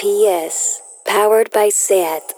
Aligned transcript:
PS, 0.00 0.80
powered 1.06 1.50
by 1.50 1.68
SAT. 1.68 2.32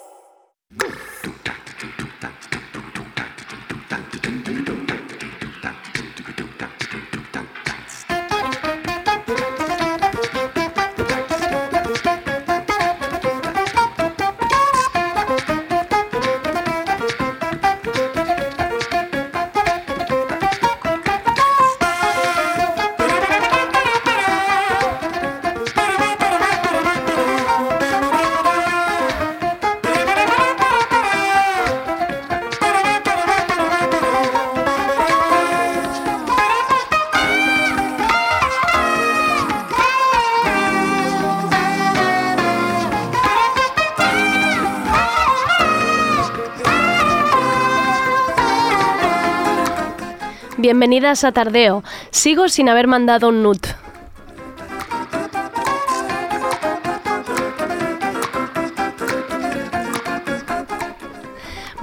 Bienvenidas 50.72 51.22
a 51.24 51.32
Tardeo. 51.32 51.84
Sigo 52.10 52.48
sin 52.48 52.70
haber 52.70 52.86
mandado 52.86 53.28
un 53.28 53.42
nut. 53.42 53.66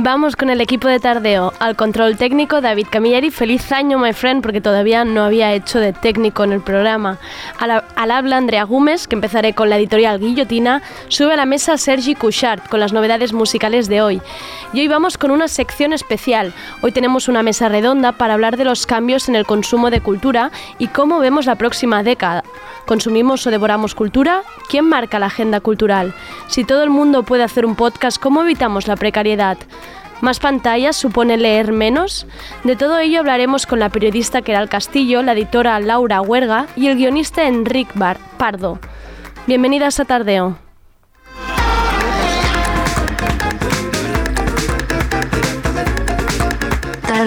Vamos 0.02 0.36
con 0.36 0.50
el 0.50 0.62
equipo 0.62 0.88
de 0.88 0.98
tardeo. 1.00 1.54
Al 1.60 1.76
control 1.76 2.18
técnico, 2.18 2.62
David 2.62 2.88
Camilleri. 2.90 3.32
Feliz 3.32 3.72
año, 3.72 4.00
my 4.00 4.14
friend, 4.14 4.42
porque 4.42 4.62
todavía 4.62 5.04
no 5.04 5.24
había 5.24 5.54
hecho 5.54 5.78
de 5.80 5.92
técnico 5.92 6.46
en 6.46 6.54
el 6.54 6.62
programa. 6.62 7.20
Al, 7.60 7.84
al 7.96 8.12
habla 8.12 8.38
Andrea 8.38 8.64
Gómez, 8.64 9.08
que 9.08 9.16
empezaré 9.16 9.54
con 9.54 9.70
la 9.70 9.78
editorial 9.78 10.20
Guillotina. 10.20 10.82
Sube 11.10 11.34
a 11.34 11.36
la 11.36 11.46
mesa 11.46 11.78
Sergi 11.78 12.16
Couchard 12.16 12.62
con 12.70 12.80
las 12.80 12.94
novedades 12.94 13.34
musicales 13.34 13.90
de 13.90 14.02
hoy. 14.02 14.22
Y 14.72 14.82
hoy 14.82 14.88
vamos 14.88 15.18
con 15.18 15.32
una 15.32 15.48
sección 15.48 15.94
especial. 15.94 16.54
Hoy 16.82 16.92
tenemos 16.92 17.28
una 17.28 17.42
mesa 17.42 17.70
redonda 17.70 18.12
para 18.12 18.36
hablar 18.36 18.56
de 18.56 18.66
los 18.66 18.86
cambios 18.86 19.28
en 19.28 19.36
el 19.36 19.46
consumo 19.46 19.90
de 19.90 20.02
cultura 20.02 20.52
y 20.78 20.88
cómo 20.88 21.20
vemos 21.20 21.48
la 21.48 21.56
próxima 21.56 22.04
década. 22.04 22.44
¿Consumimos 22.86 23.46
o 23.48 23.52
devoramos 23.52 23.96
cultura? 23.96 24.44
¿Quién 24.70 24.86
marca 24.86 25.18
la 25.18 25.26
agenda 25.26 25.60
cultural? 25.60 26.14
Si 26.48 26.66
todo 26.66 26.84
el 26.84 26.92
mundo 26.92 27.24
puede 27.24 27.44
hacer 27.44 27.66
un 27.66 27.76
podcast, 27.76 28.22
¿cómo 28.22 28.44
evitamos 28.44 28.88
la 28.88 28.96
precariedad? 28.96 29.58
¿Más 30.22 30.40
pantallas 30.40 30.96
supone 30.96 31.38
leer 31.38 31.72
menos? 31.72 32.28
De 32.64 32.76
todo 32.76 33.00
ello 33.00 33.20
hablaremos 33.20 33.66
con 33.66 33.80
la 33.80 33.90
periodista 33.90 34.42
Keral 34.44 34.70
Castillo, 34.70 35.24
la 35.24 35.32
editora 35.32 35.80
Laura 35.80 36.22
Huerga 36.22 36.68
y 36.76 36.88
el 36.88 36.98
guionista 36.98 37.48
Enric 37.48 37.90
Bar 37.96 38.18
Pardo. 38.38 38.80
Bienvenidas 39.48 40.00
a 40.00 40.06
Tardeo. 40.06 40.69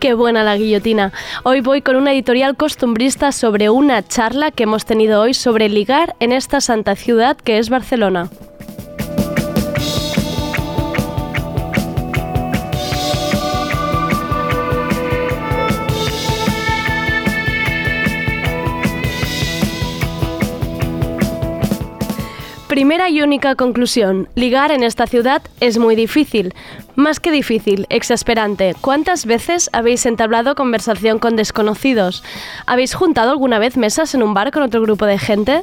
Qué 0.00 0.14
buena 0.14 0.42
la 0.42 0.56
guillotina. 0.56 1.12
Hoy 1.42 1.60
voy 1.60 1.82
con 1.82 1.94
una 1.96 2.14
editorial 2.14 2.56
costumbrista 2.56 3.32
sobre 3.32 3.68
una 3.68 4.02
charla 4.02 4.50
que 4.50 4.62
hemos 4.62 4.86
tenido 4.86 5.20
hoy 5.20 5.34
sobre 5.34 5.68
ligar 5.68 6.16
en 6.20 6.32
esta 6.32 6.62
santa 6.62 6.96
ciudad 6.96 7.36
que 7.36 7.58
es 7.58 7.68
Barcelona. 7.68 8.30
Primera 22.80 23.10
y 23.10 23.20
única 23.20 23.56
conclusión. 23.56 24.30
Ligar 24.36 24.72
en 24.72 24.82
esta 24.82 25.06
ciudad 25.06 25.42
es 25.60 25.76
muy 25.76 25.96
difícil. 25.96 26.54
Más 26.96 27.20
que 27.20 27.30
difícil, 27.30 27.84
exasperante. 27.90 28.74
¿Cuántas 28.80 29.26
veces 29.26 29.68
habéis 29.74 30.06
entablado 30.06 30.54
conversación 30.54 31.18
con 31.18 31.36
desconocidos? 31.36 32.24
¿Habéis 32.64 32.94
juntado 32.94 33.32
alguna 33.32 33.58
vez 33.58 33.76
mesas 33.76 34.14
en 34.14 34.22
un 34.22 34.32
bar 34.32 34.50
con 34.50 34.62
otro 34.62 34.80
grupo 34.80 35.04
de 35.04 35.18
gente? 35.18 35.62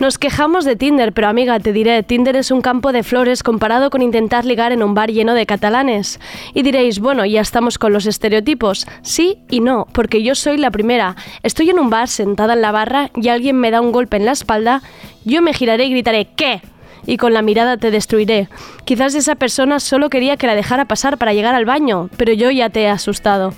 Nos 0.00 0.18
quejamos 0.18 0.64
de 0.64 0.74
Tinder, 0.74 1.12
pero 1.12 1.28
amiga, 1.28 1.60
te 1.60 1.72
diré, 1.72 2.02
Tinder 2.02 2.34
es 2.34 2.50
un 2.50 2.62
campo 2.62 2.92
de 2.92 3.04
flores 3.04 3.44
comparado 3.44 3.90
con 3.90 4.02
intentar 4.02 4.44
ligar 4.44 4.72
en 4.72 4.82
un 4.82 4.92
bar 4.92 5.10
lleno 5.10 5.34
de 5.34 5.46
catalanes. 5.46 6.18
Y 6.52 6.62
diréis, 6.62 6.98
bueno, 6.98 7.24
ya 7.24 7.40
estamos 7.40 7.78
con 7.78 7.92
los 7.92 8.06
estereotipos. 8.06 8.86
Sí 9.02 9.38
y 9.48 9.60
no, 9.60 9.86
porque 9.92 10.22
yo 10.24 10.34
soy 10.34 10.56
la 10.56 10.72
primera. 10.72 11.14
Estoy 11.44 11.70
en 11.70 11.78
un 11.78 11.90
bar 11.90 12.08
sentada 12.08 12.54
en 12.54 12.62
la 12.62 12.72
barra 12.72 13.10
y 13.14 13.28
alguien 13.28 13.56
me 13.56 13.70
da 13.70 13.80
un 13.80 13.92
golpe 13.92 14.16
en 14.16 14.26
la 14.26 14.32
espalda, 14.32 14.82
yo 15.24 15.42
me 15.42 15.54
giraré 15.54 15.84
y 15.84 15.90
gritaré, 15.90 16.26
¿qué? 16.34 16.60
y 17.06 17.18
con 17.18 17.34
la 17.34 17.42
mirada 17.42 17.76
te 17.76 17.90
destruiré. 17.90 18.48
Quizás 18.84 19.14
esa 19.14 19.34
persona 19.34 19.78
solo 19.78 20.08
quería 20.08 20.38
que 20.38 20.46
la 20.46 20.54
dejara 20.54 20.86
pasar 20.86 21.18
para 21.18 21.34
llegar 21.34 21.54
al 21.54 21.66
baño, 21.66 22.08
pero 22.16 22.32
yo 22.32 22.50
ya 22.50 22.70
te 22.70 22.82
he 22.82 22.88
asustado. 22.88 23.52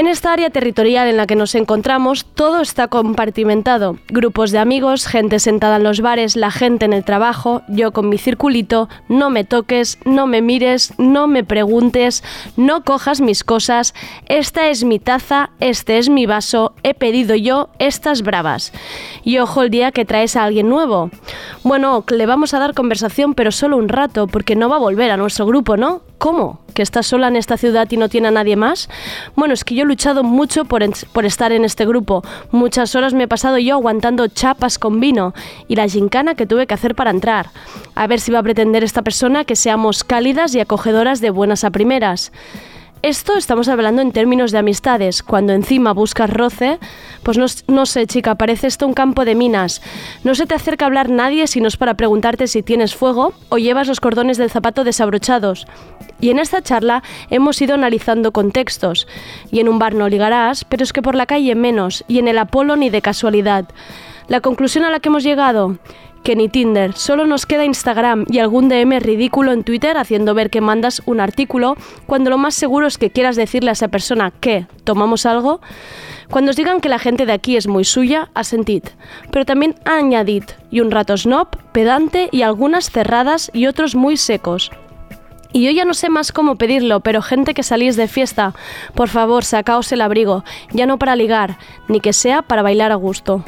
En 0.00 0.06
esta 0.06 0.32
área 0.32 0.48
territorial 0.48 1.08
en 1.08 1.18
la 1.18 1.26
que 1.26 1.36
nos 1.36 1.54
encontramos, 1.54 2.24
todo 2.24 2.62
está 2.62 2.88
compartimentado. 2.88 3.98
Grupos 4.08 4.50
de 4.50 4.58
amigos, 4.58 5.06
gente 5.06 5.38
sentada 5.38 5.76
en 5.76 5.82
los 5.82 6.00
bares, 6.00 6.36
la 6.36 6.50
gente 6.50 6.86
en 6.86 6.94
el 6.94 7.04
trabajo, 7.04 7.60
yo 7.68 7.92
con 7.92 8.08
mi 8.08 8.16
circulito, 8.16 8.88
no 9.10 9.28
me 9.28 9.44
toques, 9.44 9.98
no 10.06 10.26
me 10.26 10.40
mires, 10.40 10.94
no 10.96 11.26
me 11.26 11.44
preguntes, 11.44 12.24
no 12.56 12.82
cojas 12.82 13.20
mis 13.20 13.44
cosas, 13.44 13.92
esta 14.24 14.70
es 14.70 14.84
mi 14.84 14.98
taza, 15.00 15.50
este 15.60 15.98
es 15.98 16.08
mi 16.08 16.24
vaso, 16.24 16.72
he 16.82 16.94
pedido 16.94 17.34
yo 17.34 17.68
estas 17.78 18.22
bravas. 18.22 18.72
Y 19.22 19.36
ojo 19.36 19.60
el 19.60 19.68
día 19.68 19.92
que 19.92 20.06
traes 20.06 20.34
a 20.34 20.44
alguien 20.44 20.70
nuevo. 20.70 21.10
Bueno, 21.62 22.06
le 22.08 22.24
vamos 22.24 22.54
a 22.54 22.58
dar 22.58 22.72
conversación, 22.72 23.34
pero 23.34 23.52
solo 23.52 23.76
un 23.76 23.90
rato, 23.90 24.28
porque 24.28 24.56
no 24.56 24.70
va 24.70 24.76
a 24.76 24.78
volver 24.78 25.10
a 25.10 25.18
nuestro 25.18 25.44
grupo, 25.44 25.76
¿no? 25.76 26.00
¿Cómo? 26.20 26.60
¿Que 26.74 26.82
estás 26.82 27.06
sola 27.06 27.28
en 27.28 27.36
esta 27.36 27.56
ciudad 27.56 27.88
y 27.90 27.96
no 27.96 28.10
tiene 28.10 28.28
a 28.28 28.30
nadie 28.30 28.54
más? 28.54 28.90
Bueno, 29.36 29.54
es 29.54 29.64
que 29.64 29.74
yo 29.74 29.84
he 29.84 29.86
luchado 29.86 30.22
mucho 30.22 30.66
por, 30.66 30.82
por, 31.14 31.24
estar 31.24 31.50
en 31.50 31.64
este 31.64 31.86
grupo. 31.86 32.22
Muchas 32.50 32.94
horas 32.94 33.14
me 33.14 33.24
he 33.24 33.26
pasado 33.26 33.56
yo 33.56 33.76
aguantando 33.76 34.28
chapas 34.28 34.78
con 34.78 35.00
vino 35.00 35.32
y 35.66 35.76
la 35.76 35.88
gincana 35.88 36.34
que 36.34 36.44
tuve 36.44 36.66
que 36.66 36.74
hacer 36.74 36.94
para 36.94 37.10
entrar. 37.10 37.48
A 37.94 38.06
ver 38.06 38.20
si 38.20 38.32
va 38.32 38.40
a 38.40 38.42
pretender 38.42 38.84
esta 38.84 39.00
persona 39.00 39.46
que 39.46 39.56
seamos 39.56 40.04
cálidas 40.04 40.54
y 40.54 40.60
acogedoras 40.60 41.22
de 41.22 41.30
buenas 41.30 41.64
a 41.64 41.70
primeras. 41.70 42.32
Esto 43.02 43.38
estamos 43.38 43.68
hablando 43.68 44.02
en 44.02 44.12
términos 44.12 44.52
de 44.52 44.58
amistades. 44.58 45.22
Cuando 45.22 45.54
encima 45.54 45.94
buscas 45.94 46.28
roce, 46.28 46.78
pues 47.22 47.38
no, 47.38 47.46
no, 47.66 47.86
sé, 47.86 48.06
chica, 48.06 48.34
parece 48.34 48.66
esto 48.66 48.86
un 48.86 48.92
campo 48.92 49.24
de 49.24 49.34
minas. 49.34 49.80
No 50.22 50.34
se 50.34 50.44
te 50.44 50.54
acerca 50.54 50.84
a 50.84 50.88
hablar 50.88 51.08
nadie 51.08 51.46
si 51.46 51.62
no 51.62 51.68
es 51.68 51.78
para 51.78 51.94
preguntarte 51.94 52.46
si 52.46 52.62
tienes 52.62 52.94
fuego 52.94 53.32
o 53.48 53.56
llevas 53.56 53.88
los 53.88 54.00
cordones 54.00 54.36
del 54.36 54.50
zapato 54.50 54.84
desabrochados. 54.84 55.66
Y 56.20 56.28
en 56.28 56.38
esta 56.38 56.60
charla 56.60 57.02
hemos 57.30 57.62
ido 57.62 57.72
analizando 57.72 58.32
contextos. 58.32 59.08
Y 59.50 59.60
en 59.60 59.70
un 59.70 59.78
bar 59.78 59.94
no 59.94 60.10
ligarás, 60.10 60.66
pero 60.66 60.84
es 60.84 60.92
que 60.92 61.00
por 61.00 61.14
la 61.14 61.24
calle 61.24 61.54
menos, 61.54 62.04
y 62.06 62.18
en 62.18 62.28
el 62.28 62.36
Apolo 62.36 62.76
ni 62.76 62.90
de 62.90 63.00
casualidad. 63.00 63.64
La 64.28 64.42
conclusión 64.42 64.84
a 64.84 64.90
la 64.90 65.00
que 65.00 65.08
hemos 65.08 65.24
llegado, 65.24 65.78
que 66.22 66.36
ni 66.36 66.48
Tinder, 66.48 66.94
solo 66.94 67.26
nos 67.26 67.46
queda 67.46 67.64
Instagram 67.64 68.26
y 68.28 68.38
algún 68.38 68.68
DM 68.68 69.00
ridículo 69.00 69.52
en 69.52 69.64
Twitter 69.64 69.96
haciendo 69.96 70.34
ver 70.34 70.50
que 70.50 70.60
mandas 70.60 71.02
un 71.06 71.20
artículo 71.20 71.76
cuando 72.06 72.30
lo 72.30 72.38
más 72.38 72.54
seguro 72.54 72.86
es 72.86 72.98
que 72.98 73.10
quieras 73.10 73.36
decirle 73.36 73.70
a 73.70 73.72
esa 73.72 73.88
persona 73.88 74.30
que 74.30 74.66
tomamos 74.84 75.26
algo. 75.26 75.60
Cuando 76.30 76.50
os 76.50 76.56
digan 76.56 76.80
que 76.80 76.88
la 76.88 76.98
gente 76.98 77.26
de 77.26 77.32
aquí 77.32 77.56
es 77.56 77.66
muy 77.66 77.84
suya, 77.84 78.30
asentid. 78.34 78.84
Pero 79.30 79.44
también 79.44 79.74
añadid, 79.84 80.44
y 80.70 80.80
un 80.80 80.90
rato 80.90 81.16
snob, 81.16 81.48
pedante 81.72 82.28
y 82.30 82.42
algunas 82.42 82.90
cerradas 82.90 83.50
y 83.52 83.66
otros 83.66 83.94
muy 83.94 84.16
secos. 84.16 84.70
Y 85.52 85.64
yo 85.64 85.70
ya 85.72 85.84
no 85.84 85.94
sé 85.94 86.08
más 86.08 86.30
cómo 86.30 86.56
pedirlo, 86.56 87.00
pero 87.00 87.22
gente 87.22 87.54
que 87.54 87.64
salís 87.64 87.96
de 87.96 88.06
fiesta, 88.06 88.54
por 88.94 89.08
favor, 89.08 89.44
sacaos 89.44 89.90
el 89.90 90.00
abrigo, 90.00 90.44
ya 90.70 90.86
no 90.86 90.98
para 90.98 91.16
ligar, 91.16 91.58
ni 91.88 92.00
que 92.00 92.12
sea 92.12 92.42
para 92.42 92.62
bailar 92.62 92.92
a 92.92 92.96
gusto. 92.96 93.44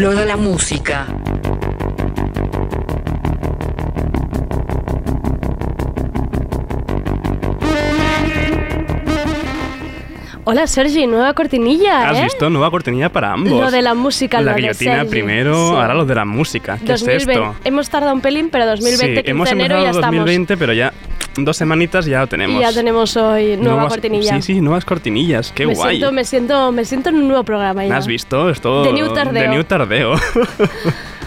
Lo 0.00 0.14
de 0.14 0.24
la 0.24 0.36
música. 0.36 1.06
Hola 10.44 10.66
Sergi, 10.66 11.06
nueva 11.06 11.32
cortinilla, 11.34 12.08
¿Has 12.08 12.18
¿eh? 12.18 12.24
visto? 12.24 12.50
Nueva 12.50 12.70
cortinilla 12.70 13.10
para 13.10 13.32
ambos. 13.32 13.60
Lo 13.60 13.70
de 13.70 13.82
la 13.82 13.94
música, 13.94 14.38
La 14.40 14.50
lo 14.52 14.56
de 14.56 14.62
guillotina 14.62 14.94
Sergi. 14.96 15.10
primero, 15.10 15.54
Sí. 15.54 15.74
ahora 15.76 15.94
lo 15.94 16.04
de 16.06 16.14
la 16.14 16.24
música. 16.24 16.78
¿Qué 16.78 16.86
2020. 16.92 17.32
es 17.32 17.38
esto? 17.38 17.54
Hemos 17.62 17.90
tardado 17.90 18.14
un 18.14 18.20
pelín, 18.20 18.48
pero 18.50 18.66
2020, 18.66 19.22
sí, 19.22 19.30
hemos 19.30 19.48
15 19.48 19.54
de 19.54 19.60
enero 19.64 19.74
empezado 19.76 19.84
ya 19.84 19.90
estamos. 20.00 20.20
2020, 20.20 20.56
pero 20.56 20.72
ya 20.72 20.92
dos 21.44 21.56
semanitas 21.56 22.06
ya 22.06 22.20
lo 22.20 22.26
tenemos. 22.26 22.56
Y 22.56 22.60
ya 22.60 22.72
tenemos 22.72 23.16
hoy 23.16 23.56
nueva 23.56 23.74
Nuevas- 23.82 23.88
cortinilla. 23.92 24.34
Sí, 24.36 24.42
sí, 24.54 24.60
nuevas 24.60 24.84
cortinillas. 24.84 25.52
Qué 25.52 25.66
me 25.66 25.74
guay. 25.74 25.96
Siento, 25.96 26.12
me, 26.12 26.24
siento, 26.24 26.72
me 26.72 26.84
siento 26.84 27.08
en 27.10 27.16
un 27.16 27.28
nuevo 27.28 27.44
programa 27.44 27.84
ya. 27.84 27.96
¿Has 27.96 28.06
visto? 28.06 28.48
Es 28.50 28.60
todo 28.60 28.82
De 28.84 28.92
New 28.92 29.12
Tardeo. 29.12 29.42
de 29.42 29.48
New 29.48 29.64
Tardeo. 29.64 30.14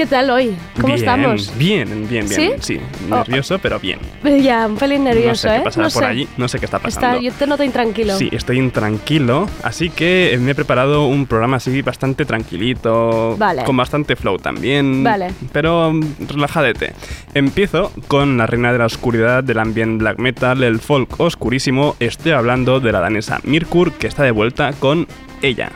¿Qué 0.00 0.06
tal 0.06 0.30
hoy? 0.30 0.56
¿Cómo 0.76 0.94
bien, 0.94 0.98
estamos? 0.98 1.58
Bien, 1.58 2.08
bien, 2.08 2.26
bien. 2.26 2.62
¿Sí? 2.62 2.80
nervioso, 3.06 3.58
pero 3.58 3.78
bien. 3.78 3.98
Ya, 4.42 4.66
un 4.66 4.76
pelín 4.76 5.04
nervioso, 5.04 5.46
no 5.46 5.52
sé 5.52 5.56
¿eh? 5.56 5.58
qué 5.58 5.64
pasará 5.64 5.86
No 5.88 5.92
por 5.92 6.02
sé. 6.02 6.08
allí, 6.08 6.28
no 6.38 6.48
sé 6.48 6.58
qué 6.58 6.64
está 6.64 6.78
pasando. 6.78 7.18
Está, 7.18 7.22
yo 7.22 7.32
te 7.34 7.46
noto 7.46 7.64
intranquilo. 7.64 8.16
Sí, 8.16 8.30
estoy 8.32 8.60
intranquilo, 8.60 9.46
así 9.62 9.90
que 9.90 10.38
me 10.40 10.52
he 10.52 10.54
preparado 10.54 11.06
un 11.06 11.26
programa 11.26 11.58
así 11.58 11.82
bastante 11.82 12.24
tranquilito, 12.24 13.36
Vale. 13.36 13.62
con 13.64 13.76
bastante 13.76 14.16
flow 14.16 14.38
también, 14.38 15.04
Vale. 15.04 15.34
pero 15.52 15.92
relajadete. 16.26 16.94
Empiezo 17.34 17.92
con 18.08 18.38
la 18.38 18.46
reina 18.46 18.72
de 18.72 18.78
la 18.78 18.86
oscuridad 18.86 19.44
del 19.44 19.58
ambient 19.58 20.00
black 20.00 20.18
metal, 20.18 20.62
el 20.62 20.80
folk 20.80 21.20
oscurísimo, 21.20 21.96
estoy 22.00 22.32
hablando 22.32 22.80
de 22.80 22.90
la 22.90 23.00
danesa 23.00 23.40
Mirkur, 23.44 23.92
que 23.92 24.06
está 24.06 24.22
de 24.22 24.30
vuelta 24.30 24.72
con 24.72 25.06
ella. 25.42 25.70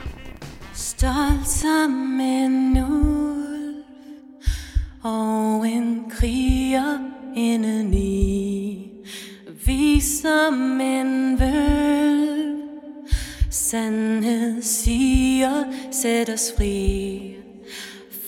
Ulv 1.04 1.44
og 5.04 5.68
en 5.68 6.10
kriger 6.10 6.98
indeni. 7.36 8.90
Vi 9.66 10.00
som 10.00 10.80
en 10.80 11.40
vølv, 11.40 12.58
sandhed 13.50 14.62
siger, 14.62 15.64
sæt 15.90 16.30
os 16.30 16.52
fri. 16.56 17.36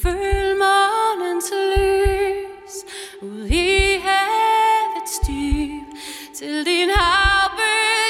Følg 0.02 0.58
morgens 0.58 1.52
lys 1.76 2.74
ud 3.22 3.46
i 3.46 4.00
havets 4.04 5.18
dyb, 5.28 5.86
til 6.34 6.66
din 6.66 6.88
havbød 6.94 8.05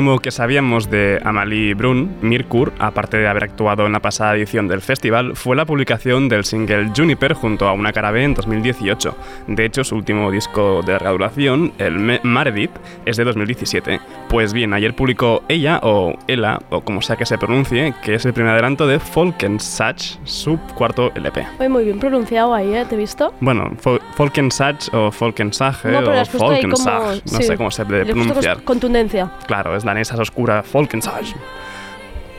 último 0.00 0.18
que 0.18 0.30
sabíamos 0.30 0.88
de 0.88 1.20
Amalie 1.22 1.74
Brun, 1.74 2.16
Mirkur, 2.22 2.72
aparte 2.78 3.18
de 3.18 3.28
haber 3.28 3.44
actuado 3.44 3.84
en 3.84 3.92
la 3.92 4.00
pasada 4.00 4.34
edición 4.34 4.66
del 4.66 4.80
festival, 4.80 5.36
fue 5.36 5.54
la 5.56 5.66
publicación 5.66 6.26
del 6.30 6.44
single 6.46 6.90
Juniper 6.96 7.34
junto 7.34 7.68
a 7.68 7.74
una 7.74 7.92
cara 7.92 8.10
B 8.10 8.24
en 8.24 8.32
2018. 8.32 9.14
De 9.48 9.66
hecho, 9.66 9.84
su 9.84 9.96
último 9.96 10.30
disco 10.30 10.80
de 10.80 10.92
larga 10.94 11.10
duración, 11.10 11.74
el 11.76 12.18
Maredit, 12.22 12.70
es 13.04 13.18
de 13.18 13.24
2017. 13.24 14.00
Pues 14.30 14.54
bien, 14.54 14.72
ayer 14.72 14.94
publicó 14.96 15.42
ella, 15.48 15.80
o 15.82 16.14
Ella, 16.26 16.58
o 16.70 16.80
como 16.80 17.02
sea 17.02 17.16
que 17.16 17.26
se 17.26 17.36
pronuncie, 17.36 17.92
que 18.02 18.14
es 18.14 18.24
el 18.24 18.32
primer 18.32 18.52
adelanto 18.54 18.86
de 18.86 18.98
Folkensach, 19.00 20.00
su 20.24 20.58
cuarto 20.74 21.12
LP. 21.14 21.46
Oye, 21.58 21.68
muy 21.68 21.84
bien 21.84 21.98
pronunciado 21.98 22.54
ahí, 22.54 22.72
¿eh? 22.74 22.86
¿Te 22.88 22.94
he 22.94 22.98
visto? 22.98 23.34
Bueno, 23.40 23.70
Fol- 23.82 24.00
Folkensach 24.14 24.88
o 24.94 25.10
Folkensage 25.10 25.88
No, 25.90 25.98
o 25.98 26.50
ahí 26.52 26.62
como... 26.62 26.76
No 26.90 27.12
sí. 27.26 27.42
sé 27.42 27.56
cómo 27.58 27.70
se 27.70 27.84
debe 27.84 28.06
pronunciar. 28.06 28.62
contundencia. 28.62 29.30
Claro, 29.46 29.76
es 29.76 29.84
danesa 29.84 29.89
es 29.98 30.12
oscura, 30.12 30.62
Folkensage. 30.62 31.34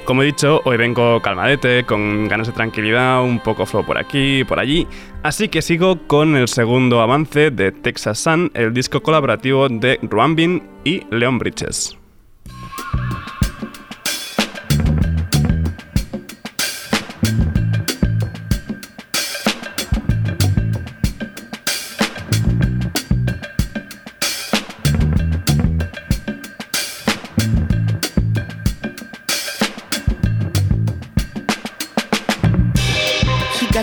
Como 0.06 0.24
he 0.24 0.25
dicho, 0.25 0.62
hoy 0.65 0.77
vengo 0.77 1.21
calmadete, 1.21 1.83
con 1.86 2.27
ganas 2.27 2.48
de 2.48 2.53
tranquilidad, 2.53 3.24
un 3.24 3.39
poco 3.39 3.65
flow 3.65 3.86
por 3.86 3.98
aquí, 3.98 4.44
por 4.44 4.59
allí. 4.59 4.88
Así 5.21 5.48
que 5.48 5.62
sigo 5.62 6.07
con 6.07 6.36
el 6.36 6.48
segundo 6.48 7.01
avance 7.01 7.51
de 7.51 7.71
Texas 7.71 8.18
Sun, 8.18 8.51
el 8.56 8.74
disco 8.74 9.01
colaborativo 9.01 9.69
de 9.69 10.00
Ruambin 10.01 10.63
y 10.84 11.05
Leon 11.12 11.38
Bridges. 11.38 12.00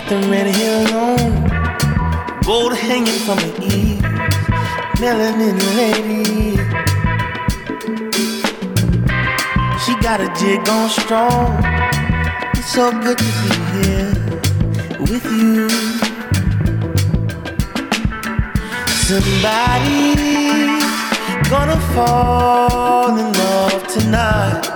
Got 0.09 0.23
the 0.23 0.29
red 0.31 0.47
hair 0.47 0.87
gold 2.43 2.73
hanging 2.75 3.19
from 3.25 3.37
her 3.37 3.53
ears, 3.61 4.01
melanin 4.97 5.59
lady. 5.77 6.57
She 9.83 9.93
got 10.01 10.19
a 10.19 10.29
jig 10.39 10.67
on 10.67 10.89
strong. 10.89 11.63
It's 12.55 12.71
so 12.73 12.91
good 12.91 13.19
to 13.19 13.31
be 13.43 13.53
here 13.75 14.13
with 14.99 15.25
you. 15.25 15.69
Somebody 19.05 20.15
gonna 21.51 21.79
fall 21.93 23.15
in 23.15 23.31
love 23.33 23.87
tonight. 23.87 24.68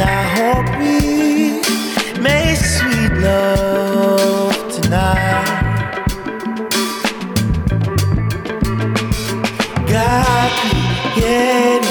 I 0.00 0.22
hope 0.36 0.68
we 0.78 1.60
make 2.20 2.56
sweet 2.56 3.12
love 3.20 4.56
tonight. 4.72 6.02
God 9.86 10.50
created 10.60 11.84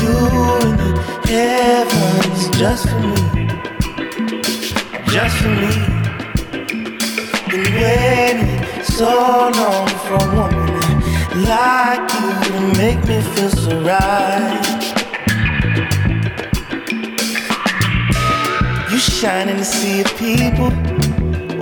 you 0.00 0.16
in 0.60 0.70
the 0.78 0.90
heavens 1.26 2.40
just 2.56 2.84
for 2.88 3.00
me, 3.10 3.24
just 5.10 5.36
for 5.38 5.52
me. 5.62 5.72
Been 7.50 7.66
waiting 7.74 8.62
so 8.84 9.10
long 9.54 9.88
for 10.06 10.14
a 10.14 10.26
woman 10.34 10.80
like 11.44 12.04
you 12.14 12.28
to 12.48 12.56
make 12.78 13.00
me 13.08 13.20
feel 13.34 13.50
so 13.50 13.72
right. 13.82 14.61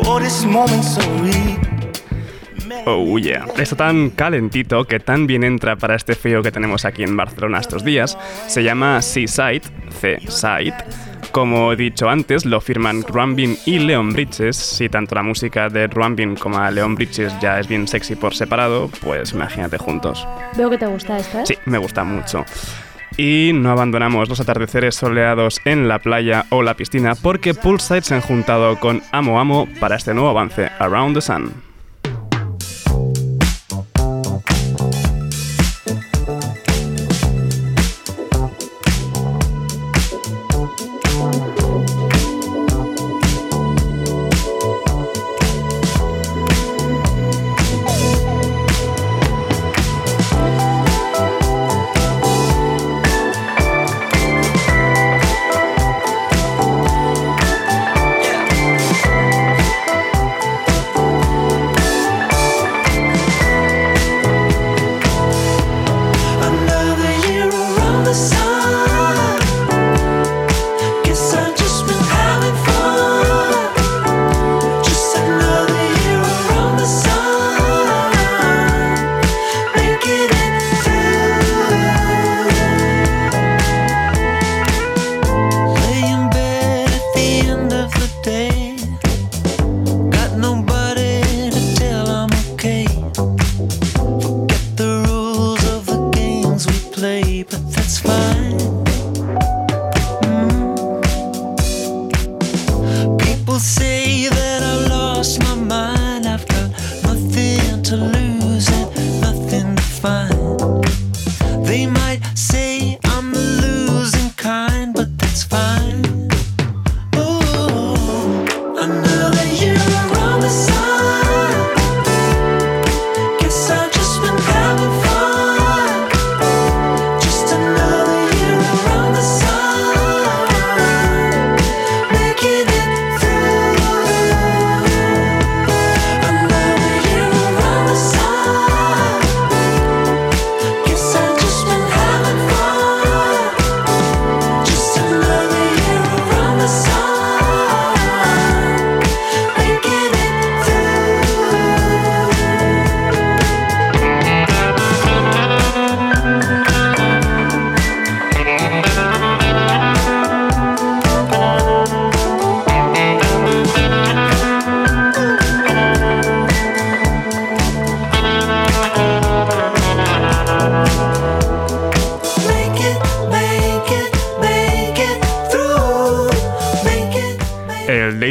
Oh, 0.06 0.18
this 0.18 0.46
moment 0.46 0.82
so 0.82 1.02
real. 1.22 1.60
Oh 2.86 3.18
yeah, 3.18 3.44
está 3.58 3.76
tan 3.76 4.08
calentito 4.10 4.86
que 4.86 4.98
tan 4.98 5.26
bien 5.26 5.44
entra 5.44 5.76
para 5.76 5.94
este 5.94 6.14
frío 6.14 6.42
que 6.42 6.50
tenemos 6.50 6.86
aquí 6.86 7.02
en 7.02 7.14
Barcelona 7.14 7.58
estos 7.58 7.84
días. 7.84 8.16
Se 8.46 8.62
llama 8.62 9.02
Seaside, 9.02 9.62
C-Side, 10.00 10.74
Como 11.32 11.72
he 11.72 11.76
dicho 11.76 12.08
antes, 12.08 12.46
lo 12.46 12.62
firman 12.62 13.02
Ruambin 13.02 13.58
y 13.66 13.78
Leon 13.78 14.14
Bridges. 14.14 14.56
Si 14.56 14.88
tanto 14.88 15.14
la 15.14 15.22
música 15.22 15.68
de 15.68 15.86
Ruambin 15.86 16.36
como 16.36 16.58
a 16.58 16.70
Leon 16.70 16.94
Bridges 16.94 17.38
ya 17.40 17.60
es 17.60 17.68
bien 17.68 17.86
sexy 17.86 18.16
por 18.16 18.34
separado, 18.34 18.88
pues 19.02 19.32
imagínate 19.32 19.76
juntos. 19.76 20.26
Veo 20.56 20.70
que 20.70 20.78
te 20.78 20.86
gusta 20.86 21.18
esta, 21.18 21.42
¿eh? 21.42 21.46
Sí, 21.46 21.54
me 21.66 21.76
gusta 21.76 22.04
mucho. 22.04 22.44
Y 23.16 23.52
no 23.54 23.70
abandonamos 23.70 24.28
los 24.28 24.40
atardeceres 24.40 24.94
soleados 24.94 25.60
en 25.64 25.88
la 25.88 25.98
playa 25.98 26.46
o 26.50 26.62
la 26.62 26.74
piscina 26.74 27.14
porque 27.14 27.54
Poolside 27.54 28.02
se 28.02 28.14
han 28.14 28.20
juntado 28.20 28.78
con 28.78 29.02
Amo 29.12 29.40
Amo 29.40 29.68
para 29.80 29.96
este 29.96 30.14
nuevo 30.14 30.30
avance, 30.30 30.70
Around 30.78 31.14
the 31.16 31.20
Sun. 31.20 31.69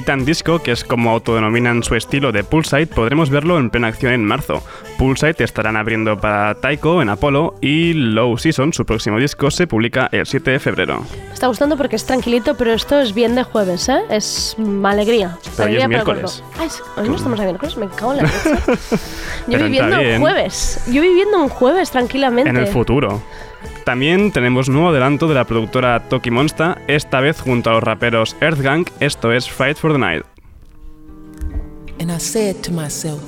Daytime 0.09 0.25
Disco, 0.25 0.57
que 0.57 0.71
es 0.71 0.83
como 0.83 1.11
autodenominan 1.11 1.83
su 1.83 1.93
estilo 1.93 2.31
de 2.31 2.43
Poolside, 2.43 2.87
podremos 2.87 3.29
verlo 3.29 3.59
en 3.59 3.69
plena 3.69 3.89
acción 3.89 4.11
en 4.11 4.25
marzo. 4.25 4.63
Poolside 4.97 5.35
estarán 5.43 5.77
abriendo 5.77 6.17
para 6.19 6.55
Taiko 6.55 7.03
en 7.03 7.09
Apollo 7.09 7.53
y 7.61 7.93
Low 7.93 8.35
Season, 8.39 8.73
su 8.73 8.85
próximo 8.87 9.19
disco, 9.19 9.51
se 9.51 9.67
publica 9.67 10.09
el 10.11 10.25
7 10.25 10.49
de 10.49 10.59
febrero. 10.59 11.05
Me 11.27 11.33
está 11.35 11.45
gustando 11.45 11.77
porque 11.77 11.95
es 11.95 12.05
tranquilito, 12.07 12.55
pero 12.57 12.73
esto 12.73 12.99
es 12.99 13.13
bien 13.13 13.35
de 13.35 13.43
jueves, 13.43 13.87
¿eh? 13.87 13.99
Es 14.09 14.55
alegría. 14.83 15.37
Pero 15.55 15.69
hoy 15.69 15.75
es 15.75 15.83
alegría 15.83 16.03
para 16.03 16.17
el 16.17 16.23
miércoles. 16.23 16.43
es- 16.65 16.83
hoy 16.97 17.07
no 17.07 17.15
estamos 17.15 17.39
a 17.39 17.43
miércoles, 17.43 17.77
me 17.77 17.87
cago 17.89 18.13
en 18.13 18.17
la 18.17 18.23
leche. 18.23 18.79
Yo 19.47 19.57
viviendo 19.59 19.99
un 20.01 20.19
jueves. 20.21 20.83
Yo 20.87 21.01
viviendo 21.03 21.37
un 21.37 21.49
jueves 21.49 21.91
tranquilamente. 21.91 22.49
En 22.49 22.57
el 22.57 22.65
futuro. 22.67 23.21
También 23.89 24.31
tenemos 24.31 24.69
nuevo 24.69 24.89
adelanto 24.89 25.27
de 25.27 25.34
la 25.34 25.46
productora 25.46 26.00
Toki 26.10 26.29
Monsta, 26.29 26.77
esta 26.88 27.22
vez 27.22 27.41
junto 27.41 27.72
a 27.72 27.74
los 27.74 27.81
raperos 27.81 28.36
Earthgang, 28.39 28.86
esto 29.00 29.31
es 29.31 29.50
Fight 29.50 29.77
for 29.77 29.91
the 29.91 29.98
Night. 29.98 30.24
And 32.00 32.12
I 32.12 32.19
said 32.19 32.58
to 32.62 32.72
myself, 32.72 33.19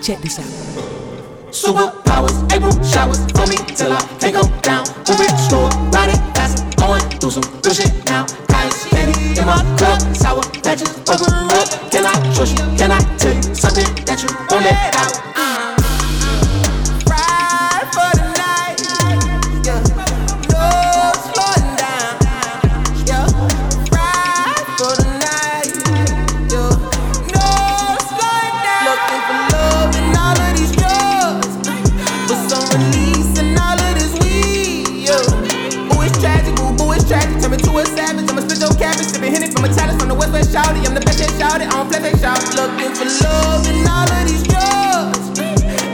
check 0.00 0.20
this 0.20 0.38
out. 0.38 0.46
Superpowers, 1.50 2.34
April 2.54 2.70
showers 2.84 3.18
for 3.34 3.48
me 3.48 3.56
till 3.74 3.92
I 3.92 3.98
take 4.20 4.38
'em 4.38 4.48
down. 4.62 4.84
Move 5.08 5.22
it 5.22 5.36
slow, 5.48 5.68
ride 5.90 6.14
it 6.14 6.20
fast, 6.36 6.62
going 6.76 7.02
through 7.18 7.32
some 7.32 7.42
good 7.62 7.74
shit 7.74 7.92
now. 8.06 8.26
Ice 8.54 8.86
candy 8.90 9.40
in 9.40 9.44
my 9.44 9.58
cup, 9.76 9.98
sour 10.14 10.44
patches 10.62 10.94
over 11.10 11.26
up. 11.50 11.90
Can 11.90 12.06
I 12.06 12.14
trust 12.32 12.56
you? 12.56 12.64
Can 12.78 12.92
I 12.92 13.00
tell 13.18 13.34
you 13.34 13.42
something 13.56 13.92
that 14.04 14.22
you 14.22 14.28
won't 14.48 14.62
let 14.62 14.94
out? 14.94 15.14
Ride 15.34 15.95
from 39.56 39.64
a 39.64 39.74
chalice 39.74 39.96
from 39.96 40.08
the 40.08 40.14
West 40.14 40.32
West 40.32 40.52
Shouty. 40.52 40.84
I'm 40.84 40.92
the 40.92 41.00
best 41.00 41.18
that 41.18 41.32
shouted, 41.40 41.68
I 41.68 41.80
don't 41.80 41.88
play 41.88 42.00
that 42.04 42.20
shout. 42.20 42.44
Looking 42.52 42.92
for 42.92 43.08
love 43.24 43.64
in 43.64 43.88
all 43.88 44.04
of 44.04 44.22
these 44.28 44.44
drugs. 44.44 45.32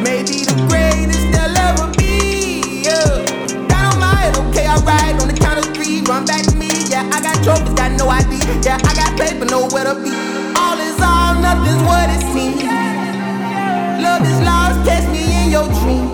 Maybe 0.02 0.42
the 0.42 0.58
greatest 0.66 1.30
they'll 1.30 1.54
ever 1.70 1.86
be, 1.94 2.82
yeah. 2.82 3.22
Got 3.70 3.94
on 3.94 4.02
my 4.02 4.10
head, 4.18 4.34
okay, 4.50 4.66
ride 4.82 5.14
on 5.22 5.30
the 5.30 5.38
count 5.38 5.62
of 5.62 5.70
three. 5.70 6.02
Run 6.02 6.26
back 6.26 6.42
to 6.50 6.56
me, 6.58 6.74
yeah, 6.90 7.06
I 7.06 7.22
got 7.22 7.38
trophies, 7.46 7.74
got 7.78 7.94
no 7.94 8.10
ID. 8.10 8.42
Yeah, 8.66 8.82
I 8.82 8.92
got 8.98 9.14
paper, 9.14 9.46
nowhere 9.46 9.86
to 9.86 9.94
be. 10.02 10.10
All 10.58 10.78
is 10.82 10.98
all, 10.98 11.38
nothing's 11.38 11.82
what 11.86 12.10
it 12.10 12.22
seems. 12.34 12.66
Love 14.02 14.26
is 14.26 14.40
lost, 14.42 14.82
catch 14.82 15.06
me 15.14 15.22
in 15.22 15.54
your 15.54 15.70
dreams. 15.78 16.10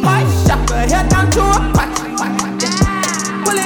Heart 0.00 0.24
shopper, 0.48 0.88
head 0.88 1.04
down 1.12 1.28
to 1.36 1.44
a 1.44 1.60
pocket. 1.76 2.16
Pull 3.44 3.60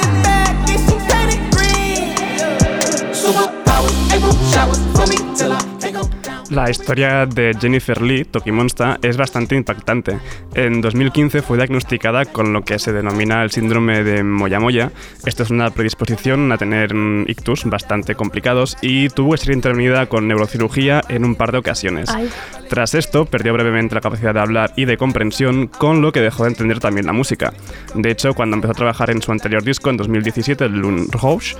La 6.51 6.69
historia 6.69 7.27
de 7.27 7.55
Jennifer 7.59 8.01
Lee, 8.01 8.25
Toki 8.25 8.51
Monsta, 8.51 8.97
es 9.03 9.17
bastante 9.17 9.55
impactante. 9.55 10.17
En 10.55 10.81
2015 10.81 11.43
fue 11.43 11.57
diagnosticada 11.57 12.25
con 12.25 12.53
lo 12.53 12.63
que 12.63 12.79
se 12.79 12.91
denomina 12.91 13.43
el 13.43 13.51
síndrome 13.51 14.03
de 14.03 14.23
Moyamoya. 14.23 14.91
Esto 15.25 15.43
es 15.43 15.51
una 15.51 15.69
predisposición 15.69 16.51
a 16.51 16.57
tener 16.57 16.95
mm, 16.95 17.25
ictus 17.27 17.65
bastante 17.65 18.15
complicados 18.15 18.77
y 18.81 19.09
tuvo 19.09 19.31
que 19.31 19.37
ser 19.37 19.53
intervenida 19.53 20.07
con 20.07 20.27
neurocirugía 20.27 21.01
en 21.07 21.23
un 21.23 21.35
par 21.35 21.51
de 21.51 21.59
ocasiones. 21.59 22.09
Tras 22.69 22.93
esto, 22.93 23.25
perdió 23.25 23.51
brevemente 23.53 23.95
la 23.95 24.01
capacidad 24.01 24.31
de 24.31 24.41
hablar 24.41 24.73
y 24.75 24.85
de 24.85 24.95
comprensión, 24.95 25.65
con 25.65 26.03
lo 26.03 26.11
que 26.11 26.21
dejó 26.21 26.43
de 26.43 26.49
entender 26.49 26.79
también 26.79 27.07
la 27.07 27.13
música. 27.13 27.51
De 27.95 28.11
hecho, 28.11 28.35
cuando 28.35 28.55
empezó 28.55 28.73
a 28.73 28.75
trabajar 28.75 29.09
en 29.09 29.23
su 29.23 29.31
anterior 29.31 29.63
disco 29.63 29.89
en 29.89 29.97
2017, 29.97 30.65
el 30.65 30.73
Lune 30.73 31.07
Rouge, 31.09 31.55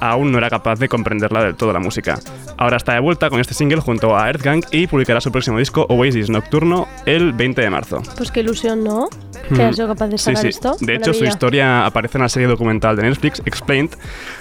aún 0.00 0.32
no 0.32 0.38
era 0.38 0.48
capaz 0.48 0.78
de 0.78 0.88
comprenderla 0.88 1.44
del 1.44 1.54
todo 1.54 1.72
la 1.74 1.80
música. 1.80 2.18
Ahora 2.56 2.78
está 2.78 2.94
de 2.94 3.00
vuelta 3.00 3.28
con 3.28 3.40
este 3.40 3.52
single 3.52 3.80
junto 3.80 4.16
a 4.16 4.26
Earthgang 4.26 4.62
y 4.70 4.86
publicará 4.86 5.20
su 5.20 5.30
próximo 5.30 5.58
disco 5.58 5.84
Oasis 5.90 6.30
Nocturno 6.30 6.88
el 7.06 7.32
20 7.32 7.60
de 7.62 7.70
marzo. 7.70 8.02
Pues 8.16 8.30
qué 8.30 8.40
ilusión, 8.40 8.82
¿no? 8.84 9.08
Que 9.48 9.54
Mm. 9.56 9.60
has 9.68 9.76
sido 9.76 9.88
capaz 9.88 10.06
de 10.08 10.16
sacar 10.18 10.42
sí. 10.42 10.48
esto. 10.48 10.76
De 10.80 10.94
hecho, 10.94 11.12
su 11.12 11.24
historia 11.24 11.84
aparece 11.84 12.16
en 12.18 12.22
la 12.22 12.28
serie 12.28 12.48
documental 12.48 12.96
de 12.96 13.02
Netflix, 13.02 13.42
Explained, 13.44 13.90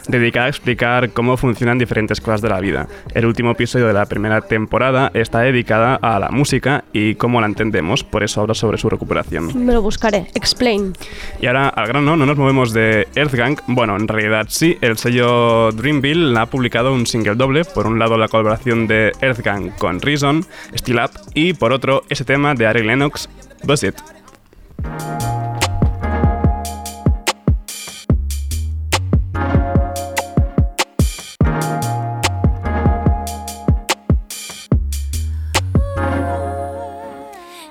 dedicada 0.08 0.46
a 0.46 0.50
explicar 0.50 1.10
cómo 1.12 1.36
funcionan 1.36 1.78
diferentes 1.78 2.22
cosas 2.22 2.42
de 2.42 2.50
la 2.50 2.60
vida. 2.60 2.88
El 3.14 3.26
último 3.26 3.52
episodio 3.52 3.88
de 3.88 3.94
la 3.94 4.06
primera 4.06 4.42
temporada 4.42 5.12
está 5.14 5.40
dedicada 5.40 5.96
a 5.96 6.20
la 6.20 6.30
música 6.30 6.86
y 6.94 7.16
cómo 7.16 7.42
la 7.42 7.48
entendemos, 7.48 8.04
por 8.04 8.24
eso 8.24 8.42
habla 8.42 8.54
sobre 8.54 8.78
su 8.78 8.90
recuperación. 8.90 9.66
Me 9.66 9.74
lo 9.74 9.82
buscaré. 9.82 10.28
Explain. 10.36 10.94
Y 11.42 11.48
ahora, 11.48 11.70
al 11.70 11.88
grano, 11.88 12.16
no 12.16 12.26
nos 12.26 12.38
movemos 12.38 12.72
de 12.74 13.08
Earthgang. 13.16 13.58
Bueno, 13.68 13.96
en 13.98 14.08
realidad 14.08 14.46
sí, 14.50 14.78
el 14.82 14.98
sello 14.98 15.72
Dreamville 15.74 16.38
ha 16.38 16.46
publicado 16.46 16.94
un 16.94 17.06
single 17.08 17.36
doble. 17.36 17.66
Por 17.66 17.88
un 17.88 18.00
lado, 18.00 18.18
la 18.18 18.28
colaboración 18.30 18.88
de 18.88 19.12
Earthgang 19.22 19.72
con 19.78 20.00
Reason, 20.00 20.46
Still 20.76 21.00
Up, 21.04 21.12
y 21.34 21.54
por 21.54 21.74
otro, 21.74 22.04
ese 22.10 22.24
tema 22.24 22.53
de 22.56 22.66
Ari 22.66 22.84
Lennox, 22.84 23.28
Buzz 23.64 23.84
It. 23.84 23.96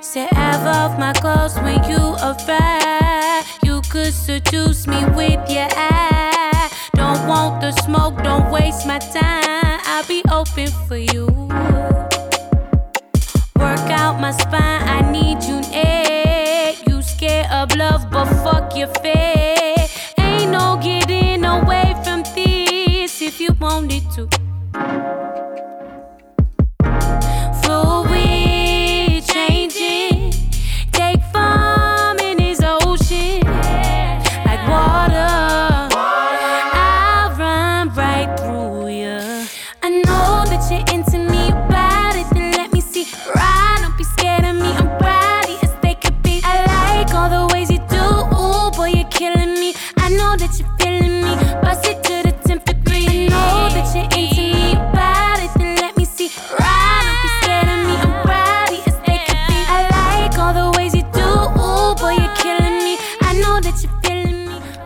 Say 0.01 0.29
ever 0.35 0.69
off 0.69 0.99
my 0.99 1.13
clothes 1.15 1.57
when 1.61 1.83
you 1.89 2.17
arrive. 2.23 3.45
You 3.63 3.81
could 3.91 4.13
seduce 4.13 4.87
me 4.87 5.05
with 5.17 5.51
your 5.51 5.69
eye. 5.71 6.71
Don't 6.95 7.27
want 7.27 7.61
the 7.61 7.73
smoke, 7.83 8.23
don't 8.23 8.51
waste 8.51 8.87
my 8.87 8.99
time. 8.99 9.81
I'll 9.85 10.07
be 10.07 10.23
open 10.31 10.69
for 10.87 10.97
you. 10.97 11.27
My 14.23 14.31
spine, 14.31 14.83
I 14.89 15.01
need 15.11 15.43
you 15.43 15.61
near. 15.73 16.75
You 16.87 17.03
scared 17.03 17.51
of 17.51 17.75
love, 17.75 18.09
but 18.09 18.27
fuck 18.45 18.77
your 18.77 18.87
fear. 19.03 19.75
Ain't 20.17 20.53
no 20.53 20.79
getting 20.81 21.45
away 21.45 21.97
from 22.05 22.23
this 22.33 23.21
if 23.21 23.41
you 23.41 23.53
wanted 23.55 24.05
to. 24.13 25.22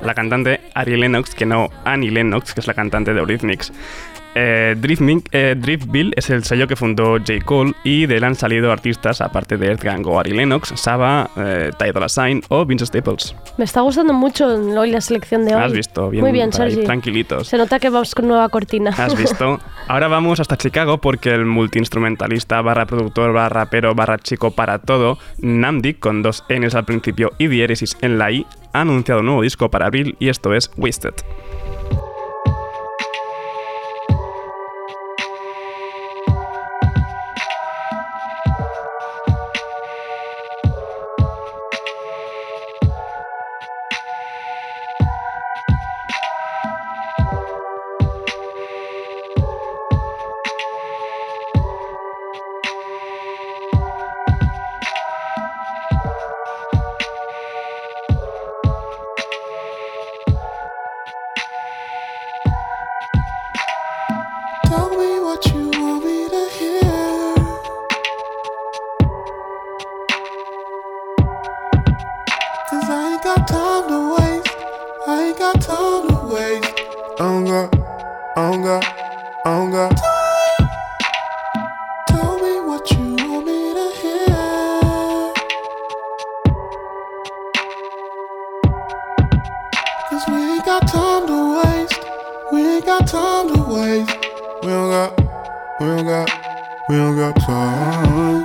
La 0.06 0.14
cantante 0.14 0.60
Ari 0.72 0.96
Lennox, 0.96 1.34
que 1.34 1.46
no 1.46 1.68
Annie 1.84 2.10
Lennox, 2.10 2.54
que 2.54 2.60
es 2.60 2.66
la 2.68 2.74
cantante 2.74 3.12
de 3.12 3.18
Eurythmics. 3.18 3.72
Eh, 4.38 4.76
eh, 5.32 5.54
Driftville 5.56 6.12
es 6.14 6.28
el 6.28 6.44
sello 6.44 6.68
que 6.68 6.76
fundó 6.76 7.12
J. 7.12 7.42
Cole 7.42 7.72
y 7.84 8.04
de 8.04 8.18
él 8.18 8.24
han 8.24 8.34
salido 8.34 8.70
artistas 8.70 9.22
aparte 9.22 9.56
de 9.56 9.68
Earthgang 9.68 10.04
o 10.06 10.20
Ari 10.20 10.32
Lennox, 10.32 10.74
Saba, 10.76 11.30
eh, 11.38 11.70
Ty 11.78 11.92
Dolla 11.92 12.10
Sign 12.10 12.42
o 12.48 12.66
Vince 12.66 12.84
Staples. 12.84 13.34
Me 13.56 13.64
está 13.64 13.80
gustando 13.80 14.12
mucho 14.12 14.46
hoy 14.46 14.90
la 14.90 15.00
selección 15.00 15.46
de 15.46 15.54
hoy. 15.54 15.62
Has 15.62 15.72
visto, 15.72 16.10
bien, 16.10 16.22
Muy 16.22 16.32
bien, 16.32 16.52
Sergi. 16.52 16.84
tranquilitos. 16.84 17.48
Se 17.48 17.56
nota 17.56 17.78
que 17.78 17.88
vamos 17.88 18.14
con 18.14 18.28
nueva 18.28 18.50
cortina. 18.50 18.90
¿Has 18.90 19.16
visto? 19.16 19.58
Ahora 19.88 20.08
vamos 20.08 20.38
hasta 20.38 20.58
Chicago 20.58 20.98
porque 20.98 21.32
el 21.32 21.46
multiinstrumentalista 21.46 22.60
barra 22.60 22.84
productor 22.84 23.32
barra 23.32 23.64
rapero 23.64 23.94
barra 23.94 24.18
chico 24.18 24.50
para 24.50 24.80
todo, 24.80 25.16
Namdi, 25.38 25.94
con 25.94 26.20
dos 26.20 26.44
N's 26.50 26.74
al 26.74 26.84
principio 26.84 27.32
y 27.38 27.46
diéresis 27.46 27.96
en 28.02 28.18
la 28.18 28.30
I, 28.30 28.46
ha 28.74 28.82
anunciado 28.82 29.20
un 29.20 29.26
nuevo 29.26 29.40
disco 29.40 29.70
para 29.70 29.86
abril 29.86 30.14
y 30.18 30.28
esto 30.28 30.52
es 30.52 30.70
Wasted. 30.76 31.14
We 95.78 95.86
don't 95.86 96.04
got, 96.06 96.30
we 96.88 96.96
don't 96.96 97.16
got 97.16 97.40
time. 97.42 98.44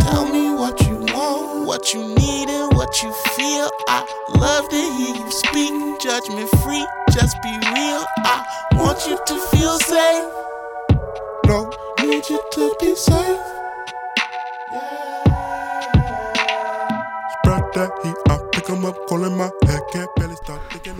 Tell 0.00 0.26
me 0.30 0.50
what 0.50 0.86
you 0.86 0.96
want, 1.14 1.66
what 1.66 1.94
you 1.94 2.02
need, 2.02 2.48
and 2.48 2.74
what 2.74 3.02
you 3.02 3.12
feel. 3.36 3.70
I 3.88 4.04
love 4.36 4.68
to 4.68 4.76
hear 4.76 5.14
you 5.16 5.30
speak, 5.30 6.00
judgment 6.00 6.48
free, 6.62 6.86
just 7.10 7.40
be 7.42 7.50
real. 7.50 8.04
I 8.18 8.44
want 8.74 9.06
you 9.06 9.18
to 9.26 9.40
feel 9.48 9.78
safe. 9.78 10.24
No, 11.46 11.70
need 12.02 12.28
you 12.28 12.40
to 12.52 12.76
be 12.80 12.94
safe. 12.94 13.40
Yeah. 14.72 15.22
Spread 17.42 17.64
that 17.74 17.90
heat, 18.02 18.16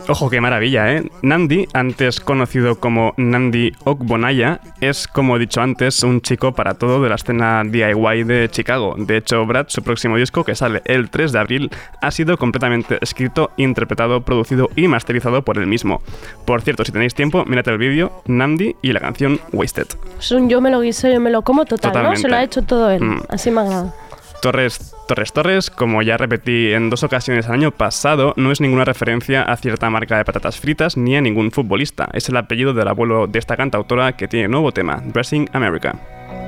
Ojo, 0.09 0.29
qué 0.29 0.41
maravilla, 0.41 0.93
¿eh? 0.93 1.11
Nandi, 1.23 1.69
antes 1.73 2.21
conocido 2.21 2.81
como 2.81 3.15
Nandi 3.17 3.73
Okbonaya, 3.85 4.61
es, 4.81 5.07
como 5.07 5.37
he 5.37 5.39
dicho 5.39 5.61
antes, 5.61 6.03
un 6.03 6.21
chico 6.21 6.53
para 6.53 6.75
todo 6.75 7.03
de 7.03 7.09
la 7.09 7.15
escena 7.15 7.63
DIY 7.65 8.25
de 8.25 8.49
Chicago. 8.51 8.95
De 8.99 9.17
hecho, 9.17 9.47
Brad, 9.47 9.67
su 9.69 9.83
próximo 9.83 10.17
disco, 10.17 10.45
que 10.45 10.55
sale 10.55 10.83
el 10.85 11.11
3 11.11 11.33
de 11.33 11.39
abril, 11.39 11.71
ha 12.01 12.11
sido 12.11 12.37
completamente 12.39 12.99
escrito, 13.01 13.51
interpretado, 13.57 14.23
producido 14.23 14.69
y 14.75 14.89
masterizado 14.89 15.43
por 15.43 15.59
él 15.59 15.67
mismo. 15.67 16.03
Por 16.45 16.63
cierto, 16.63 16.85
si 16.85 16.93
tenéis 16.93 17.15
tiempo, 17.15 17.45
mirad 17.45 17.69
el 17.69 17.79
vídeo, 17.79 18.23
Nandi 18.27 18.77
y 18.83 18.93
la 18.93 19.01
canción 19.01 19.41
Wasted. 19.53 19.87
Es 20.19 20.33
un 20.33 20.49
yo 20.49 20.61
me 20.61 20.71
lo 20.71 20.81
guiso, 20.81 21.09
yo 21.09 21.21
me 21.21 21.31
lo 21.31 21.43
como 21.43 21.65
total, 21.65 21.91
¿no? 21.91 21.93
Totalmente. 21.93 22.23
Se 22.23 22.29
lo 22.29 22.37
ha 22.37 22.43
hecho 22.43 22.63
todo 22.63 22.91
él. 22.91 23.03
Mm. 23.03 23.23
Así 23.29 23.51
me 23.51 23.61
agrada. 23.61 23.95
Torres, 24.41 24.95
Torres 25.07 25.33
Torres, 25.33 25.71
como 25.71 26.03
ya 26.03 26.17
repetí 26.17 26.73
en 26.73 26.89
dos 26.89 27.03
ocasiones 27.03 27.47
el 27.47 27.53
año 27.53 27.71
pasado, 27.71 28.33
no 28.37 28.51
es 28.51 28.61
ninguna 28.61 28.85
referencia 28.85 29.43
a 29.43 29.57
cierta 29.57 29.91
marca 29.91 30.17
de 30.17 30.25
patatas 30.25 30.59
fritas 30.59 30.97
ni 30.97 31.17
a 31.17 31.21
ningún 31.21 31.51
futbolista. 31.51 32.09
Es 32.13 32.29
el 32.29 32.37
apellido 32.37 32.73
del 32.73 32.89
abuelo 32.89 33.27
de 33.27 33.39
esta 33.39 33.57
cantautora 33.57 34.17
que 34.17 34.29
tiene 34.29 34.49
nuevo 34.49 34.73
tema, 34.73 35.03
Dressing 35.05 35.51
America. 35.53 36.40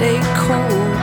stay 0.00 0.18
cool. 0.34 0.99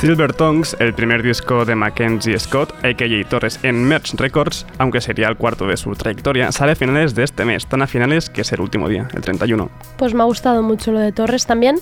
Silver 0.00 0.32
Tongues, 0.32 0.74
el 0.80 0.94
primer 0.94 1.22
disco 1.22 1.66
de 1.66 1.74
Mackenzie 1.74 2.38
Scott, 2.38 2.72
a.k.a. 2.82 3.28
Torres 3.28 3.60
en 3.62 3.84
Merch 3.84 4.14
Records, 4.14 4.66
aunque 4.78 5.02
sería 5.02 5.28
el 5.28 5.36
cuarto 5.36 5.66
de 5.66 5.76
su 5.76 5.92
trayectoria, 5.92 6.50
sale 6.52 6.72
a 6.72 6.74
finales 6.74 7.14
de 7.14 7.22
este 7.22 7.44
mes, 7.44 7.66
tan 7.66 7.82
a 7.82 7.86
finales 7.86 8.30
que 8.30 8.40
es 8.40 8.50
el 8.54 8.62
último 8.62 8.88
día, 8.88 9.08
el 9.12 9.20
31. 9.20 9.68
Pues 9.98 10.14
me 10.14 10.22
ha 10.22 10.24
gustado 10.24 10.62
mucho 10.62 10.90
lo 10.90 11.00
de 11.00 11.12
Torres 11.12 11.44
también. 11.44 11.76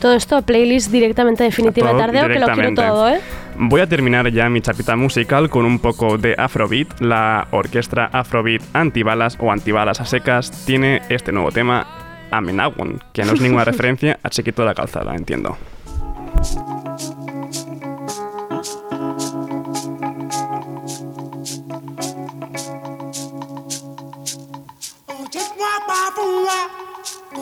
Todo 0.00 0.12
esto 0.12 0.36
a 0.36 0.42
playlist 0.42 0.92
directamente 0.92 1.42
definitiva 1.42 1.90
Todo 1.90 1.98
tardeo, 1.98 2.28
que 2.28 2.38
lo 2.38 2.46
quiero 2.46 2.72
todo, 2.72 3.08
¿eh? 3.08 3.20
Voy 3.58 3.80
a 3.80 3.88
terminar 3.88 4.30
ya 4.30 4.48
mi 4.48 4.60
chapita 4.60 4.94
musical 4.94 5.50
con 5.50 5.64
un 5.64 5.80
poco 5.80 6.18
de 6.18 6.36
Afrobeat. 6.38 7.00
La 7.00 7.48
orquesta 7.50 8.10
Afrobeat 8.12 8.62
Antibalas 8.74 9.36
o 9.40 9.50
Antibalas 9.50 10.00
a 10.00 10.04
secas 10.04 10.52
tiene 10.66 11.02
este 11.08 11.32
nuevo 11.32 11.50
tema, 11.50 11.84
Amenagon, 12.30 13.02
que 13.12 13.24
no 13.24 13.32
es 13.32 13.40
ninguna 13.40 13.64
referencia 13.64 14.20
a 14.22 14.30
Chiquito 14.30 14.62
de 14.62 14.66
la 14.66 14.74
Calzada, 14.74 15.16
entiendo. 15.16 15.58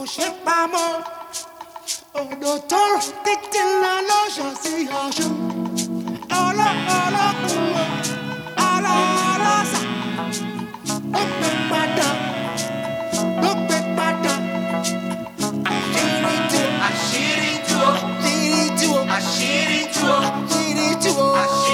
uśmiechmamo 0.04 0.84
Do 2.40 2.58
torbki 2.58 3.34
tylna 3.52 4.00
loża 4.00 4.48
zjaszu 4.62 5.30
Ola, 6.30 6.68
ola, 7.04 7.26
uo 7.54 7.84
Ala, 8.56 8.94
ala, 9.32 9.54
sa 9.70 9.80
Upe 11.22 11.50
pada 11.70 12.08
Upe 13.50 13.78
pada 13.96 14.34
Ashiri 15.72 16.36
tu, 16.50 16.60
ashiri 16.88 17.54
tu 17.68 17.78
Ashiri 18.08 18.70
tu, 18.80 18.90
ashiri 19.16 19.82
tu 19.94 20.06
Ashiri 20.26 20.94
tu, 21.02 21.12
ashiri 21.42 21.66
tu 21.66 21.73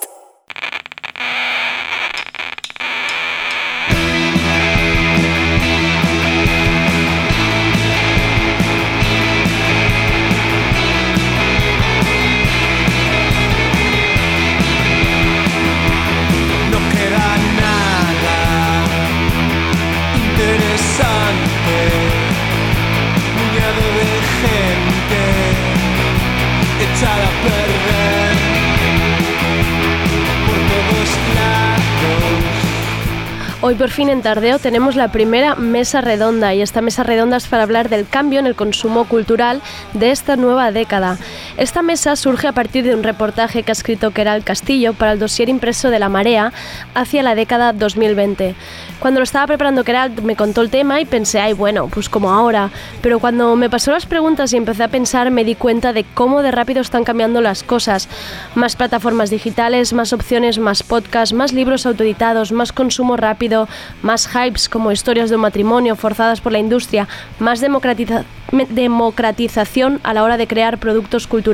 Hoy 33.63 33.75
por 33.75 33.91
fin 33.91 34.09
en 34.09 34.23
Tardeo 34.23 34.57
tenemos 34.57 34.95
la 34.95 35.11
primera 35.11 35.53
mesa 35.53 36.01
redonda 36.01 36.51
y 36.55 36.63
esta 36.63 36.81
mesa 36.81 37.03
redonda 37.03 37.37
es 37.37 37.45
para 37.45 37.61
hablar 37.61 37.89
del 37.89 38.07
cambio 38.07 38.39
en 38.39 38.47
el 38.47 38.55
consumo 38.55 39.05
cultural 39.05 39.61
de 39.93 40.09
esta 40.09 40.35
nueva 40.35 40.71
década. 40.71 41.19
Esta 41.61 41.83
mesa 41.83 42.15
surge 42.15 42.47
a 42.47 42.53
partir 42.53 42.83
de 42.83 42.95
un 42.95 43.03
reportaje 43.03 43.61
que 43.61 43.69
ha 43.69 43.73
escrito 43.73 44.09
Keral 44.09 44.43
Castillo 44.43 44.93
para 44.93 45.11
el 45.11 45.19
dossier 45.19 45.47
impreso 45.47 45.91
de 45.91 45.99
La 45.99 46.09
Marea 46.09 46.51
hacia 46.95 47.21
la 47.21 47.35
década 47.35 47.71
2020. 47.71 48.55
Cuando 48.99 49.19
lo 49.19 49.25
estaba 49.25 49.45
preparando 49.45 49.83
Keral 49.83 50.11
me 50.23 50.35
contó 50.35 50.61
el 50.61 50.71
tema 50.71 50.99
y 51.01 51.05
pensé, 51.05 51.39
ay 51.39 51.53
bueno, 51.53 51.87
pues 51.87 52.09
como 52.09 52.31
ahora. 52.31 52.71
Pero 53.03 53.19
cuando 53.19 53.55
me 53.55 53.69
pasó 53.69 53.91
las 53.91 54.07
preguntas 54.07 54.51
y 54.53 54.57
empecé 54.57 54.81
a 54.81 54.87
pensar 54.87 55.29
me 55.29 55.43
di 55.43 55.53
cuenta 55.53 55.93
de 55.93 56.03
cómo 56.03 56.41
de 56.41 56.49
rápido 56.49 56.81
están 56.81 57.03
cambiando 57.03 57.41
las 57.41 57.61
cosas. 57.61 58.09
Más 58.55 58.75
plataformas 58.75 59.29
digitales, 59.29 59.93
más 59.93 60.13
opciones, 60.13 60.57
más 60.57 60.81
podcasts, 60.81 61.31
más 61.31 61.53
libros 61.53 61.85
autoeditados, 61.85 62.51
más 62.51 62.71
consumo 62.71 63.17
rápido, 63.17 63.67
más 64.01 64.27
hypes 64.27 64.67
como 64.67 64.91
historias 64.91 65.29
de 65.29 65.35
un 65.35 65.43
matrimonio 65.43 65.95
forzadas 65.95 66.41
por 66.41 66.53
la 66.53 66.59
industria, 66.59 67.07
más 67.37 67.61
democratización 67.61 69.99
a 70.01 70.13
la 70.15 70.23
hora 70.23 70.37
de 70.37 70.47
crear 70.47 70.79
productos 70.79 71.27
culturales. 71.27 71.50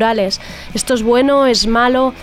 ¿Esto 0.73 0.93
es 0.93 1.03
bueno? 1.03 1.45
¿Es 1.45 1.67
malo? 1.67 2.13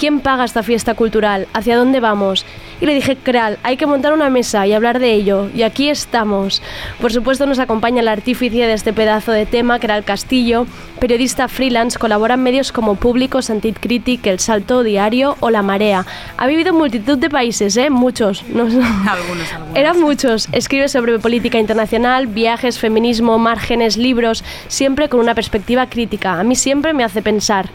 ¿Quién 0.00 0.20
paga 0.20 0.44
esta 0.46 0.62
fiesta 0.62 0.94
cultural? 0.94 1.46
¿Hacia 1.52 1.76
dónde 1.76 2.00
vamos? 2.00 2.46
Y 2.80 2.86
le 2.86 2.94
dije, 2.94 3.18
Creal, 3.22 3.58
hay 3.62 3.76
que 3.76 3.84
montar 3.84 4.14
una 4.14 4.30
mesa 4.30 4.66
y 4.66 4.72
hablar 4.72 4.98
de 4.98 5.12
ello. 5.12 5.50
Y 5.54 5.62
aquí 5.62 5.90
estamos. 5.90 6.62
Por 7.02 7.12
supuesto 7.12 7.44
nos 7.44 7.58
acompaña 7.58 8.00
el 8.00 8.08
artífice 8.08 8.56
de 8.56 8.72
este 8.72 8.94
pedazo 8.94 9.30
de 9.32 9.44
tema, 9.44 9.78
Creal 9.78 10.02
Castillo, 10.02 10.66
periodista 11.00 11.48
freelance, 11.48 11.98
colabora 11.98 12.32
en 12.36 12.42
medios 12.42 12.72
como 12.72 12.94
Público, 12.94 13.42
Santit 13.42 13.78
Critic, 13.78 14.26
El 14.26 14.38
Salto 14.38 14.82
Diario 14.82 15.36
o 15.40 15.50
La 15.50 15.60
Marea. 15.60 16.06
Ha 16.38 16.46
vivido 16.46 16.70
en 16.70 16.76
multitud 16.76 17.18
de 17.18 17.28
países, 17.28 17.76
¿eh? 17.76 17.90
Muchos. 17.90 18.42
No- 18.48 18.62
Algunos, 18.62 19.52
algunos. 19.52 19.76
Eran 19.76 20.00
muchos. 20.00 20.48
Escribe 20.52 20.88
sobre 20.88 21.18
política 21.18 21.58
internacional, 21.58 22.26
viajes, 22.26 22.78
feminismo, 22.78 23.38
márgenes, 23.38 23.98
libros, 23.98 24.44
siempre 24.66 25.10
con 25.10 25.20
una 25.20 25.34
perspectiva 25.34 25.90
crítica. 25.90 26.40
A 26.40 26.42
mí 26.42 26.56
siempre 26.56 26.94
me 26.94 27.04
hace 27.04 27.20
pensar. 27.20 27.68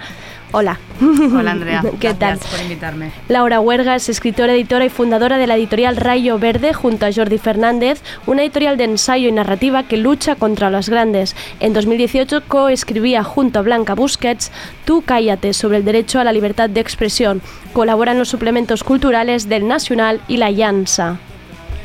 Hola. 0.52 0.80
Hola 1.02 1.52
Andrea, 1.52 1.84
¿Qué 2.00 2.14
tal? 2.14 2.38
gracias 2.38 2.52
por 2.52 2.62
invitarme. 2.62 3.12
Laura 3.28 3.60
Huerga 3.60 3.96
es 3.96 4.08
escritora, 4.08 4.54
editora 4.54 4.86
y 4.86 4.90
fundadora 4.90 5.38
de 5.38 5.48
la 5.48 5.56
editorial 5.56 5.98
Rayo 5.98 6.40
Verde 6.40 6.74
junto 6.74 7.06
a 7.06 7.12
Jordi 7.12 7.38
Fernández, 7.38 8.02
una 8.26 8.44
editorial 8.44 8.78
de 8.78 8.86
ensayo 8.86 9.28
y 9.28 9.32
narrativa 9.32 9.84
que 9.84 9.98
lucha 9.98 10.36
contra 10.36 10.70
los 10.70 10.90
grandes. 10.90 11.36
En 11.60 11.74
2018 11.74 12.44
coescribía 12.48 13.24
junto 13.24 13.60
a 13.60 13.64
Blanca 13.64 13.96
Busquets 13.96 14.52
Tú 14.86 15.04
cállate 15.06 15.54
sobre 15.54 15.78
el 15.78 15.86
derecho 15.86 16.20
a 16.20 16.24
la 16.24 16.32
libertad 16.32 16.70
de 16.70 16.80
expresión. 16.80 17.42
Colabora 17.74 18.14
en 18.14 18.20
los 18.20 18.30
suplementos 18.30 18.84
culturales 18.84 19.50
del 19.50 19.68
Nacional 19.68 20.22
y 20.28 20.38
la 20.38 20.52
Llanza. 20.52 21.18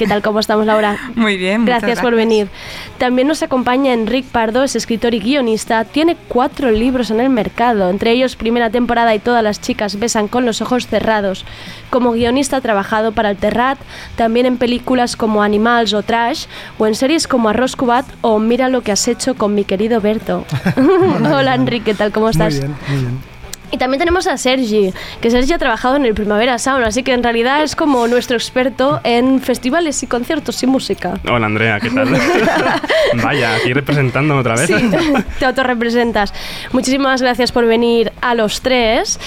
¿Qué 0.01 0.07
tal? 0.07 0.23
¿Cómo 0.23 0.41
estamos, 0.41 0.65
Laura? 0.65 0.97
Muy 1.15 1.37
bien, 1.37 1.61
muchas 1.61 1.83
Gracias 1.83 2.01
por 2.01 2.15
venir. 2.15 2.49
También 2.97 3.29
nos 3.29 3.43
acompaña 3.43 3.93
Enric 3.93 4.25
Pardo, 4.25 4.65
es 4.65 4.75
escritor 4.75 5.13
y 5.13 5.21
guionista. 5.21 5.85
Tiene 5.85 6.17
cuatro 6.27 6.71
libros 6.71 7.11
en 7.11 7.21
el 7.21 7.29
mercado, 7.29 7.91
entre 7.91 8.13
ellos 8.13 8.35
Primera 8.35 8.71
temporada 8.71 9.15
y 9.15 9.19
Todas 9.19 9.45
las 9.45 9.61
chicas 9.61 9.99
besan 9.99 10.27
con 10.27 10.47
los 10.47 10.63
ojos 10.63 10.87
cerrados. 10.87 11.45
Como 11.91 12.13
guionista 12.13 12.57
ha 12.57 12.61
trabajado 12.63 13.13
para 13.13 13.29
el 13.29 13.37
Terrat, 13.37 13.79
también 14.17 14.47
en 14.47 14.57
películas 14.57 15.17
como 15.17 15.43
Animals 15.43 15.93
o 15.93 16.03
Trash, 16.03 16.47
o 16.79 16.87
en 16.87 16.95
series 16.95 17.29
como 17.29 17.51
Arroz 17.51 17.77
Cubat 17.77 18.07
o 18.23 18.39
Mira 18.39 18.71
lo 18.71 18.81
que 18.81 18.93
has 18.93 19.07
hecho 19.07 19.35
con 19.35 19.55
mi 19.55 19.65
querido 19.65 20.01
Berto. 20.01 20.47
Hola 21.31 21.57
Enric, 21.57 21.85
¿qué 21.85 21.93
tal? 21.93 22.11
¿Cómo 22.11 22.31
estás? 22.31 22.55
Muy 22.55 22.61
bien, 22.61 22.77
muy 22.89 22.99
bien. 23.01 23.30
Y 23.73 23.79
también 23.79 23.99
tenemos 24.01 24.27
a 24.27 24.37
Sergi, 24.37 24.93
que 25.21 25.31
Sergi 25.31 25.53
ha 25.53 25.59
trabajado 25.59 25.97
en 25.97 26.05
el 26.05 26.15
Primavera 26.15 26.59
Sound, 26.59 26.85
así 26.85 27.03
que 27.03 27.13
en 27.13 27.23
realidad 27.23 27.63
es 27.63 27.77
como 27.77 28.07
nuestro 28.09 28.37
experto 28.37 29.01
en 29.05 29.41
festivales 29.41 30.03
y 30.03 30.07
conciertos 30.07 30.63
y 30.63 30.67
música. 30.67 31.15
Hola 31.31 31.47
Andrea, 31.47 31.79
¿qué 31.79 31.91
tal? 31.91 32.09
Vaya, 33.23 33.57
aquí 33.57 33.73
representándome 33.73 34.41
otra 34.41 34.57
vez. 34.57 34.67
Sí, 34.67 34.91
te 35.39 35.45
autorrepresentas. 35.45 36.35
Muchísimas 36.73 37.23
gracias 37.23 37.53
por 37.53 37.67
venir 37.67 38.13
a 38.21 38.35
los 38.35 38.61
tres. 38.61 39.21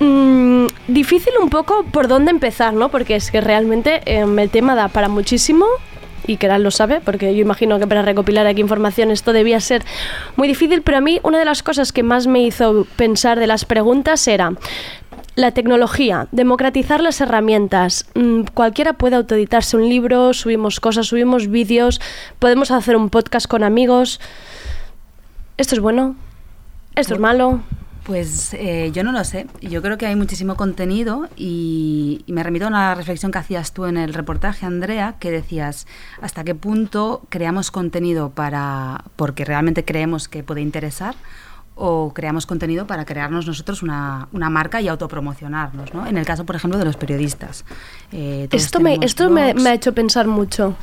Mm, 0.00 0.66
difícil 0.88 1.34
un 1.40 1.50
poco 1.50 1.84
por 1.84 2.08
dónde 2.08 2.30
empezar, 2.30 2.72
¿no? 2.72 2.88
Porque 2.88 3.16
es 3.16 3.30
que 3.30 3.40
realmente 3.40 4.00
em, 4.06 4.38
el 4.38 4.50
tema 4.50 4.74
da 4.74 4.88
para 4.88 5.08
muchísimo 5.08 5.66
y 6.26 6.36
Keral 6.36 6.62
lo 6.62 6.70
sabe, 6.70 7.00
porque 7.00 7.34
yo 7.34 7.40
imagino 7.40 7.78
que 7.78 7.86
para 7.86 8.02
recopilar 8.02 8.46
aquí 8.46 8.60
información 8.60 9.10
esto 9.10 9.32
debía 9.32 9.60
ser 9.60 9.82
muy 10.36 10.48
difícil, 10.48 10.82
pero 10.82 10.98
a 10.98 11.00
mí 11.00 11.20
una 11.22 11.38
de 11.38 11.44
las 11.44 11.62
cosas 11.62 11.92
que 11.92 12.02
más 12.02 12.26
me 12.26 12.42
hizo 12.42 12.86
pensar 12.96 13.38
de 13.38 13.46
las 13.46 13.64
preguntas 13.64 14.26
era 14.28 14.52
la 15.34 15.52
tecnología, 15.52 16.28
democratizar 16.30 17.00
las 17.00 17.20
herramientas. 17.20 18.06
Mm, 18.14 18.42
cualquiera 18.54 18.92
puede 18.92 19.16
autoeditarse 19.16 19.76
un 19.76 19.88
libro, 19.88 20.34
subimos 20.34 20.80
cosas, 20.80 21.06
subimos 21.06 21.48
vídeos, 21.48 22.00
podemos 22.38 22.70
hacer 22.70 22.96
un 22.96 23.08
podcast 23.08 23.46
con 23.46 23.62
amigos. 23.62 24.20
¿Esto 25.56 25.74
es 25.74 25.80
bueno? 25.80 26.16
¿Esto 26.94 27.14
es 27.14 27.20
malo? 27.20 27.62
Pues 28.04 28.52
eh, 28.54 28.90
yo 28.92 29.04
no 29.04 29.12
lo 29.12 29.22
sé. 29.22 29.46
Yo 29.60 29.80
creo 29.80 29.96
que 29.96 30.06
hay 30.06 30.16
muchísimo 30.16 30.56
contenido 30.56 31.28
y, 31.36 32.22
y 32.26 32.32
me 32.32 32.42
remito 32.42 32.64
a 32.64 32.68
una 32.68 32.94
reflexión 32.96 33.30
que 33.30 33.38
hacías 33.38 33.72
tú 33.72 33.84
en 33.86 33.96
el 33.96 34.12
reportaje, 34.12 34.66
Andrea, 34.66 35.14
que 35.20 35.30
decías 35.30 35.86
hasta 36.20 36.42
qué 36.42 36.56
punto 36.56 37.22
creamos 37.28 37.70
contenido 37.70 38.30
para 38.30 39.04
porque 39.14 39.44
realmente 39.44 39.84
creemos 39.84 40.26
que 40.26 40.42
puede 40.42 40.62
interesar 40.62 41.14
o 41.76 42.12
creamos 42.12 42.44
contenido 42.44 42.88
para 42.88 43.04
crearnos 43.04 43.46
nosotros 43.46 43.82
una, 43.84 44.28
una 44.32 44.50
marca 44.50 44.80
y 44.80 44.88
autopromocionarnos, 44.88 45.94
¿no? 45.94 46.06
En 46.06 46.18
el 46.18 46.26
caso, 46.26 46.44
por 46.44 46.56
ejemplo, 46.56 46.78
de 46.78 46.84
los 46.84 46.96
periodistas. 46.96 47.64
Eh, 48.10 48.48
Esto, 48.50 48.80
me, 48.80 48.98
esto 49.00 49.30
me, 49.30 49.52
ha 49.68 49.74
hecho 49.74 49.94
pensar 49.94 50.26
mucho. 50.26 50.74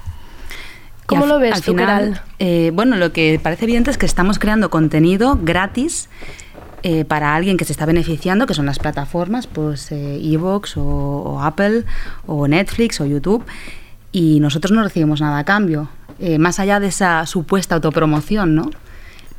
¿Cómo 1.05 1.23
al- 1.23 1.29
lo 1.29 1.39
ves 1.39 1.53
al 1.55 1.61
tú, 1.61 1.71
final, 1.71 2.03
Keral? 2.13 2.21
eh, 2.39 2.71
bueno, 2.73 2.95
lo 2.95 3.11
que 3.11 3.39
parece 3.43 3.65
evidente 3.65 3.91
es 3.91 3.97
que 3.97 4.05
estamos 4.05 4.39
creando 4.39 4.69
contenido 4.69 5.37
gratis 5.41 6.09
eh, 6.83 7.03
para 7.03 7.35
alguien 7.35 7.57
que 7.57 7.65
se 7.65 7.73
está 7.73 7.85
beneficiando, 7.85 8.47
que 8.47 8.53
son 8.53 8.65
las 8.65 8.79
plataformas, 8.79 9.47
pues 9.47 9.91
eh, 9.91 10.19
Evox 10.23 10.77
o, 10.77 11.39
Apple 11.41 11.83
o 12.25 12.47
Netflix 12.47 13.01
o 13.01 13.05
YouTube, 13.05 13.45
y 14.11 14.39
nosotros 14.39 14.71
no 14.71 14.81
recibimos 14.83 15.19
nada 15.19 15.39
a 15.39 15.43
cambio, 15.43 15.89
eh, 16.19 16.39
más 16.39 16.59
allá 16.59 16.79
de 16.79 16.87
esa 16.87 17.25
supuesta 17.25 17.75
autopromoción, 17.75 18.55
¿no? 18.55 18.69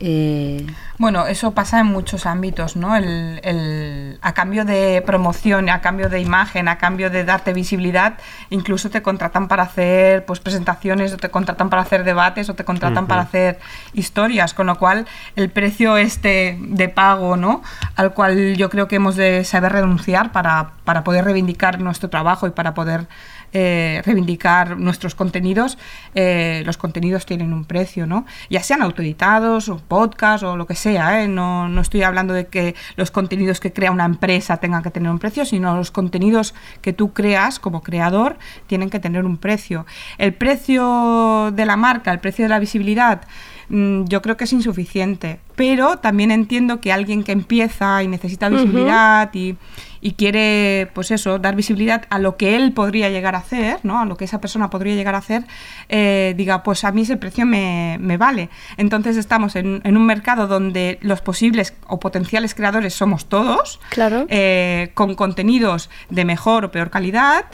Eh, 0.03 0.67
Bueno, 0.99 1.27
eso 1.27 1.53
pasa 1.53 1.81
en 1.81 1.87
muchos 1.87 2.27
ámbitos, 2.27 2.77
¿no? 2.77 2.95
El, 2.95 3.41
el- 3.43 4.19
a 4.21 4.35
cambio 4.35 4.67
de 4.67 5.03
promoción, 5.07 5.71
a 5.71 5.81
cambio 5.81 6.11
de 6.11 6.21
imagen, 6.21 6.69
a 6.69 6.77
cambio 6.77 7.09
de 7.09 7.25
darte 7.25 7.55
visibilidad, 7.55 8.19
incluso 8.51 8.91
te 8.91 9.01
contratan 9.01 9.49
para 9.49 9.63
hacer 9.63 10.27
pues, 10.27 10.41
presentaciones, 10.41 11.15
o 11.15 11.17
te 11.17 11.31
contratan 11.31 11.71
para 11.71 11.81
hacer 11.83 12.05
debates, 12.05 12.51
o 12.51 12.55
te 12.55 12.65
contratan 12.65 13.07
para 13.07 13.23
hacer 13.23 13.59
historias, 13.95 14.53
con 14.53 14.67
lo 14.67 14.77
cual 14.79 15.07
el 15.37 15.49
precio 15.49 15.97
este 15.97 16.59
de 16.61 16.89
pago, 16.91 17.39
¿no? 17.39 17.63
Al 17.97 18.13
cual 18.13 18.57
yo 18.57 18.69
creo 18.69 18.87
que 18.87 18.97
hemos 18.97 19.17
de 19.17 19.45
saber 19.45 19.73
renunciar 19.73 20.33
para, 20.33 20.73
para 20.85 21.03
poder 21.03 21.25
reivindicar 21.25 21.81
nuestro 21.81 22.11
trabajo 22.11 22.47
y 22.47 22.51
para 22.51 22.75
poder 22.75 23.07
eh, 23.53 24.03
reivindicar 24.05 24.79
nuestros 24.79 25.15
contenidos, 25.15 25.79
eh, 26.15 26.63
los 26.65 26.77
contenidos 26.77 27.27
tienen 27.27 27.53
un 27.53 27.65
precio, 27.65 28.07
¿no? 28.07 28.25
Ya 28.49 28.63
sean 28.63 28.83
autoeditados 28.83 29.69
o 29.69 29.79
podcast 29.79 30.45
o 30.45 30.57
lo 30.57 30.67
que 30.67 30.75
sea, 30.75 31.23
¿eh? 31.23 31.29
no, 31.29 31.69
no 31.69 31.81
estoy 31.81 32.03
hablando 32.03 32.33
de 32.33 32.47
que 32.47 32.75
los 32.97 33.11
contenidos 33.11 33.61
que 33.61 33.73
crea 33.73 33.91
una 33.91 34.05
empresa 34.05 34.59
tengan 34.59 34.83
que 34.83 34.91
tener 34.91 35.11
un 35.11 35.19
precio, 35.19 35.45
sino 35.45 35.77
los 35.77 35.91
contenidos 35.91 36.55
que 36.81 36.93
tú 36.93 37.13
creas 37.13 37.59
como 37.59 37.83
creador 37.83 38.39
tienen 38.67 38.91
que 38.91 39.01
tener 39.01 39.25
un 39.25 39.37
precio. 39.37 39.87
El 40.19 40.35
precio 40.35 41.51
de 41.53 41.67
la 41.67 41.77
marca, 41.77 42.13
el 42.13 42.21
precio 42.21 42.45
de 42.45 42.51
la 42.51 42.59
visibilidad, 42.59 43.23
mm, 43.69 44.05
yo 44.05 44.23
creo 44.23 44.37
que 44.37 44.45
es 44.45 44.53
insuficiente, 44.53 45.41
pero 45.57 45.99
también 45.99 46.31
entiendo 46.31 46.81
que 46.81 46.93
alguien 46.93 47.25
que 47.25 47.33
empieza 47.33 48.03
y 48.03 48.09
necesita 48.09 48.49
visibilidad 48.49 49.31
y, 49.35 49.57
y 50.03 50.13
quiere, 50.13 50.91
pues 50.95 51.11
eso, 51.11 51.39
dar 51.39 51.55
visibilidad 51.57 52.05
a 52.11 52.19
lo 52.19 52.37
que 52.37 52.57
él 52.57 52.73
podría 52.73 53.11
llegar 53.11 53.35
a 53.35 53.39
hacer, 53.39 53.79
¿no? 53.83 54.01
A 54.01 54.05
lo 54.07 54.17
que 54.17 54.25
esa 54.25 54.41
persona 54.41 54.71
podría 54.71 54.95
llegar 54.95 55.15
a 55.15 55.19
hacer, 55.19 55.45
eh, 55.89 56.35
diga, 56.37 56.63
pues 56.63 56.85
a 56.85 56.93
mí 56.93 57.03
ese 57.03 57.17
precio 57.17 57.45
me, 57.47 57.99
me 58.01 58.17
vale. 58.17 58.49
Entonces 58.77 59.17
estamos 59.17 59.57
en, 59.57 59.81
en 59.85 59.97
un 59.97 60.07
mercado 60.07 60.47
donde 60.47 60.99
los 61.03 61.21
posibles 61.21 61.75
o 61.87 62.01
potenciales 62.01 62.55
creadores 62.55 62.95
somos 62.95 63.27
todos, 63.27 63.81
Claro. 63.91 64.27
eh, 64.29 64.91
con 64.95 65.15
contenidos 65.15 65.91
de 66.09 66.25
mejor 66.25 66.65
o 66.65 66.71
peor 66.71 66.91
calidad 66.91 67.45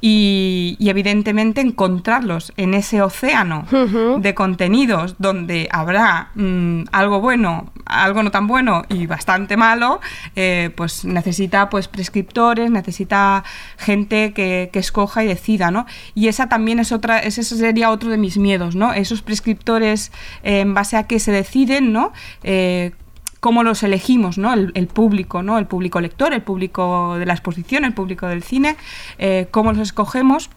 y, 0.00 0.76
y 0.78 0.88
evidentemente 0.90 1.60
encontrarlos 1.60 2.52
en 2.56 2.74
ese 2.74 3.02
océano 3.02 3.66
de 4.20 4.34
contenidos 4.34 5.16
donde 5.18 5.68
habrá 5.72 6.30
mm, 6.34 6.84
algo 6.92 7.20
bueno, 7.20 7.72
algo 7.86 8.22
no 8.22 8.30
tan 8.30 8.46
bueno 8.46 8.82
y 8.88 9.06
bastante 9.06 9.56
malo, 9.56 10.00
eh, 10.34 10.70
pues 10.76 11.04
necesita 11.04 11.68
pues 11.70 11.88
prescriptores, 11.96 12.70
necesita 12.70 13.42
gente 13.78 14.32
que, 14.32 14.70
que 14.72 14.78
escoja 14.78 15.24
y 15.24 15.26
decida, 15.26 15.70
¿no? 15.70 15.86
Y 16.14 16.28
esa 16.28 16.48
también 16.48 16.78
es 16.78 16.92
otra, 16.92 17.18
ese 17.18 17.42
sería 17.42 17.90
otro 17.90 18.10
de 18.10 18.18
mis 18.18 18.36
miedos, 18.36 18.76
¿no? 18.76 18.92
Esos 18.92 19.22
prescriptores 19.22 20.12
eh, 20.44 20.60
en 20.60 20.74
base 20.74 20.96
a 20.96 21.08
que 21.08 21.18
se 21.18 21.32
deciden, 21.32 21.92
¿no? 21.92 22.12
Eh, 22.44 22.92
cómo 23.40 23.62
los 23.62 23.82
elegimos, 23.82 24.36
¿no? 24.36 24.52
El, 24.52 24.72
el 24.74 24.86
público, 24.88 25.42
¿no? 25.42 25.58
El 25.58 25.66
público 25.66 26.00
lector, 26.00 26.32
el 26.34 26.42
público 26.42 27.16
de 27.18 27.24
la 27.24 27.32
exposición, 27.32 27.84
el 27.84 27.94
público 27.94 28.26
del 28.26 28.42
cine, 28.42 28.76
eh, 29.18 29.48
cómo 29.50 29.72
los 29.72 29.80
escogemos 29.80 30.50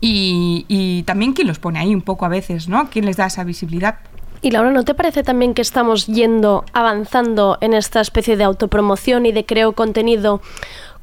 y, 0.00 0.64
y 0.68 1.04
también 1.04 1.32
quién 1.32 1.46
los 1.46 1.58
pone 1.58 1.78
ahí 1.78 1.94
un 1.94 2.02
poco 2.02 2.26
a 2.26 2.28
veces, 2.28 2.68
¿no? 2.68 2.90
¿Quién 2.90 3.06
les 3.06 3.16
da 3.16 3.26
esa 3.26 3.44
visibilidad? 3.44 3.98
Y 4.46 4.52
Laura, 4.52 4.70
¿no 4.70 4.84
te 4.84 4.94
parece 4.94 5.24
también 5.24 5.54
que 5.54 5.62
estamos 5.62 6.06
yendo, 6.06 6.64
avanzando 6.72 7.58
en 7.60 7.74
esta 7.74 8.00
especie 8.00 8.36
de 8.36 8.44
autopromoción 8.44 9.26
y 9.26 9.32
de 9.32 9.44
creo 9.44 9.72
contenido 9.72 10.40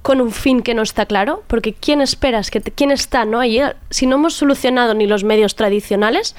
con 0.02 0.22
un 0.22 0.32
fin 0.32 0.62
que 0.62 0.74
no 0.74 0.82
está 0.82 1.06
claro? 1.06 1.44
Porque 1.48 1.74
¿quién 1.74 2.00
esperas? 2.00 2.50
¿Quién 2.50 2.92
está 2.92 3.26
no? 3.26 3.42
ahí? 3.42 3.60
Si 3.90 4.08
no 4.08 4.16
hemos 4.16 4.36
solucionado 4.36 4.94
ni 4.94 5.08
los 5.08 5.26
medios 5.26 5.56
tradicionales, 5.56 6.38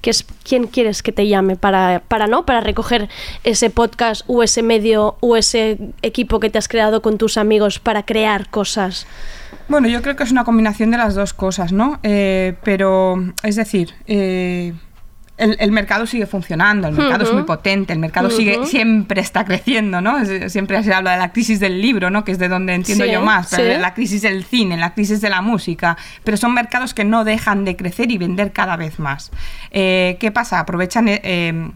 ¿qué 0.00 0.08
es, 0.08 0.24
¿quién 0.42 0.66
quieres 0.66 1.02
que 1.02 1.12
te 1.12 1.28
llame 1.28 1.56
para, 1.56 2.00
para, 2.08 2.26
¿no? 2.26 2.46
para 2.46 2.62
recoger 2.62 3.10
ese 3.44 3.68
podcast 3.68 4.22
o 4.26 4.42
ese 4.42 4.62
medio 4.62 5.18
o 5.20 5.36
ese 5.36 5.92
equipo 6.00 6.40
que 6.40 6.48
te 6.48 6.56
has 6.56 6.68
creado 6.68 7.02
con 7.02 7.18
tus 7.18 7.36
amigos 7.36 7.80
para 7.80 8.04
crear 8.04 8.48
cosas? 8.48 9.06
Bueno, 9.68 9.88
yo 9.88 10.00
creo 10.00 10.16
que 10.16 10.22
es 10.22 10.32
una 10.32 10.44
combinación 10.44 10.90
de 10.90 10.96
las 10.96 11.14
dos 11.14 11.34
cosas, 11.34 11.70
¿no? 11.70 12.00
Eh, 12.02 12.54
pero, 12.62 13.16
es 13.42 13.56
decir, 13.56 13.92
eh, 14.06 14.72
el, 15.40 15.56
el 15.58 15.72
mercado 15.72 16.06
sigue 16.06 16.26
funcionando, 16.26 16.88
el 16.88 16.94
mercado 16.94 17.24
es 17.24 17.32
muy 17.32 17.42
potente, 17.44 17.92
el 17.92 17.98
mercado 17.98 18.30
sigue, 18.30 18.64
siempre 18.66 19.20
está 19.20 19.44
creciendo, 19.44 20.00
¿no? 20.00 20.24
Siempre 20.48 20.82
se 20.82 20.92
habla 20.92 21.12
de 21.12 21.18
la 21.18 21.32
crisis 21.32 21.58
del 21.58 21.80
libro, 21.80 22.10
¿no? 22.10 22.24
Que 22.24 22.32
es 22.32 22.38
de 22.38 22.48
donde 22.48 22.74
entiendo 22.74 23.04
Sí, 23.04 23.10
yo 23.10 23.22
más, 23.22 23.48
pero 23.50 23.74
sí. 23.74 23.80
la 23.80 23.94
crisis 23.94 24.22
del 24.22 24.44
cine, 24.44 24.76
la 24.76 24.94
crisis 24.94 25.20
de 25.20 25.30
la 25.30 25.40
música, 25.40 25.96
pero 26.24 26.36
son 26.36 26.54
mercados 26.54 26.94
que 26.94 27.04
no 27.04 27.24
dejan 27.24 27.64
de 27.64 27.76
crecer 27.76 28.10
y 28.10 28.18
vender 28.18 28.52
cada 28.52 28.76
vez 28.76 28.98
más. 28.98 29.30
Eh, 29.70 30.16
¿Qué 30.20 30.30
pasa? 30.30 30.60
Aprovechan... 30.60 31.08
eh, 31.08 31.20
eh, 31.24 31.70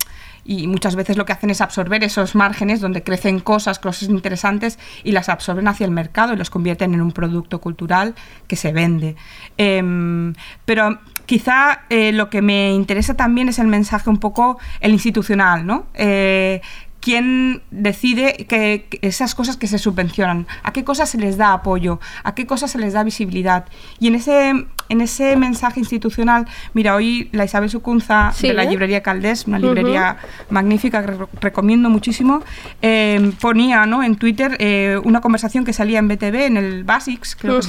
y 0.45 0.67
muchas 0.67 0.95
veces 0.95 1.17
lo 1.17 1.25
que 1.25 1.33
hacen 1.33 1.51
es 1.51 1.61
absorber 1.61 2.05
esos 2.05 2.35
márgenes 2.35 2.81
donde 2.81 3.03
crecen 3.03 3.41
cosas, 3.41 3.79
cosas 3.79 4.09
interesantes 4.09 4.79
y 5.03 5.13
las 5.13 5.29
absorben 5.29 5.69
hacia 5.69 5.87
el 5.87 5.91
mercado 5.91 6.35
y 6.35 6.37
los 6.37 6.51
convierten 6.51 6.95
en 6.95 7.01
un 7.01 7.13
producto 7.13 7.61
cultural 7.61 8.15
que 8.47 8.57
se 8.57 8.73
vende. 8.73 9.17
Em, 9.57 10.35
pero 10.67 10.99
quizá 11.27 11.81
eh, 11.91 12.13
lo 12.13 12.31
que 12.31 12.43
me 12.43 12.73
interesa 12.73 13.15
también 13.15 13.49
es 13.49 13.59
el 13.59 13.67
mensaje 13.67 14.11
un 14.11 14.19
poco 14.19 14.59
el 14.81 14.93
institucional, 14.93 15.67
¿no? 15.67 15.87
Eh, 15.95 16.61
¿Quién 17.01 17.61
decide 17.71 18.47
que, 18.49 18.87
que 18.89 18.99
esas 19.07 19.35
cosas 19.35 19.59
que 19.59 19.67
se 19.67 19.77
subvencionan? 19.79 20.47
¿A 20.63 20.73
qué 20.73 20.85
cosas 20.85 21.11
se 21.11 21.19
les 21.19 21.37
da 21.37 21.53
apoyo? 21.53 22.01
¿A 22.23 22.35
qué 22.35 22.47
cosas 22.47 22.71
se 22.71 22.79
les 22.79 22.95
da 22.95 23.05
visibilidad? 23.05 23.67
Y 24.01 24.07
en 24.07 24.15
ese, 24.15 24.49
en 24.89 25.01
ese 25.03 25.37
mensaje 25.37 25.81
institucional, 25.81 26.47
mira, 26.73 26.95
hoy 26.95 27.29
la 27.33 27.45
Isabel 27.45 27.69
Sucunza 27.69 28.33
Sí, 28.35 28.49
de 28.49 28.55
la 28.55 28.65
¿eh? 28.65 28.71
librería 28.71 29.03
Caldés, 29.03 29.47
una 29.47 29.59
librería 29.59 30.17
magnífica 30.49 31.03
que 31.05 31.09
re- 31.09 31.27
recomiendo 31.43 31.91
muchísimo, 31.91 32.43
eh, 32.81 33.33
ponía 33.39 33.85
¿no? 33.85 34.03
en 34.03 34.17
Twitter 34.17 34.57
eh, 34.59 34.99
una 35.05 35.21
conversación 35.21 35.67
que 35.67 35.75
salía 35.75 35.99
en 35.99 36.09
BTV, 36.09 36.35
en 36.47 36.57
el 36.57 36.85
Basics, 36.85 37.37
creo 37.37 37.61
que 37.61 37.67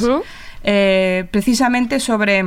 es, 0.64 1.28
precisamente 1.30 2.00
sobre... 2.00 2.42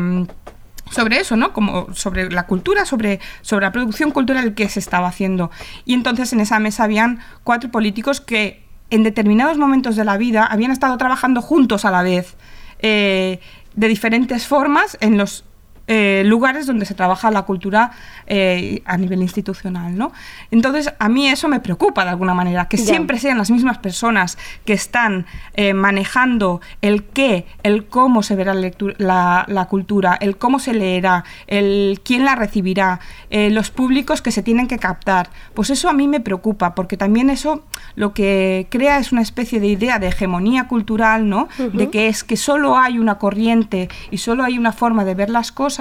sobre 0.91 1.21
eso, 1.21 1.37
¿no? 1.37 1.53
Como 1.53 1.93
sobre 1.95 2.31
la 2.31 2.47
cultura, 2.47 2.85
sobre, 2.85 3.21
sobre 3.43 3.67
la 3.67 3.73
producción 3.73 4.11
cultural 4.11 4.55
que 4.55 4.69
se 4.69 4.81
estaba 4.81 5.09
haciendo. 5.09 5.51
Y 5.85 5.95
entonces 5.95 6.33
en 6.33 6.41
esa 6.41 6.59
mesa 6.59 6.85
habían 6.85 7.21
cuatro 7.45 7.71
políticos 7.71 8.21
que 8.21 8.65
en 8.91 9.03
determinados 9.03 9.59
momentos 9.59 9.97
de 9.97 10.05
la 10.05 10.17
vida 10.17 10.45
habían 10.45 10.71
estado 10.71 10.97
trabajando 10.97 11.43
juntos 11.43 11.85
a 11.85 11.91
la 11.91 12.03
vez, 12.03 12.37
eh, 12.81 13.41
de 13.75 13.89
diferentes 13.89 14.47
formas 14.47 14.97
en 15.01 15.19
los 15.19 15.45
eh, 15.89 16.23
lugares 16.25 16.67
donde 16.67 16.85
se 16.87 16.95
trabaja 16.95 17.31
la 17.31 17.43
cultura 17.43 17.91
eh, 18.27 18.83
a 18.85 18.97
nivel 18.97 19.23
institucional, 19.23 19.97
¿no? 19.97 20.13
Entonces, 20.51 20.93
a 20.99 21.09
mí 21.09 21.27
eso 21.29 21.49
me 21.49 21.61
preocupa 21.61 22.05
de 22.05 22.11
alguna 22.11 22.35
manera, 22.35 22.69
que 22.69 22.77
siempre 22.93 23.19
sean 23.19 23.39
las 23.39 23.51
mismas 23.51 23.79
personas 23.79 24.39
que 24.65 24.75
están 24.75 25.25
eh, 25.55 25.73
manejando 25.75 26.61
el 26.83 27.05
qué, 27.05 27.47
el 27.63 27.87
cómo 27.87 28.23
se 28.23 28.37
verá 28.37 28.53
la, 28.55 29.45
la- 29.49 29.65
cultura, 29.65 30.17
el 30.21 30.37
cómo 30.37 30.59
se 30.59 30.73
leerá, 30.75 31.25
el 31.47 32.01
quién 32.05 32.25
la 32.25 32.35
recibirá, 32.35 33.01
eh, 33.31 33.49
los 33.51 33.71
públicos 33.71 34.21
que 34.23 34.31
se 34.31 34.43
tienen 34.43 34.69
que 34.69 34.79
captar. 34.79 35.31
Pues 35.55 35.71
eso 35.71 35.89
a 35.89 35.93
mí 35.95 36.07
me 36.07 36.21
preocupa, 36.21 36.75
porque 36.75 36.97
también 36.97 37.31
eso 37.31 37.65
lo 37.97 38.13
que 38.13 38.67
crea 38.71 38.99
es 38.99 39.11
una 39.13 39.23
especie 39.23 39.59
de 39.59 39.69
idea 39.69 39.99
de 39.99 40.09
hegemonía 40.09 40.69
cultural, 40.69 41.29
¿no? 41.29 41.49
De 41.73 41.89
que 41.91 42.09
es 42.09 42.25
que 42.25 42.37
solo 42.37 42.77
hay 42.77 42.99
una 42.99 43.17
corriente 43.17 43.89
y 44.11 44.19
solo 44.19 44.45
hay 44.45 44.59
una 44.59 44.73
forma 44.73 45.05
de 45.05 45.15
ver 45.15 45.31
las 45.31 45.51
cosas 45.51 45.78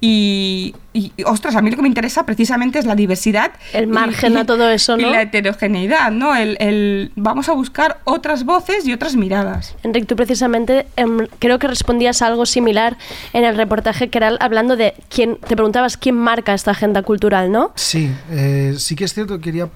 y, 0.00 0.74
y, 0.92 1.12
ostras, 1.24 1.56
a 1.56 1.62
mí 1.62 1.70
lo 1.70 1.76
que 1.76 1.82
me 1.82 1.88
interesa 1.88 2.24
precisamente 2.26 2.78
es 2.78 2.86
la 2.86 2.94
diversidad. 2.94 3.52
El 3.72 3.84
y- 3.84 3.86
margen 3.88 4.34
y- 4.34 4.36
a 4.36 4.44
todo 4.46 4.68
eso, 4.70 4.98
Y 4.98 5.02
¿no? 5.02 5.10
la 5.10 5.22
heterogeneidad, 5.22 6.10
¿no? 6.10 6.34
El, 6.36 6.56
el- 6.60 7.12
vamos 7.16 7.48
a 7.48 7.52
buscar 7.52 8.00
otras 8.04 8.44
voces 8.44 8.86
y 8.86 8.92
otras 8.92 9.16
miradas. 9.16 9.74
Enrique, 9.82 10.06
tú 10.06 10.16
precisamente 10.16 10.86
em, 10.96 11.26
creo 11.38 11.58
que 11.58 11.66
respondías 11.66 12.22
a 12.22 12.26
algo 12.28 12.46
similar 12.46 12.96
en 13.32 13.44
el 13.44 13.56
reportaje 13.56 14.08
que 14.08 14.18
era 14.18 14.28
hablando 14.40 14.76
de 14.76 14.94
quién, 15.08 15.36
te 15.36 15.56
preguntabas 15.56 15.96
quién 15.96 16.16
marca 16.16 16.54
esta 16.54 16.70
agenda 16.72 17.02
cultural, 17.02 17.50
¿no? 17.50 17.72
Sí, 17.74 18.10
eh, 18.30 18.74
sí 18.78 18.94
que 18.96 19.04
es 19.04 19.14
cierto, 19.14 19.40
quería 19.40 19.66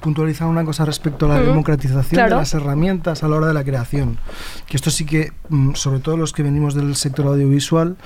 puntualizar 0.00 0.46
una 0.48 0.64
cosa 0.64 0.84
respecto 0.84 1.26
a 1.26 1.28
la 1.30 1.40
democratización 1.40 2.18
claro. 2.18 2.36
de 2.36 2.40
las 2.42 2.54
herramientas 2.54 3.22
a 3.22 3.28
la 3.28 3.36
hora 3.36 3.46
de 3.48 3.54
la 3.54 3.64
creación. 3.64 4.18
Que 4.66 4.76
esto 4.76 4.90
sí 4.90 5.04
que, 5.06 5.32
mm, 5.48 5.74
sobre 5.74 6.00
todo 6.00 6.16
los 6.16 6.32
que 6.32 6.42
venimos 6.42 6.74
del 6.74 6.96
sector 6.96 7.26
audiovisual 7.26 7.96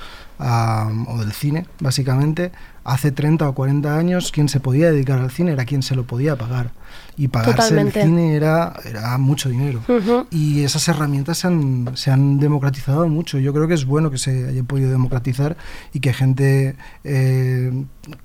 o 0.43 1.17
del 1.19 1.31
cine, 1.31 1.65
básicamente, 1.79 2.51
hace 2.83 3.11
30 3.11 3.47
o 3.47 3.53
40 3.53 3.97
años 3.97 4.31
quien 4.31 4.49
se 4.49 4.59
podía 4.59 4.91
dedicar 4.91 5.19
al 5.19 5.31
cine 5.31 5.53
era 5.53 5.65
quien 5.65 5.83
se 5.83 5.95
lo 5.95 6.03
podía 6.03 6.35
pagar. 6.35 6.71
Y 7.15 7.27
pagarse 7.27 7.55
Totalmente. 7.55 8.01
el 8.01 8.07
cine 8.07 8.35
era, 8.35 8.73
era 8.85 9.17
mucho 9.19 9.49
dinero. 9.49 9.81
Y 10.31 10.63
esas 10.63 10.87
herramientas 10.87 11.37
se 11.37 11.47
han, 11.47 11.91
se 11.95 12.09
han 12.11 12.39
democratizado 12.39 13.07
mucho. 13.07 13.37
Yo 13.39 13.53
creo 13.53 13.67
que 13.67 13.75
es 13.75 13.85
bueno 13.85 14.09
que 14.09 14.17
se 14.17 14.47
haya 14.49 14.63
podido 14.63 14.89
democratizar 14.89 15.55
y 15.93 15.99
que 15.99 16.11
gente 16.13 16.75
eh, 17.03 17.71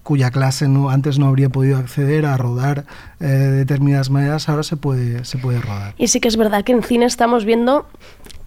cuya 0.02 0.30
clase 0.30 0.68
no, 0.68 0.88
antes 0.90 1.18
no 1.18 1.26
habría 1.26 1.50
podido 1.50 1.76
acceder 1.76 2.24
a 2.26 2.36
rodar 2.36 2.84
eh, 3.20 3.26
de 3.26 3.50
determinadas 3.50 4.10
maneras, 4.10 4.48
ahora 4.48 4.62
se 4.62 4.76
puede, 4.76 5.24
se 5.24 5.38
puede 5.38 5.60
rodar. 5.60 5.94
Y 5.98 6.08
sí 6.08 6.20
que 6.20 6.28
es 6.28 6.36
verdad 6.36 6.64
que 6.64 6.72
en 6.72 6.82
cine 6.82 7.04
estamos 7.04 7.44
viendo 7.44 7.86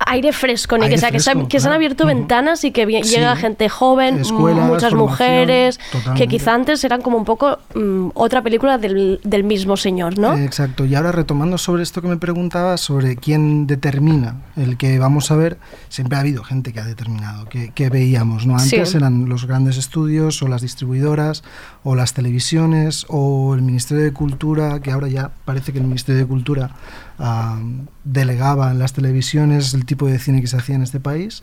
aire 0.08 0.34
fresco, 0.34 0.78
ni 0.78 0.86
Aire 0.86 0.96
que, 0.96 1.00
sea, 1.00 1.12
que, 1.12 1.20
se, 1.20 1.48
que 1.48 1.60
se 1.60 1.68
han 1.68 1.74
abierto 1.74 2.08
ventanas 2.08 2.64
y 2.64 2.72
que 2.72 2.86
Sí. 3.04 3.16
llega 3.16 3.36
gente 3.36 3.70
joven, 3.70 4.20
Escuelas, 4.20 4.68
muchas 4.68 4.94
mujeres, 4.96 5.80
que 6.18 6.28
quizá 6.28 6.56
antes 6.56 6.84
eran 6.84 7.02
como 7.04 7.18
un 7.18 7.26
poco 7.26 7.60
mm, 7.76 8.10
otra 8.16 8.42
película 8.42 8.80
del, 8.80 9.20
del 9.24 9.44
mismo 9.44 9.78
señor, 9.78 10.18
¿no? 10.18 10.31
Exacto. 10.38 10.86
Y 10.86 10.96
ahora 10.96 11.12
retomando 11.12 11.58
sobre 11.58 11.84
esto 11.84 12.02
que 12.02 12.08
me 12.08 12.17
preguntaba, 12.17 12.78
sobre 12.78 13.15
quién 13.15 13.67
determina 13.67 14.36
el 14.56 14.78
que 14.78 15.00
vamos 15.00 15.32
a 15.32 15.36
ver, 15.36 15.58
siempre 15.89 16.17
ha 16.17 16.22
habido 16.22 16.44
gente 16.44 16.74
que 16.74 16.80
ha 16.80 16.86
determinado, 16.86 17.46
que, 17.50 17.72
que 17.72 17.89
veíamos, 17.89 18.46
¿no? 18.46 18.58
Antes 18.58 18.89
Sí. 18.89 18.98
eran 18.98 19.28
los 19.30 19.46
grandes 19.46 19.78
estudios 19.78 20.41
o 20.41 20.48
las 20.48 20.62
distribuidoras 20.62 21.44
o 21.84 21.96
las 21.96 22.13
televisiones 22.13 23.06
o 23.10 23.54
el 23.56 23.62
Ministerio 23.62 24.04
de 24.04 24.13
Cultura, 24.13 24.80
que 24.82 24.91
ahora 24.91 25.08
ya 25.08 25.32
parece 25.46 25.72
que 25.74 25.80
el 25.80 25.86
Ministerio 25.86 26.22
de 26.22 26.28
Cultura 26.28 26.72
ah, 27.20 27.60
delegaba 28.04 28.72
en 28.72 28.80
las 28.80 28.94
televisiones 28.94 29.74
el 29.74 29.86
tipo 29.86 30.08
de 30.08 30.20
cine 30.20 30.41
que 30.41 30.48
se 30.48 30.58
hacía 30.58 30.76
en 30.76 30.82
este 30.84 31.00
país. 31.00 31.41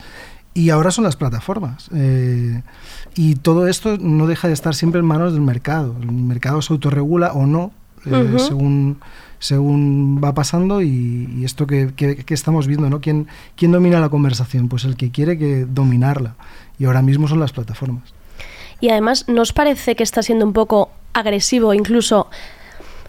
Y 0.55 0.71
ahora 0.71 0.91
son 0.91 1.05
las 1.05 1.15
plataformas. 1.15 1.89
Eh, 1.95 2.63
y 3.15 3.37
todo 3.37 3.69
esto 3.69 3.97
no 3.99 4.27
deja 4.27 4.49
de 4.49 4.55
estar 4.55 4.75
siempre 4.75 4.99
en 4.99 5.07
manos 5.07 5.33
del 5.33 5.43
mercado. 5.43 5.95
El 6.01 6.11
mercado 6.11 6.63
se 6.63 6.73
autorregula 6.73 7.33
o 7.33 7.47
no, 7.47 7.71
eh, 8.11 8.39
según, 8.39 8.99
según 9.39 10.21
va 10.23 10.35
pasando 10.35 10.83
y, 10.83 11.29
y 11.37 11.45
esto 11.45 11.67
que, 11.67 11.93
que- 11.95 12.17
que 12.17 12.35
estamos 12.35 12.67
viendo, 12.67 12.89
¿no? 12.91 13.01
¿Quién, 13.01 13.27
¿Quién 13.57 13.73
domina 13.73 14.01
la 14.01 14.09
conversación? 14.09 14.69
Pues 14.69 14.85
el 14.85 14.97
que 14.97 15.11
quiere 15.11 15.39
que 15.39 15.65
dominarla. 15.67 16.35
Y 16.79 16.85
ahora 16.85 17.03
mismo 17.03 17.29
son 17.29 17.41
las 17.41 17.53
plataformas. 17.53 18.13
Y 18.81 18.91
además, 18.91 19.27
¿nos 19.29 19.53
parece 19.53 19.97
que 19.97 20.03
está 20.05 20.23
siendo 20.23 20.45
un 20.47 20.53
poco 20.53 20.91
agresivo, 21.13 21.75
incluso 21.75 22.29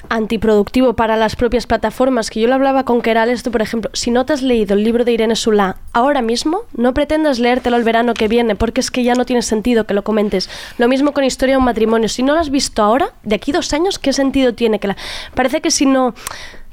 antiproductivo 0.10 0.94
para 0.94 1.18
las 1.18 1.36
propias 1.36 1.68
plataformas? 1.68 2.30
Que 2.30 2.42
yo 2.42 2.48
lo 2.48 2.56
hablaba 2.56 2.84
con 2.84 3.02
Keral 3.02 3.30
esto, 3.30 3.52
por 3.52 3.62
ejemplo, 3.62 3.92
si 3.94 4.12
no 4.12 4.26
te 4.26 4.34
has 4.34 4.42
leído 4.42 4.76
el 4.76 4.84
libro 4.84 5.06
de 5.06 5.12
Irene 5.12 5.36
Sulá 5.36 5.78
ahora 5.94 6.22
mismo, 6.22 6.62
no 6.76 6.94
pretendas 6.94 7.40
leértelo 7.40 7.78
el 7.78 7.84
verano 7.84 8.14
que 8.14 8.28
viene, 8.28 8.56
porque 8.56 8.82
es 8.82 8.92
que 8.92 9.04
ya 9.04 9.16
no 9.16 9.26
tiene 9.26 9.42
sentido 9.42 9.86
que 9.86 9.94
lo 9.94 10.04
comentes. 10.04 10.50
Lo 10.78 10.88
mismo 10.88 11.12
con 11.12 11.24
Historia 11.24 11.54
de 11.54 11.58
un 11.60 11.66
matrimonio. 11.66 12.10
Si 12.10 12.24
no 12.24 12.34
lo 12.34 12.40
has 12.40 12.50
visto 12.50 12.82
ahora, 12.82 13.10
de 13.24 13.36
aquí 13.36 13.52
dos 13.52 13.74
años, 13.74 14.00
¿qué 14.00 14.14
sentido 14.14 14.54
tiene 14.54 14.80
que 14.80 14.88
la... 14.88 14.98
Parece 15.36 15.62
que 15.62 15.72
si 15.72 15.86
no... 15.86 16.14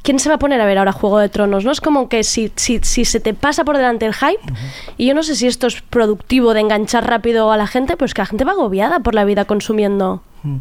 ¿Quién 0.03 0.21
se 0.21 0.29
va 0.29 0.37
a 0.37 0.39
poner 0.39 0.61
a 0.61 0.67
ver 0.67 0.79
ahora 0.79 0.93
Juego 0.93 1.19
de 1.19 1.29
Tronos? 1.29 1.65
¿No? 1.65 1.73
Es 1.73 1.81
como 1.81 2.09
que 2.09 2.23
si, 2.23 2.53
si, 2.55 2.79
si 2.81 3.05
se 3.05 3.19
te 3.19 3.35
pasa 3.35 3.65
por 3.65 3.77
delante 3.77 4.07
el 4.07 4.15
hype, 4.15 4.41
y 4.97 5.07
yo 5.07 5.15
no 5.15 5.25
sé 5.25 5.35
si 5.35 5.49
esto 5.49 5.67
es 5.67 5.83
productivo 5.83 6.55
de 6.55 6.61
enganchar 6.61 7.09
rápido 7.09 7.51
a 7.51 7.57
la 7.57 7.67
gente, 7.67 7.97
pues 7.97 8.15
que 8.15 8.23
la 8.23 8.27
gente 8.27 8.45
va 8.45 8.53
agobiada 8.53 9.01
por 9.01 9.17
la 9.17 9.25
vida 9.25 9.47
consumiendo. 9.47 10.23
Mm. 10.45 10.59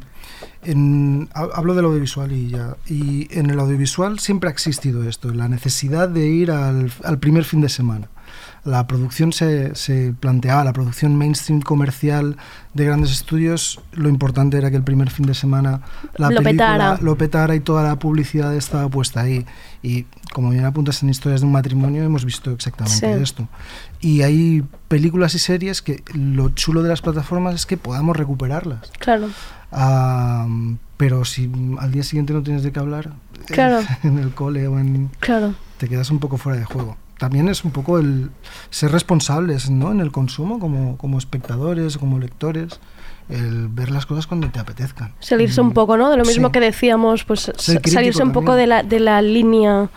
En- 0.66 1.30
ha- 1.34 1.48
hablo 1.56 1.76
del 1.76 1.86
audiovisual 1.86 2.32
y 2.32 2.50
ya. 2.50 2.76
Y 2.88 3.28
en 3.38 3.50
el 3.50 3.60
audiovisual 3.60 4.20
siempre 4.20 4.50
ha 4.50 4.52
existido 4.52 5.04
esto, 5.08 5.34
la 5.34 5.48
necesidad 5.48 6.10
de 6.10 6.28
ir 6.28 6.52
al, 6.52 6.92
al 7.04 7.20
primer 7.20 7.44
fin 7.44 7.62
de 7.62 7.70
semana. 7.70 8.10
La 8.64 8.88
producción 8.88 9.32
se, 9.32 9.76
se 9.76 10.12
planteaba, 10.20 10.64
la 10.64 10.74
producción 10.74 11.16
mainstream 11.16 11.62
comercial 11.62 12.36
de 12.74 12.86
grandes 12.86 13.12
estudios, 13.12 13.80
lo 13.94 14.10
importante 14.10 14.58
era 14.58 14.72
que 14.72 14.78
el 14.78 14.84
primer 14.84 15.12
fin 15.12 15.28
de 15.28 15.36
semana 15.36 15.82
la 16.18 16.32
Lo 16.32 16.42
película 16.42 16.74
petara. 16.74 16.98
lo 17.00 17.16
petara 17.16 17.56
y 17.56 17.60
toda 17.60 17.84
la 17.84 18.00
publicidad 18.00 18.56
estaba 18.56 18.90
puesta 18.90 19.22
ahí. 19.22 19.46
Y 19.84 20.08
como 20.34 20.50
bien 20.50 20.66
apuntas 20.66 21.04
en 21.04 21.10
historias 21.10 21.42
de 21.42 21.46
un 21.48 21.54
matrimonio, 21.54 22.04
hemos 22.04 22.26
visto 22.26 22.50
exactamente 22.52 23.16
Sí. 23.16 23.22
esto. 23.24 23.48
Y 24.02 24.24
hay 24.24 24.64
películas 24.88 25.36
y 25.36 25.40
series 25.40 25.84
que 25.84 26.04
lo 26.16 26.50
chulo 26.50 26.82
de 26.82 26.90
las 26.90 27.02
plataformas 27.04 27.54
es 27.54 27.66
que 27.68 27.78
podamos 27.78 28.18
recuperarlas. 28.18 28.92
Claro. 28.98 29.28
Pero 30.98 31.26
si 31.26 31.52
al 31.80 31.92
día 31.92 32.04
siguiente 32.04 32.34
no 32.34 32.42
tienes 32.44 32.64
de 32.64 32.72
qué 32.72 32.80
hablar 32.80 33.12
Claro. 33.48 33.82
en 34.04 34.18
el 34.20 34.32
cole 34.34 34.68
o 34.68 34.80
en 34.80 35.10
Claro. 35.20 35.54
te 35.78 35.88
quedas 35.90 36.10
un 36.12 36.20
poco 36.20 36.38
fuera 36.38 36.58
de 36.60 36.66
juego. 36.66 36.98
También 37.18 37.48
es 37.48 37.64
un 37.64 37.72
poco 37.72 37.98
el 37.98 38.30
ser 38.70 38.92
responsables 38.92 39.70
¿no? 39.70 39.92
en 39.92 40.00
el 40.02 40.12
consumo 40.12 40.60
como, 40.60 40.98
como 40.98 41.18
espectadores, 41.18 41.98
como 41.98 42.20
lectores, 42.20 42.80
el 43.30 43.68
ver 43.70 43.90
las 43.90 44.06
cosas 44.06 44.28
cuando 44.28 44.50
te 44.50 44.60
apetezcan. 44.60 45.14
Salirse 45.20 45.62
un 45.62 45.72
poco, 45.72 45.96
¿no? 45.98 46.10
De 46.10 46.18
lo 46.18 46.26
mismo 46.26 46.48
Sí. 46.48 46.52
que 46.52 46.60
decíamos, 46.60 47.24
pues 47.24 47.52
salirse 47.58 48.22
un 48.22 48.34
poco 48.34 48.54
de 48.56 48.68
la, 48.68 48.84
de 48.84 49.00
la 49.00 49.22
línea. 49.22 49.90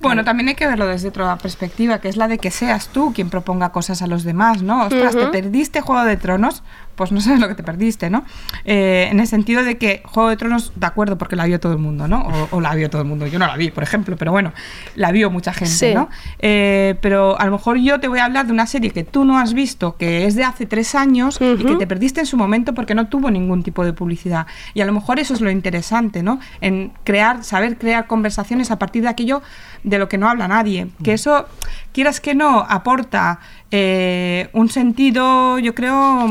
Bueno, 0.00 0.24
también 0.24 0.48
hay 0.48 0.54
que 0.54 0.66
verlo 0.68 0.86
desde 0.86 1.08
otra 1.08 1.36
perspectiva, 1.38 2.00
que 2.00 2.08
es 2.08 2.16
la 2.16 2.28
de 2.28 2.38
que 2.38 2.52
seas 2.52 2.88
tú 2.88 3.12
quien 3.12 3.28
proponga 3.30 3.70
cosas 3.72 4.00
a 4.00 4.06
los 4.06 4.22
demás, 4.22 4.62
¿no? 4.62 4.84
Ostras, 4.86 5.16
Ujú. 5.16 5.24
te 5.24 5.30
perdiste 5.42 5.80
Juego 5.80 6.04
de 6.04 6.16
Tronos, 6.16 6.62
pues 6.98 7.12
no 7.12 7.20
sabes 7.22 7.40
lo 7.40 7.48
que 7.48 7.54
te 7.54 7.62
perdiste, 7.62 8.10
¿no? 8.10 8.24
Eh, 8.66 9.08
en 9.10 9.20
el 9.20 9.26
sentido 9.26 9.62
de 9.62 9.78
que 9.78 10.02
Juego 10.04 10.28
de 10.28 10.36
Tronos, 10.36 10.72
de 10.74 10.86
acuerdo, 10.86 11.16
porque 11.16 11.36
la 11.36 11.46
vio 11.46 11.58
todo 11.60 11.72
el 11.72 11.78
mundo, 11.78 12.08
¿no? 12.08 12.26
O, 12.50 12.56
o 12.56 12.60
la 12.60 12.74
vio 12.74 12.90
todo 12.90 13.00
el 13.00 13.08
mundo. 13.08 13.26
Yo 13.26 13.38
no 13.38 13.46
la 13.46 13.56
vi, 13.56 13.70
por 13.70 13.82
ejemplo, 13.84 14.16
pero 14.16 14.32
bueno, 14.32 14.52
la 14.96 15.12
vio 15.12 15.30
mucha 15.30 15.52
gente, 15.54 15.72
Sí. 15.72 15.94
¿no? 15.94 16.10
Eh, 16.40 16.96
pero 17.00 17.38
a 17.40 17.44
lo 17.46 17.52
mejor 17.52 17.78
yo 17.78 18.00
te 18.00 18.08
voy 18.08 18.18
a 18.18 18.24
hablar 18.24 18.46
de 18.46 18.52
una 18.52 18.66
serie 18.66 18.90
que 18.90 19.04
tú 19.04 19.24
no 19.24 19.38
has 19.38 19.54
visto, 19.54 19.96
que 19.96 20.26
es 20.26 20.34
de 20.34 20.44
hace 20.44 20.66
tres 20.66 20.94
años 20.94 21.38
y 21.40 21.64
que 21.64 21.76
te 21.76 21.86
perdiste 21.86 22.20
en 22.20 22.26
su 22.26 22.36
momento 22.36 22.74
porque 22.74 22.94
no 22.94 23.06
tuvo 23.06 23.30
ningún 23.30 23.62
tipo 23.62 23.84
de 23.84 23.92
publicidad. 23.92 24.46
Y 24.74 24.80
a 24.80 24.84
lo 24.84 24.92
mejor 24.92 25.20
eso 25.20 25.34
es 25.34 25.40
lo 25.40 25.50
interesante, 25.50 26.22
¿no? 26.22 26.40
En 26.60 26.92
crear, 27.04 27.44
saber 27.44 27.78
crear 27.78 28.06
conversaciones 28.08 28.70
a 28.72 28.78
partir 28.78 29.02
de 29.02 29.08
aquello 29.08 29.40
de 29.84 29.98
lo 29.98 30.08
que 30.08 30.18
no 30.18 30.28
habla 30.28 30.48
nadie. 30.48 30.88
Que 31.04 31.12
eso, 31.12 31.46
quieras 31.92 32.20
que 32.20 32.34
no, 32.34 32.66
aporta 32.68 33.38
eh, 33.70 34.48
un 34.52 34.68
sentido, 34.68 35.58
yo 35.58 35.74
creo, 35.74 36.26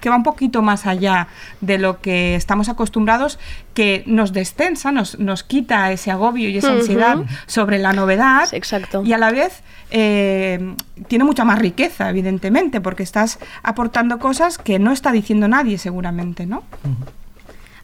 que 0.00 0.10
va 0.10 0.16
un 0.16 0.22
poquito 0.22 0.62
más 0.62 0.86
allá 0.86 1.28
de 1.60 1.78
lo 1.78 2.00
que 2.00 2.34
estamos 2.34 2.68
acostumbrados, 2.68 3.38
que 3.74 4.02
nos 4.06 4.32
descensa, 4.32 4.92
nos, 4.92 5.18
nos 5.18 5.42
quita 5.42 5.90
ese 5.92 6.10
agobio 6.10 6.48
y 6.48 6.58
esa 6.58 6.72
ansiedad 6.72 7.18
sobre 7.46 7.78
la 7.78 7.92
novedad. 7.92 8.48
Exacto. 8.52 9.02
Y 9.04 9.12
a 9.12 9.18
la 9.18 9.30
vez 9.30 9.62
eh, 9.90 10.74
tiene 11.08 11.24
mucha 11.24 11.44
más 11.44 11.58
riqueza, 11.58 12.10
evidentemente, 12.10 12.80
porque 12.80 13.02
estás 13.02 13.38
aportando 13.62 14.18
cosas 14.18 14.58
que 14.58 14.78
no 14.78 14.92
está 14.92 15.12
diciendo 15.12 15.48
nadie, 15.48 15.78
seguramente, 15.78 16.46
¿no? 16.46 16.62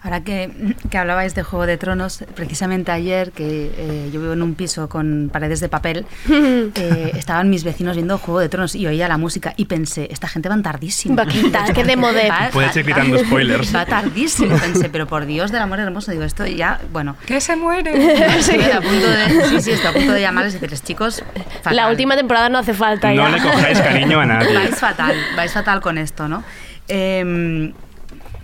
Ahora 0.05 0.21
que, 0.23 0.51
que 0.91 0.99
hablabais 0.99 1.35
de 1.35 1.43
Juego 1.43 1.65
de 1.65 1.79
Tronos, 1.79 2.23
precisamente 2.35 2.93
ayer, 2.93 3.33
que 3.33 3.73
eh, 3.75 4.11
yo 4.13 4.21
vivo 4.21 4.35
en 4.35 4.43
un 4.43 4.55
piso 4.55 4.87
con 4.89 5.31
paredes 5.33 5.61
de 5.61 5.71
papel, 5.71 6.05
eh, 6.31 7.13
estaban 7.17 7.49
mis 7.49 7.65
vecinos 7.65 7.97
viendo 7.97 8.19
Juego 8.19 8.39
de 8.41 8.51
Tronos 8.51 8.75
y 8.75 8.87
oía 8.87 9.09
la 9.09 9.17
música 9.17 9.55
y 9.57 9.65
pensé, 9.65 10.07
esta 10.13 10.29
gente 10.29 10.51
van 10.51 10.63
tardísimo. 10.63 11.17
Va 11.17 11.25
que 11.25 11.85
de 11.85 11.97
modé. 11.97 12.29
Va- 12.29 12.51
Puedes 12.53 12.77
ir 12.77 12.85
quitando 12.85 13.19
spoilers. 13.19 13.75
Va 13.75 13.87
tardísimo, 13.87 14.57
pensé, 14.59 14.91
pero 14.91 15.07
por 15.07 15.25
Dios 15.25 15.51
del 15.51 15.63
amor 15.63 15.81
hermoso, 15.81 16.11
digo, 16.11 16.25
esto 16.25 16.47
ya, 16.47 16.81
bueno. 16.93 17.17
Que 17.25 17.41
se 17.41 17.57
muere. 17.57 17.93
Estoy 18.39 18.61
a 18.71 18.83
punto 18.83 19.09
de, 19.09 19.47
sí, 19.49 19.61
sí, 19.63 19.71
estoy 19.71 19.89
a 19.89 19.93
punto 19.95 20.13
de 20.13 20.21
llamarles 20.21 20.53
y 20.53 20.57
decirles, 20.57 20.83
chicos, 20.83 21.25
fatal. 21.63 21.77
La 21.77 21.89
última 21.89 22.15
temporada 22.15 22.51
no 22.51 22.59
hace 22.59 22.75
falta 22.75 23.09
No 23.09 23.27
ya. 23.27 23.29
le 23.37 23.43
cojáis 23.43 23.81
cariño 23.81 24.21
a 24.21 24.27
nadie. 24.27 24.55
Vais 24.55 24.75
fatal, 24.79 25.17
vais 25.35 25.51
fatal 25.51 25.81
con 25.81 25.97
esto, 25.97 26.29
¿no? 26.29 26.45
Em, 26.89 27.73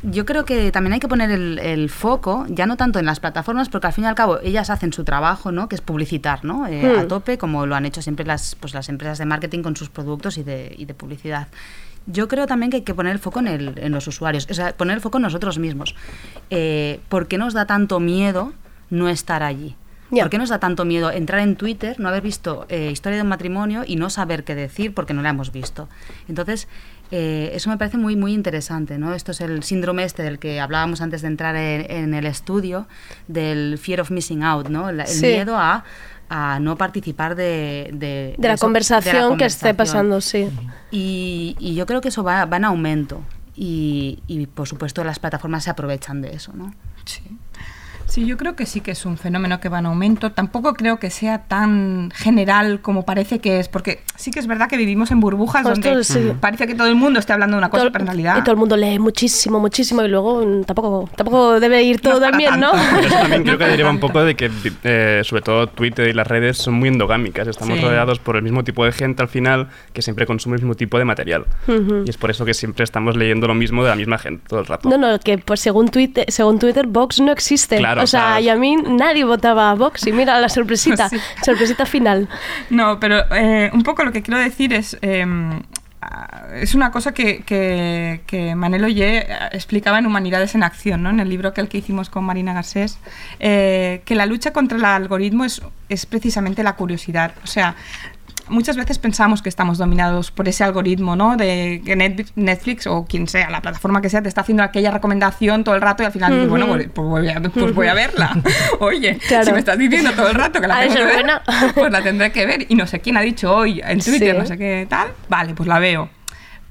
yo 0.02 0.24
creo 0.24 0.44
que 0.44 0.72
también 0.72 0.94
hay 0.94 1.00
que 1.00 1.08
poner 1.08 1.30
el, 1.30 1.58
el 1.58 1.90
foco, 1.90 2.46
ya 2.48 2.66
no 2.66 2.76
tanto 2.76 2.98
en 2.98 3.06
las 3.06 3.20
plataformas, 3.20 3.68
porque 3.68 3.86
al 3.88 3.92
fin 3.92 4.04
y 4.04 4.06
al 4.06 4.14
cabo 4.14 4.38
ellas 4.42 4.70
hacen 4.70 4.92
su 4.92 5.04
trabajo, 5.04 5.52
¿no? 5.52 5.68
Que 5.68 5.74
es 5.74 5.80
publicitar, 5.82 6.44
¿no? 6.44 6.66
Eh, 6.66 6.80
Hmm. 6.96 7.00
A 7.00 7.08
tope, 7.08 7.36
como 7.38 7.66
lo 7.66 7.74
han 7.76 7.84
hecho 7.84 8.00
siempre 8.02 8.24
las, 8.24 8.54
pues, 8.54 8.72
las 8.74 8.88
empresas 8.88 9.18
de 9.18 9.26
marketing 9.26 9.62
con 9.62 9.76
sus 9.76 9.90
productos 9.90 10.38
y 10.38 10.42
de, 10.42 10.74
y 10.78 10.86
de 10.86 10.94
publicidad. 10.94 11.48
Yo 12.06 12.28
creo 12.28 12.46
también 12.46 12.70
que 12.70 12.78
hay 12.78 12.82
que 12.82 12.94
poner 12.94 13.12
el 13.12 13.18
foco 13.18 13.40
en, 13.40 13.46
el- 13.48 13.74
en 13.78 13.92
los 13.92 14.06
usuarios, 14.06 14.46
o 14.50 14.54
sea, 14.54 14.72
poner 14.76 14.94
el 14.96 15.00
foco 15.02 15.18
en 15.18 15.22
nosotros 15.22 15.58
mismos. 15.58 15.94
Eh, 16.48 17.00
¿Por 17.10 17.28
qué 17.28 17.36
nos 17.36 17.52
da 17.52 17.66
tanto 17.66 18.00
miedo 18.00 18.52
no 18.88 19.08
estar 19.08 19.42
allí? 19.42 19.76
Ya. 20.10 20.24
¿Por 20.24 20.30
qué 20.30 20.38
nos 20.38 20.48
da 20.48 20.58
tanto 20.58 20.84
miedo 20.84 21.12
entrar 21.12 21.40
en 21.40 21.54
Twitter, 21.54 22.00
no 22.00 22.08
haber 22.08 22.22
visto 22.22 22.66
eh, 22.68 22.90
historia 22.90 23.16
de 23.18 23.22
un 23.22 23.28
matrimonio 23.28 23.84
y 23.86 23.94
no 23.94 24.10
saber 24.10 24.42
qué 24.42 24.56
decir 24.56 24.92
porque 24.92 25.14
no 25.14 25.22
la 25.22 25.28
hemos 25.28 25.52
visto? 25.52 25.88
Entonces, 26.26 26.66
eh, 27.10 27.50
eso 27.54 27.70
me 27.70 27.76
parece 27.78 27.96
muy, 27.96 28.16
muy 28.16 28.32
interesante, 28.32 28.98
¿no? 28.98 29.14
Esto 29.14 29.32
es 29.32 29.40
el 29.40 29.62
síndrome 29.62 30.04
este 30.04 30.22
del 30.22 30.38
que 30.38 30.60
hablábamos 30.60 31.00
antes 31.00 31.22
de 31.22 31.28
entrar 31.28 31.56
en, 31.56 31.90
en 31.90 32.14
el 32.14 32.26
estudio, 32.26 32.86
del 33.28 33.78
fear 33.78 34.00
of 34.00 34.10
missing 34.10 34.42
out, 34.42 34.68
¿no? 34.68 34.88
El, 34.88 35.00
el 35.00 35.06
Sí. 35.06 35.26
miedo 35.26 35.56
a, 35.56 35.84
a 36.28 36.58
no 36.60 36.76
participar 36.76 37.34
de... 37.34 37.90
De, 37.92 38.34
De 38.38 38.48
la 38.48 38.54
eso- 38.54 38.64
conversación 38.66 39.36
que 39.36 39.46
esté 39.46 39.74
pasando, 39.74 40.20
sí. 40.20 40.48
Y, 40.90 41.56
y 41.58 41.74
yo 41.74 41.86
creo 41.86 42.00
que 42.00 42.08
eso 42.08 42.22
va, 42.22 42.44
va 42.44 42.56
en 42.58 42.64
aumento. 42.64 43.20
Y, 43.56 44.20
y, 44.26 44.46
por 44.46 44.66
supuesto 44.68 45.04
las 45.04 45.18
plataformas 45.18 45.64
se 45.64 45.70
aprovechan 45.70 46.22
de 46.22 46.34
eso, 46.34 46.52
¿no? 46.54 46.72
Sí. 47.04 47.22
Sí, 48.10 48.26
yo 48.26 48.36
creo 48.36 48.56
que 48.56 48.66
sí 48.66 48.80
que 48.80 48.90
es 48.90 49.06
un 49.06 49.16
fenómeno 49.16 49.60
que 49.60 49.68
va 49.68 49.78
en 49.78 49.86
aumento. 49.86 50.32
Tampoco 50.32 50.74
creo 50.74 50.98
que 50.98 51.10
sea 51.10 51.44
tan 51.44 52.10
general 52.12 52.80
como 52.80 53.04
parece 53.04 53.38
que 53.38 53.60
es, 53.60 53.68
porque 53.68 54.00
sí 54.16 54.32
que 54.32 54.40
es 54.40 54.48
verdad 54.48 54.68
que 54.68 54.76
vivimos 54.76 55.12
en 55.12 55.20
burbujas 55.20 55.62
Pues 55.62 55.80
donde 55.80 56.02
sí. 56.02 56.32
parece 56.40 56.66
que 56.66 56.74
todo 56.74 56.88
el 56.88 56.96
mundo 56.96 57.20
esté 57.20 57.32
hablando 57.32 57.54
de 57.56 57.58
una 57.58 57.70
cosa, 57.70 57.84
Todo- 57.84 57.92
pero 57.92 58.02
en 58.02 58.06
realidad... 58.08 58.38
Y 58.38 58.42
todo 58.42 58.50
el 58.50 58.58
mundo 58.58 58.76
lee 58.76 58.98
muchísimo, 58.98 59.60
muchísimo 59.60 60.02
y 60.02 60.08
luego 60.08 60.44
mm, 60.44 60.64
tampoco, 60.64 61.08
tampoco 61.14 61.60
debe 61.60 61.84
ir 61.84 62.00
todo 62.00 62.14
¿no? 62.14 62.20
tanto. 62.20 62.38
Pero 62.40 63.00
eso 63.06 63.16
también 63.16 63.42
creo 63.44 63.58
que 63.58 63.64
deriva 63.68 63.90
un 63.90 64.00
poco 64.00 64.24
de 64.24 64.34
que, 64.34 64.50
eh, 64.82 65.20
sobre 65.24 65.42
todo 65.42 65.68
Twitter 65.68 66.08
y 66.08 66.12
las 66.12 66.26
redes 66.26 66.58
son 66.58 66.74
muy 66.74 66.88
endogámicas. 66.88 67.46
Estamos 67.46 67.78
Sí. 67.78 67.84
rodeados 67.84 68.18
por 68.18 68.34
el 68.34 68.42
mismo 68.42 68.64
tipo 68.64 68.84
de 68.84 68.90
gente 68.90 69.22
al 69.22 69.28
final 69.28 69.68
que 69.92 70.02
siempre 70.02 70.26
consume 70.26 70.56
el 70.56 70.62
mismo 70.62 70.74
tipo 70.74 70.98
de 70.98 71.04
material. 71.04 71.46
Ujú. 71.68 72.02
Y 72.06 72.10
es 72.10 72.16
por 72.16 72.32
eso 72.32 72.44
que 72.44 72.54
siempre 72.54 72.82
estamos 72.82 73.16
leyendo 73.16 73.46
lo 73.46 73.54
mismo 73.54 73.84
de 73.84 73.90
la 73.90 73.94
misma 73.96 74.18
gente 74.18 74.42
todo 74.48 74.58
el 74.58 74.66
rato. 74.66 74.88
No, 74.88 74.98
no, 74.98 75.16
que 75.20 75.38
pues 75.38 75.60
según 75.60 75.88
Twitter, 75.90 76.24
según 76.28 76.58
Twitter 76.58 76.88
Vox 76.88 77.20
no 77.20 77.30
existe. 77.30 77.76
Claro, 77.78 77.99
o 78.02 78.06
sea, 78.06 78.40
y 78.40 78.48
a 78.48 78.56
mí 78.56 78.76
nadie 78.76 79.24
votaba 79.24 79.70
a 79.70 79.74
Vox 79.74 80.06
y 80.06 80.12
mira 80.12 80.38
la 80.40 80.48
sorpresita, 80.48 81.08
Sí. 81.10 81.18
sorpresita 81.44 81.86
final. 81.86 82.28
No, 82.70 82.98
pero 83.00 83.22
eh, 83.34 83.70
un 83.72 83.82
poco 83.82 84.04
lo 84.04 84.12
que 84.12 84.22
quiero 84.22 84.38
decir 84.40 84.72
es... 84.72 84.96
eh, 85.02 85.24
ah, 86.02 86.36
es 86.54 86.74
una 86.74 86.90
cosa 86.90 87.12
que, 87.12 87.42
que, 87.44 88.22
que 88.26 88.54
Manel 88.54 88.84
Ollé 88.84 89.18
eh, 89.18 89.26
explicaba 89.52 89.98
en 89.98 90.06
Humanidades 90.06 90.54
en 90.54 90.62
Acción, 90.62 91.02
¿no? 91.02 91.10
en 91.10 91.20
el 91.20 91.28
libro 91.28 91.52
que, 91.52 91.60
el 91.60 91.68
que 91.68 91.78
hicimos 91.78 92.10
con 92.10 92.24
Marina 92.24 92.52
Garcés, 92.54 92.98
eh, 93.38 94.02
que 94.04 94.14
la 94.14 94.26
lucha 94.26 94.52
contra 94.52 94.78
el 94.78 94.84
algoritmo 94.84 95.44
es, 95.44 95.62
es 95.88 96.06
precisamente 96.06 96.62
la 96.62 96.74
curiosidad. 96.74 97.32
O 97.44 97.46
sea, 97.46 97.76
muchas 98.48 98.76
veces 98.76 98.98
pensamos 98.98 99.42
que 99.42 99.48
estamos 99.48 99.78
dominados 99.78 100.30
por 100.30 100.48
ese 100.48 100.64
algoritmo, 100.64 101.16
¿no? 101.16 101.36
De 101.36 101.82
que 101.84 101.96
Netflix, 101.96 102.32
Netflix 102.36 102.86
o 102.86 103.04
quien 103.04 103.28
sea, 103.28 103.50
la 103.50 103.60
plataforma 103.60 104.00
que 104.00 104.08
sea, 104.08 104.22
te 104.22 104.28
está 104.28 104.40
haciendo 104.40 104.62
aquella 104.62 104.90
recomendación 104.90 105.64
todo 105.64 105.74
el 105.74 105.80
rato 105.80 106.02
y 106.02 106.06
al 106.06 106.12
final 106.12 106.32
dices, 106.32 106.48
bueno, 106.48 106.66
pues, 106.68 106.88
pues 106.92 107.08
voy 107.08 107.28
a, 107.28 107.40
pues 107.40 107.74
voy 107.74 107.86
a 107.88 107.94
verla. 107.94 108.36
Oye, 108.80 109.18
Claro. 109.28 109.44
si 109.46 109.52
me 109.52 109.58
estás 109.58 109.78
diciendo 109.78 110.10
todo 110.12 110.28
el 110.28 110.34
rato 110.34 110.60
que 110.60 110.66
la 110.68 110.80
de 110.80 110.88
tengo 110.88 110.98
que 110.98 111.04
ver, 111.04 111.14
buena. 111.14 111.42
pues 111.74 111.92
la 111.92 112.02
tendré 112.02 112.32
que 112.32 112.46
ver. 112.46 112.66
Y 112.68 112.74
no 112.74 112.86
sé 112.86 113.00
quién 113.00 113.16
ha 113.16 113.20
dicho 113.20 113.54
hoy 113.54 113.80
en 113.84 114.00
Twitter, 114.00 114.34
Sí. 114.34 114.38
no 114.40 114.46
sé 114.46 114.58
qué 114.58 114.86
tal. 114.88 115.08
Vale, 115.28 115.54
pues 115.54 115.68
la 115.68 115.78
veo. 115.78 116.08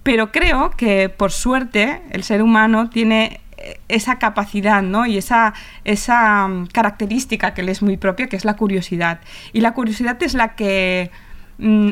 Pero 0.03 0.31
creo 0.31 0.71
que, 0.71 1.09
por 1.09 1.31
suerte, 1.31 2.01
el 2.11 2.23
ser 2.23 2.41
humano 2.41 2.89
tiene 2.89 3.41
eh, 3.57 3.79
esa 3.89 4.17
capacidad 4.17 4.81
¿no? 4.81 5.05
y 5.05 5.17
esa, 5.17 5.53
esa 5.83 6.47
mm, 6.47 6.67
característica 6.67 7.53
que 7.53 7.63
le 7.63 7.71
es 7.73 7.81
muy 7.81 7.97
propia, 7.97 8.27
que 8.27 8.37
es 8.37 8.45
la 8.45 8.55
curiosidad. 8.55 9.19
Y 9.51 9.59
la 9.61 9.73
curiosidad 9.73 10.17
es 10.23 10.33
la 10.33 10.55
que 10.55 11.11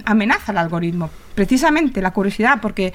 amenaza 0.06 0.52
al 0.52 0.58
algoritmo. 0.58 1.10
Precisamente 1.36 2.02
la 2.02 2.12
curiosidad, 2.12 2.60
porque 2.62 2.94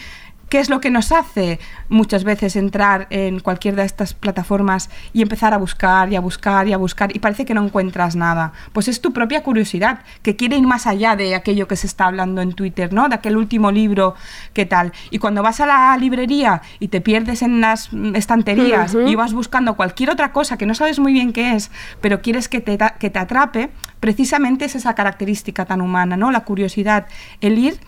¿qué 0.52 0.60
es 0.60 0.68
lo 0.68 0.82
que 0.82 0.90
nos 0.90 1.12
hace 1.12 1.58
muchas 1.88 2.24
veces 2.24 2.56
entrar 2.56 3.06
en 3.08 3.40
cualquiera 3.40 3.78
de 3.78 3.86
estas 3.86 4.12
plataformas 4.12 4.90
y 5.14 5.22
empezar 5.22 5.54
a 5.54 5.56
buscar 5.56 6.12
y 6.12 6.16
a 6.16 6.20
buscar 6.20 6.68
y 6.68 6.74
a 6.74 6.76
buscar 6.76 7.16
y 7.16 7.20
parece 7.20 7.46
que 7.46 7.54
no 7.54 7.64
encuentras 7.64 8.16
nada? 8.16 8.52
Pues 8.74 8.86
es 8.86 9.00
tu 9.00 9.14
propia 9.14 9.42
curiosidad, 9.42 10.00
que 10.20 10.36
quiere 10.36 10.58
ir 10.58 10.66
más 10.66 10.86
allá 10.86 11.16
de 11.16 11.34
aquello 11.34 11.66
que 11.66 11.76
se 11.76 11.86
está 11.86 12.04
hablando 12.04 12.42
en 12.42 12.52
Twitter, 12.52 12.92
¿no? 12.92 13.08
De 13.08 13.14
aquel 13.14 13.38
último 13.38 13.70
libro, 13.70 14.14
¿qué 14.52 14.66
tal? 14.66 14.92
Y 15.10 15.20
cuando 15.20 15.42
vas 15.42 15.60
a 15.60 15.64
la 15.66 15.96
librería 15.96 16.60
y 16.80 16.88
te 16.88 17.00
pierdes 17.00 17.40
en 17.40 17.62
las 17.62 17.88
estanterías 18.12 18.94
y 19.06 19.14
vas 19.14 19.32
buscando 19.32 19.74
cualquier 19.74 20.10
otra 20.10 20.32
cosa 20.32 20.58
que 20.58 20.66
no 20.66 20.74
sabes 20.74 20.98
muy 20.98 21.14
bien 21.14 21.32
qué 21.32 21.54
es, 21.54 21.70
pero 22.02 22.20
quieres 22.20 22.50
que 22.50 22.60
te, 22.60 22.76
que 22.98 23.08
te 23.08 23.18
atrape, 23.18 23.70
precisamente 24.00 24.66
es 24.66 24.74
esa 24.74 24.94
característica 24.94 25.64
tan 25.64 25.80
humana, 25.80 26.18
¿no? 26.18 26.30
La 26.30 26.40
curiosidad, 26.40 27.06
el 27.40 27.58
ir 27.58 27.80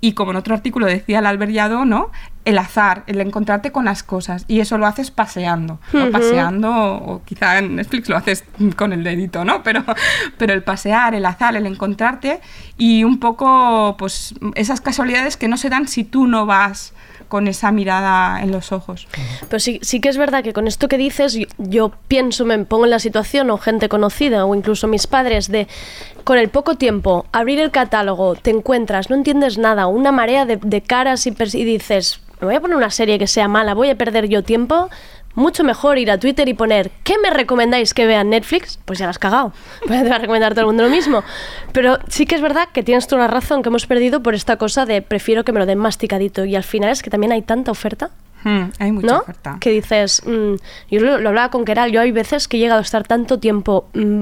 y 0.00 0.12
como 0.12 0.32
en 0.32 0.36
otro 0.36 0.54
artículo 0.54 0.86
decía 0.86 1.20
el 1.20 1.26
Alberllado, 1.26 1.84
¿no? 1.84 2.10
El 2.44 2.58
azar, 2.58 3.04
el 3.06 3.20
encontrarte 3.22 3.72
con 3.72 3.86
las 3.86 4.02
cosas. 4.02 4.44
Y 4.48 4.60
eso 4.60 4.76
lo 4.76 4.86
haces 4.86 5.10
paseando. 5.10 5.80
Paseando, 6.12 6.70
o 6.70 7.22
quizá 7.24 7.58
en 7.58 7.76
Netflix 7.76 8.08
lo 8.10 8.16
haces 8.16 8.44
con 8.76 8.92
el 8.92 9.02
dedito, 9.02 9.44
¿no? 9.44 9.62
Pero, 9.62 9.82
pero 10.36 10.52
el 10.52 10.62
pasear, 10.62 11.14
el 11.14 11.24
azar, 11.24 11.56
el 11.56 11.66
encontrarte 11.66 12.40
y 12.76 13.02
un 13.04 13.18
poco, 13.18 13.96
pues, 13.98 14.34
esas 14.54 14.82
casualidades 14.82 15.38
que 15.38 15.48
no 15.48 15.56
se 15.56 15.70
dan 15.70 15.88
si 15.88 16.04
tú 16.04 16.26
no 16.26 16.44
vas 16.44 16.92
con 17.34 17.48
esa 17.48 17.72
mirada 17.72 18.40
en 18.44 18.52
los 18.52 18.70
ojos. 18.70 19.08
Pero 19.48 19.58
sí, 19.58 19.80
sí 19.82 19.98
que 19.98 20.08
es 20.08 20.16
verdad 20.16 20.44
que 20.44 20.52
con 20.52 20.68
esto 20.68 20.86
que 20.86 20.96
dices, 20.96 21.36
yo, 21.58 21.90
pienso, 22.06 22.44
me 22.44 22.56
pongo 22.60 22.84
en 22.84 22.92
la 22.92 23.00
situación, 23.00 23.50
o 23.50 23.58
gente 23.58 23.88
conocida, 23.88 24.46
o 24.46 24.54
incluso 24.54 24.86
mis 24.86 25.08
padres, 25.08 25.50
de 25.50 25.66
con 26.22 26.38
el 26.38 26.48
poco 26.48 26.76
tiempo, 26.76 27.26
abrir 27.32 27.58
el 27.58 27.72
catálogo, 27.72 28.36
te 28.36 28.50
encuentras, 28.50 29.10
no 29.10 29.16
entiendes 29.16 29.58
nada, 29.58 29.88
una 29.88 30.12
marea 30.12 30.46
de, 30.46 30.80
caras 30.82 31.26
y, 31.26 31.30
y 31.30 31.64
dices, 31.64 32.20
me 32.40 32.46
voy 32.46 32.54
a 32.54 32.60
poner 32.60 32.76
una 32.76 32.90
serie 32.90 33.18
que 33.18 33.26
sea 33.26 33.48
mala, 33.48 33.74
voy 33.74 33.90
a 33.90 33.98
perder 33.98 34.28
yo 34.28 34.44
tiempo. 34.44 34.88
Mucho 35.34 35.64
mejor 35.64 35.98
ir 35.98 36.10
a 36.10 36.18
Twitter 36.18 36.48
y 36.48 36.54
poner 36.54 36.90
¿qué 37.02 37.18
me 37.18 37.30
recomendáis 37.30 37.94
que 37.94 38.06
vea 38.06 38.20
en 38.20 38.30
Netflix? 38.30 38.78
Pues 38.84 38.98
ya 38.98 39.06
la 39.06 39.10
has 39.10 39.18
cagado. 39.18 39.52
Pues 39.86 40.02
te 40.02 40.08
va 40.08 40.16
a 40.16 40.18
recomendar 40.18 40.52
todo 40.52 40.62
el 40.62 40.66
mundo 40.66 40.82
lo 40.84 40.90
mismo. 40.90 41.22
Pero 41.72 41.98
sí 42.08 42.26
que 42.26 42.34
es 42.34 42.40
verdad 42.40 42.68
que 42.72 42.82
tienes 42.82 43.06
toda 43.06 43.22
la 43.22 43.28
razón 43.28 43.62
que 43.62 43.68
hemos 43.68 43.86
perdido 43.86 44.22
por 44.22 44.34
esta 44.34 44.56
cosa 44.56 44.86
de 44.86 45.02
prefiero 45.02 45.44
que 45.44 45.52
me 45.52 45.58
lo 45.60 45.66
den 45.66 45.78
masticadito. 45.78 46.44
Y 46.44 46.56
al 46.56 46.64
final 46.64 46.90
es 46.90 47.02
que 47.02 47.10
también 47.10 47.32
hay 47.32 47.42
tanta 47.42 47.70
oferta 47.70 48.10
Hmm, 48.44 48.64
hay 48.78 48.92
mucha 48.92 49.06
¿no? 49.06 49.18
oferta. 49.20 49.56
Que 49.58 49.70
dices, 49.70 50.22
mm, 50.26 50.54
yo 50.90 51.00
lo, 51.00 51.18
lo 51.18 51.30
hablaba 51.30 51.50
con 51.50 51.64
Keral, 51.64 51.90
yo 51.90 52.02
hay 52.02 52.12
veces 52.12 52.46
que 52.46 52.58
he 52.58 52.60
llegado 52.60 52.80
a 52.80 52.82
estar 52.82 53.06
tanto 53.06 53.38
tiempo 53.38 53.88
mm, 53.94 54.20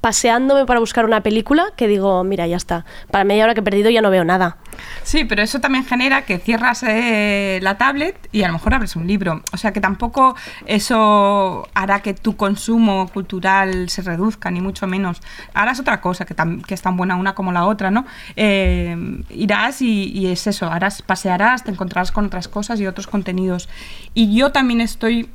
paseándome 0.00 0.64
para 0.66 0.80
buscar 0.80 1.04
una 1.04 1.22
película 1.22 1.66
que 1.76 1.86
digo, 1.86 2.24
mira, 2.24 2.46
ya 2.46 2.56
está, 2.56 2.84
para 3.10 3.24
media 3.24 3.44
hora 3.44 3.54
que 3.54 3.60
he 3.60 3.62
perdido 3.62 3.90
ya 3.90 4.00
no 4.00 4.10
veo 4.10 4.24
nada. 4.24 4.56
Sí, 5.02 5.24
pero 5.24 5.42
eso 5.42 5.60
también 5.60 5.84
genera 5.84 6.22
que 6.22 6.38
cierras 6.38 6.82
eh, 6.86 7.58
la 7.62 7.76
tablet 7.76 8.28
y 8.32 8.42
a 8.42 8.46
lo 8.46 8.54
mejor 8.54 8.74
abres 8.74 8.96
un 8.96 9.06
libro. 9.06 9.42
O 9.52 9.56
sea 9.56 9.72
que 9.72 9.80
tampoco 9.80 10.36
eso 10.66 11.68
hará 11.74 12.00
que 12.00 12.14
tu 12.14 12.36
consumo 12.36 13.08
cultural 13.08 13.90
se 13.90 14.02
reduzca, 14.02 14.50
ni 14.50 14.60
mucho 14.60 14.86
menos. 14.86 15.20
Harás 15.52 15.80
otra 15.80 16.00
cosa 16.00 16.24
que, 16.24 16.34
que 16.66 16.74
es 16.74 16.82
tan 16.82 16.96
buena 16.96 17.16
una 17.16 17.34
como 17.34 17.52
la 17.52 17.66
otra, 17.66 17.90
¿no? 17.90 18.06
Eh, 18.36 18.96
irás 19.30 19.82
y, 19.82 20.10
y 20.12 20.28
es 20.28 20.46
eso, 20.46 20.70
harás, 20.70 21.02
pasearás, 21.02 21.64
te 21.64 21.70
encontrarás 21.70 22.12
con 22.12 22.26
otras 22.26 22.48
cosas 22.48 22.80
y 22.80 22.86
otros 22.86 23.06
contenidos. 23.06 23.68
Y 24.14 24.34
yo 24.34 24.50
también 24.52 24.80
estoy 24.80 25.28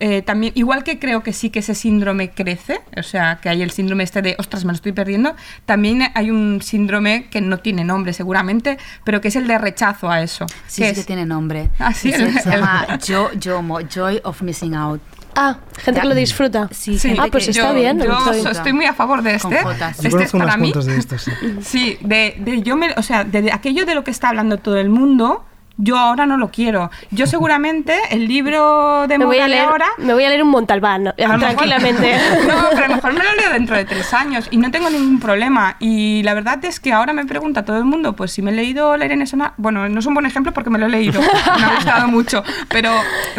eh, 0.00 0.22
también, 0.22 0.52
igual 0.56 0.82
que 0.84 0.98
creo 0.98 1.22
que 1.22 1.32
sí 1.32 1.50
que 1.50 1.60
ese 1.60 1.74
síndrome 1.74 2.30
crece, 2.30 2.80
o 2.96 3.02
sea, 3.02 3.38
que 3.40 3.48
hay 3.48 3.62
el 3.62 3.70
síndrome 3.70 4.02
este 4.04 4.22
de, 4.22 4.34
ostras, 4.38 4.64
me 4.64 4.72
lo 4.72 4.74
estoy 4.76 4.92
perdiendo, 4.92 5.34
también 5.66 6.02
hay 6.14 6.30
un 6.30 6.60
síndrome 6.62 7.26
que 7.30 7.40
no 7.40 7.58
tiene 7.58 7.84
nombre 7.84 8.12
seguramente, 8.12 8.76
pero 9.04 9.20
que 9.20 9.28
es 9.28 9.36
el 9.36 9.46
de 9.46 9.56
rechazo 9.58 10.10
a 10.10 10.22
eso. 10.22 10.46
Sí, 10.66 10.82
que 10.82 10.88
sí 10.90 10.94
que 11.00 11.04
tiene 11.04 11.24
nombre. 11.26 11.70
Ah, 11.78 11.92
sí, 11.94 12.10
se, 12.12 12.22
el- 12.22 12.38
se 12.40 12.50
llama 12.50 12.86
Jo- 13.06 13.30
Jomo, 13.42 13.80
Joy 13.82 14.20
of 14.24 14.42
Missing 14.42 14.74
Out. 14.74 15.00
Ah, 15.36 15.58
gente 15.82 16.00
que 16.00 16.06
lo 16.06 16.14
disfruta. 16.14 16.68
Sí, 16.70 16.96
Sí, 16.96 17.16
ah, 17.18 17.26
pues 17.30 17.48
está 17.48 17.70
yo, 17.72 17.74
bien. 17.74 17.98
yo 18.00 18.50
estoy 18.50 18.72
muy 18.72 18.84
a 18.86 18.94
favor 18.94 19.20
de 19.22 19.34
este. 19.34 19.58
Yo 19.62 20.08
Este 20.08 20.22
es 20.24 20.30
para 20.32 20.56
mí. 20.56 20.72
de 20.72 21.02
sí. 21.18 21.30
Sí, 21.60 21.98
de, 22.02 22.36
de 22.38 22.62
yo 22.62 22.76
me, 22.76 22.92
o 22.96 23.02
sea, 23.02 23.24
de, 23.24 23.42
de 23.42 23.52
aquello 23.52 23.84
de 23.84 23.96
lo 23.96 24.04
que 24.04 24.12
está 24.12 24.28
hablando 24.28 24.58
todo 24.58 24.76
el 24.76 24.90
mundo, 24.90 25.44
Yo 25.76 25.98
ahora 25.98 26.24
no 26.26 26.36
lo 26.36 26.50
quiero. 26.50 26.90
Yo 27.10 27.26
seguramente 27.26 27.98
el 28.10 28.28
libro 28.28 29.06
de 29.08 29.18
Me 29.18 29.24
voy, 29.24 29.36
moda 29.36 29.46
a 29.46 29.48
de 29.48 29.54
leer, 29.54 29.68
ahora 29.68 29.86
me 29.98 30.14
voy 30.14 30.24
a 30.24 30.28
leer 30.28 30.42
un 30.42 30.50
Montalbán, 30.50 31.12
mejor- 31.18 31.38
tranquilamente. 31.40 32.16
no, 32.48 32.54
pero 32.70 32.84
a 32.84 32.88
lo 32.88 32.94
mejor 32.96 33.12
me 33.12 33.24
lo 33.24 33.34
leo 33.34 33.50
dentro 33.52 33.76
de 33.76 33.84
tres 33.84 34.14
años 34.14 34.46
y 34.52 34.56
no 34.56 34.70
tengo 34.70 34.88
ningún 34.88 35.18
problema. 35.18 35.76
Y 35.80 36.22
la 36.22 36.34
verdad 36.34 36.64
es 36.64 36.78
que 36.78 36.92
ahora 36.92 37.12
me 37.12 37.24
pregunta 37.26 37.64
todo 37.64 37.78
el 37.78 37.84
mundo, 37.84 38.14
pues 38.14 38.30
si 38.32 38.40
me 38.40 38.52
he 38.52 38.54
leído 38.54 38.96
La 38.96 39.04
Irene 39.06 39.26
Sona, 39.26 39.54
bueno, 39.56 39.88
no 39.88 39.98
es 39.98 40.06
un 40.06 40.14
buen 40.14 40.26
ejemplo 40.26 40.52
porque 40.52 40.70
me 40.70 40.78
lo 40.78 40.86
he 40.86 40.90
leído, 40.90 41.20
me 41.58 41.64
ha 41.64 41.74
gustado 41.74 42.06
mucho, 42.08 42.44
pero 42.68 42.92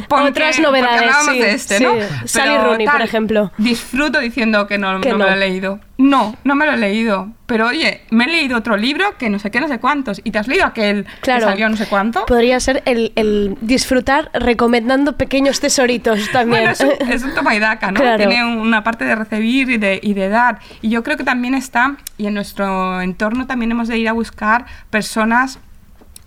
Otras 0.09 0.57
porque 0.57 0.61
novedades, 0.61 1.15
sí, 1.29 1.39
de 1.39 1.51
este, 1.53 1.77
sí. 1.77 1.83
¿no? 1.85 1.93
Sally 2.25 2.57
Rooney, 2.57 2.87
por 2.87 3.01
ejemplo. 3.01 3.51
Disfruto 3.57 4.19
diciendo 4.19 4.67
que 4.67 4.77
no, 4.77 4.99
Que 4.99 5.09
no 5.09 5.17
me 5.17 5.23
no. 5.23 5.29
lo 5.29 5.35
he 5.35 5.39
leído. 5.39 5.79
No, 5.97 6.35
no 6.43 6.55
me 6.55 6.65
lo 6.65 6.73
he 6.73 6.77
leído. 6.77 7.29
Pero 7.45 7.67
oye, 7.67 8.01
me 8.09 8.25
he 8.25 8.27
leído 8.27 8.57
otro 8.57 8.75
libro 8.75 9.17
que 9.17 9.29
no 9.29 9.39
sé 9.39 9.51
qué, 9.51 9.61
no 9.61 9.67
sé 9.67 9.79
cuántos. 9.79 10.19
¿Y 10.23 10.31
te 10.31 10.39
has 10.39 10.47
leído 10.47 10.65
aquel 10.65 11.05
Claro. 11.21 11.41
que 11.41 11.45
salió 11.51 11.69
no 11.69 11.77
sé 11.77 11.85
cuánto? 11.87 12.25
Podría 12.25 12.59
ser 12.59 12.81
el, 12.85 13.13
el 13.15 13.55
disfrutar 13.61 14.29
recomendando 14.33 15.15
pequeños 15.15 15.59
tesoritos 15.59 16.29
también. 16.31 16.63
Bueno, 16.63 16.71
es 16.71 16.81
un, 16.81 17.11
es 17.11 17.23
un 17.23 17.33
toma 17.33 17.55
y 17.55 17.59
daca, 17.59 17.91
¿no? 17.91 17.99
Claro. 18.01 18.17
Tiene 18.17 18.43
una 18.43 18.83
parte 18.83 19.05
de 19.05 19.15
recibir 19.15 19.69
y 19.69 19.77
de, 19.77 19.99
y 20.01 20.13
de 20.15 20.27
dar. 20.29 20.59
Y 20.81 20.89
yo 20.89 21.03
creo 21.03 21.17
que 21.17 21.23
también 21.23 21.53
está, 21.55 21.95
y 22.17 22.25
en 22.27 22.33
nuestro 22.33 22.99
entorno 23.01 23.45
también 23.47 23.71
hemos 23.71 23.87
de 23.87 23.97
ir 23.97 24.09
a 24.09 24.13
buscar 24.13 24.65
personas 24.89 25.59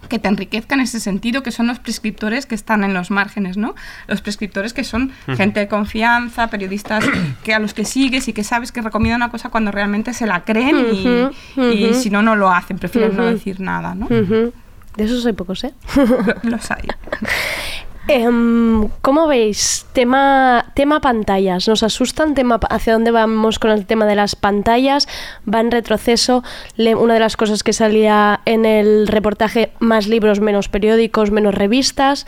que 0.09 0.19
te 0.19 0.29
enriquezcan 0.29 0.81
en 0.81 0.85
ese 0.85 1.01
sentido, 1.01 1.43
que 1.43 1.53
son 1.53 1.67
los 1.67 1.79
prescriptores 1.79 2.47
que 2.47 2.55
están 2.55 2.85
en 2.85 2.95
los 2.95 3.11
márgenes, 3.11 3.57
¿no? 3.57 3.75
Los 4.07 4.23
prescriptores 4.23 4.73
que 4.73 4.85
son 4.85 5.13
gente 5.37 5.61
de 5.61 5.69
confianza, 5.69 6.49
periodistas 6.49 7.05
que 7.45 7.55
a 7.55 7.59
los 7.59 7.75
que 7.75 7.85
sigues 7.85 8.29
y 8.29 8.33
que 8.33 8.45
sabes 8.45 8.73
que 8.73 8.83
recomiendan 8.83 9.23
una 9.23 9.31
cosa 9.31 9.51
cuando 9.51 9.71
realmente 9.71 10.15
se 10.15 10.27
la 10.27 10.45
creen 10.45 11.31
y, 11.57 11.95
si 11.95 12.11
no, 12.11 12.23
no 12.23 12.37
lo 12.37 12.51
hacen, 12.51 12.79
prefieren 12.79 13.17
no 13.17 13.25
decir 13.25 13.61
nada, 13.61 13.95
¿no? 13.95 14.09
De 14.09 15.05
esos 15.05 15.25
hay 15.27 15.33
pocos, 15.33 15.63
¿eh? 15.65 15.75
Los 16.43 16.71
hay. 16.71 16.89
Em, 18.09 18.89
¿Cómo 19.03 19.27
veis? 19.27 19.85
Tema, 19.93 20.73
tema 20.75 21.01
pantallas. 21.01 21.69
¿Nos 21.69 21.83
asustan? 21.83 22.35
Tema, 22.35 22.59
¿Hacia 22.71 22.95
dónde 22.95 23.11
vamos 23.11 23.59
con 23.59 23.71
el 23.71 23.85
tema 23.85 24.07
de 24.07 24.15
las 24.15 24.35
pantallas? 24.35 25.07
¿Va 25.45 25.61
en 25.61 25.71
retroceso? 25.71 26.43
Una 26.79 27.15
de 27.15 27.21
las 27.21 27.37
cosas 27.37 27.63
que 27.63 27.75
salía 27.75 28.41
en 28.47 28.65
el 28.65 29.09
reportaje, 29.09 29.73
más 29.79 30.09
libros, 30.09 30.41
menos 30.41 30.71
periódicos, 30.71 31.31
menos 31.31 31.55
revistas. 31.55 32.27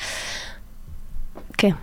¿Qué? 1.57 1.75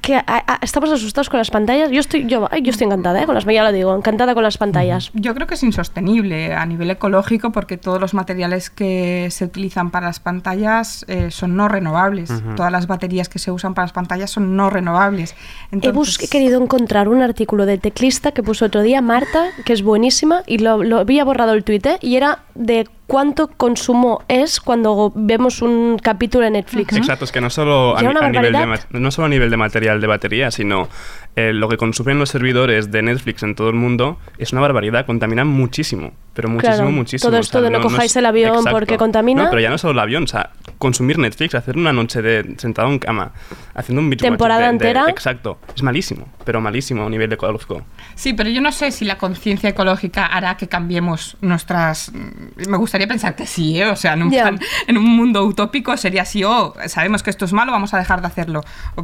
¿Qué? 0.00 0.16
¿A- 0.16 0.24
a- 0.26 0.58
¿Estamos 0.62 0.90
asustados 0.90 1.28
con 1.28 1.38
las 1.38 1.50
pantallas? 1.50 1.90
Yo 1.90 2.00
estoy, 2.00 2.26
yo, 2.26 2.48
yo 2.50 2.70
estoy 2.70 2.86
encantada, 2.86 3.22
¿eh? 3.22 3.26
Con 3.26 3.34
las, 3.36 3.44
ya 3.44 3.62
lo 3.62 3.70
digo, 3.72 3.94
encantada 3.96 4.34
con 4.34 4.42
las 4.42 4.58
pantallas. 4.58 5.10
Yo 5.14 5.32
creo 5.34 5.46
que 5.46 5.54
es 5.54 5.62
insostenible 5.62 6.54
a 6.54 6.66
nivel 6.66 6.90
ecológico 6.90 7.52
porque 7.52 7.76
todos 7.76 8.00
los 8.00 8.12
materiales 8.12 8.68
que 8.70 9.28
se 9.30 9.44
utilizan 9.44 9.90
para 9.92 10.06
las 10.06 10.18
pantallas 10.18 11.04
eh, 11.08 11.30
son 11.30 11.56
no 11.56 11.68
renovables. 11.68 12.30
Todas 12.56 12.72
las 12.72 12.86
baterías 12.88 13.28
que 13.28 13.38
se 13.38 13.50
usan 13.52 13.74
para 13.74 13.84
las 13.84 13.92
pantallas 13.92 14.30
son 14.30 14.56
no 14.56 14.70
renovables. 14.70 15.32
He, 15.70 15.74
Entonces, 15.76 15.94
bus- 15.94 16.22
he 16.22 16.28
querido 16.28 16.60
encontrar 16.60 17.08
un 17.08 17.22
artículo 17.22 17.64
de 17.66 17.78
teclista 17.78 18.32
que 18.32 18.42
puso 18.42 18.64
otro 18.64 18.82
día 18.82 19.00
Marta, 19.00 19.50
que 19.64 19.72
es 19.72 19.82
buenísima, 19.82 20.42
y 20.46 20.58
lo, 20.58 20.82
lo 20.82 20.98
había 20.98 21.24
borrado 21.24 21.52
el 21.52 21.62
tuit, 21.62 21.86
¿eh? 21.86 21.98
y 22.00 22.16
era 22.16 22.40
de 22.54 22.88
cuánto 23.06 23.48
consumo 23.48 24.22
es 24.28 24.60
cuando 24.60 25.12
vemos 25.14 25.62
un 25.62 25.98
capítulo 26.02 26.44
en 26.46 26.54
Netflix. 26.54 26.96
Exacto, 26.96 27.24
es 27.24 27.32
que 27.32 27.40
no 27.40 27.50
solo 27.50 27.96
a, 27.96 28.02
nivel 28.02 28.52
de, 28.52 28.78
no 28.90 29.10
solo 29.10 29.26
a 29.26 29.28
nivel 29.28 29.48
de 29.50 29.56
material 29.56 30.00
de 30.00 30.06
batería, 30.06 30.50
sino 30.50 30.88
eh, 31.36 31.52
lo 31.52 31.68
que 31.68 31.76
consumen 31.76 32.18
los 32.18 32.30
servidores 32.30 32.90
de 32.90 33.02
Netflix 33.02 33.42
en 33.44 33.54
todo 33.54 33.68
el 33.68 33.74
mundo 33.74 34.18
es 34.38 34.52
una 34.52 34.60
barbaridad, 34.60 35.06
contaminan 35.06 35.46
muchísimo, 35.46 36.12
pero 36.34 36.48
muchísimo, 36.48 36.76
Claro, 36.76 36.90
muchísimo. 36.90 37.30
todo 37.30 37.38
o 37.38 37.40
esto 37.40 37.60
sea, 37.60 37.70
de 37.70 37.70
no 37.70 37.80
cojáis 37.80 38.16
el 38.16 38.26
avión 38.26 38.64
porque 38.70 38.96
contamina. 38.96 39.44
No, 39.44 39.50
pero 39.50 39.60
ya 39.60 39.70
no 39.70 39.78
solo 39.78 39.92
el 39.92 39.98
avión, 40.00 40.24
o 40.24 40.26
sea, 40.26 40.50
consumir 40.78 41.18
Netflix, 41.18 41.54
hacer 41.54 41.76
una 41.76 41.92
noche 41.92 42.22
de 42.22 42.54
sentado 42.58 42.88
en 42.88 42.98
cama, 42.98 43.32
haciendo 43.74 44.00
un 44.02 44.08
watch 44.08 44.20
Temporada 44.20 44.60
de- 44.62 44.66
de- 44.66 44.72
entera. 44.72 45.04
exacto, 45.08 45.58
es 45.74 45.82
malísimo, 45.82 46.26
pero 46.44 46.60
malísimo 46.60 47.06
a 47.06 47.10
nivel 47.10 47.32
ecológico. 47.32 47.82
Sí, 48.18 48.32
pero 48.32 48.48
yo 48.48 48.62
no 48.62 48.72
sé 48.72 48.90
si 48.92 49.04
la 49.04 49.18
conciencia 49.18 49.68
ecológica 49.68 50.24
hará 50.24 50.56
que 50.56 50.68
cambiemos 50.68 51.36
nuestras... 51.42 52.10
mm, 52.14 52.68
Me 52.70 52.78
gustaría 52.78 53.06
pensar 53.06 53.36
que 53.36 53.46
sí, 53.46 53.78
¿eh? 53.78 53.86
O 53.90 53.94
sea, 53.94 54.14
en 54.14 54.22
un, 54.22 54.30
Ya. 54.30 54.42
plan- 54.44 54.58
en 54.86 54.96
un 54.96 55.04
mundo 55.04 55.44
utópico 55.44 55.94
sería 55.98 56.22
así, 56.22 56.42
oh, 56.42 56.74
sabemos 56.86 57.22
que 57.22 57.28
esto 57.28 57.44
es 57.44 57.52
malo, 57.52 57.72
vamos 57.72 57.92
a 57.92 57.98
dejar 57.98 58.22
de 58.22 58.26
hacerlo. 58.28 58.62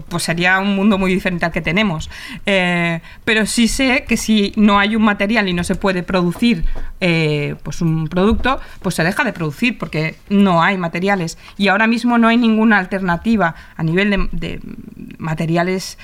Pues 0.08 0.22
sería 0.22 0.58
un 0.60 0.74
mundo 0.74 0.96
muy 0.96 1.12
diferente 1.12 1.44
al 1.44 1.52
que 1.52 1.60
tenemos. 1.60 2.08
Eh, 2.46 3.02
pero 3.26 3.44
sí 3.44 3.68
sé 3.68 4.04
que 4.08 4.16
si 4.16 4.54
no 4.56 4.78
hay 4.78 4.96
un 4.96 5.02
material 5.02 5.46
y 5.46 5.52
no 5.52 5.62
se 5.62 5.74
puede 5.74 6.02
producir 6.02 6.64
eh, 7.00 7.56
pues 7.62 7.82
un 7.82 8.08
producto, 8.08 8.60
pues 8.80 8.94
se 8.94 9.04
deja 9.04 9.24
de 9.24 9.34
producir 9.34 9.76
porque 9.76 10.16
no 10.30 10.62
hay 10.62 10.78
materiales. 10.78 11.36
Y 11.58 11.68
ahora 11.68 11.86
mismo 11.86 12.16
no 12.16 12.28
hay 12.28 12.38
ninguna 12.38 12.78
alternativa 12.78 13.54
a 13.76 13.82
nivel 13.82 14.08
de, 14.10 14.28
de 14.32 14.60
materiales... 15.18 15.98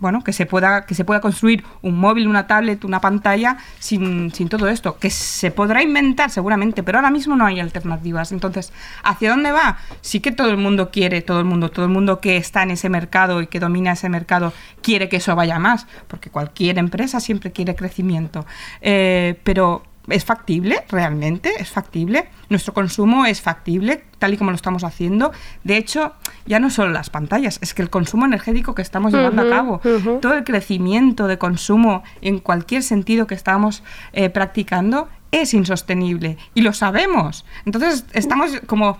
bueno, 0.00 0.24
que 0.24 0.32
se 0.32 0.46
pueda 0.46 0.86
que 0.86 0.94
se 0.94 1.04
pueda 1.04 1.20
construir 1.20 1.64
un 1.82 1.98
móvil, 1.98 2.26
una 2.26 2.46
tablet, 2.46 2.84
una 2.84 3.00
pantalla 3.00 3.58
sin, 3.78 4.32
sin 4.32 4.48
todo 4.48 4.68
esto, 4.68 4.98
que 4.98 5.10
se 5.10 5.50
podrá 5.50 5.82
inventar 5.82 6.30
seguramente, 6.30 6.82
pero 6.82 6.98
ahora 6.98 7.10
mismo 7.10 7.36
no 7.36 7.46
hay 7.46 7.60
alternativas. 7.60 8.32
Entonces, 8.32 8.72
¿hacia 9.04 9.30
dónde 9.30 9.52
va? 9.52 9.78
Sí 10.00 10.20
que 10.20 10.32
todo 10.32 10.50
el 10.50 10.56
mundo 10.56 10.90
quiere, 10.90 11.22
todo 11.22 11.38
el 11.38 11.44
mundo, 11.44 11.70
todo 11.70 11.84
el 11.84 11.90
mundo 11.90 12.20
que 12.20 12.36
está 12.36 12.62
en 12.62 12.72
ese 12.72 12.88
mercado 12.88 13.42
y 13.42 13.46
que 13.46 13.60
domina 13.60 13.92
ese 13.92 14.08
mercado 14.08 14.52
quiere 14.82 15.08
que 15.08 15.16
eso 15.16 15.36
vaya 15.36 15.58
más, 15.58 15.86
porque 16.08 16.30
cualquier 16.30 16.78
empresa 16.78 17.20
siempre 17.20 17.52
quiere 17.52 17.76
crecimiento. 17.76 18.46
Eh, 18.80 19.38
pero 19.44 19.82
¿Es 20.10 20.24
factible 20.24 20.84
realmente? 20.88 21.50
¿Es 21.58 21.70
factible? 21.70 22.28
Nuestro 22.48 22.74
consumo 22.74 23.26
es 23.26 23.40
factible, 23.40 24.04
tal 24.18 24.34
y 24.34 24.36
como 24.36 24.50
lo 24.50 24.56
estamos 24.56 24.84
haciendo. 24.84 25.32
De 25.64 25.76
hecho, 25.76 26.14
ya 26.46 26.58
no 26.58 26.70
solo 26.70 26.92
las 26.92 27.10
pantallas, 27.10 27.58
es 27.62 27.74
que 27.74 27.82
el 27.82 27.90
consumo 27.90 28.26
energético 28.26 28.74
que 28.74 28.82
estamos 28.82 29.12
llevando 29.12 29.42
a 29.42 29.48
cabo, 29.48 29.80
todo 30.20 30.34
el 30.34 30.44
crecimiento 30.44 31.26
de 31.26 31.38
consumo 31.38 32.02
en 32.20 32.38
cualquier 32.38 32.82
sentido 32.82 33.26
que 33.26 33.34
estamos 33.34 33.82
eh, 34.12 34.30
practicando 34.30 35.08
es 35.32 35.54
insostenible 35.54 36.36
y 36.54 36.62
lo 36.62 36.72
sabemos. 36.72 37.44
Entonces, 37.64 38.04
estamos 38.12 38.60
como... 38.66 38.98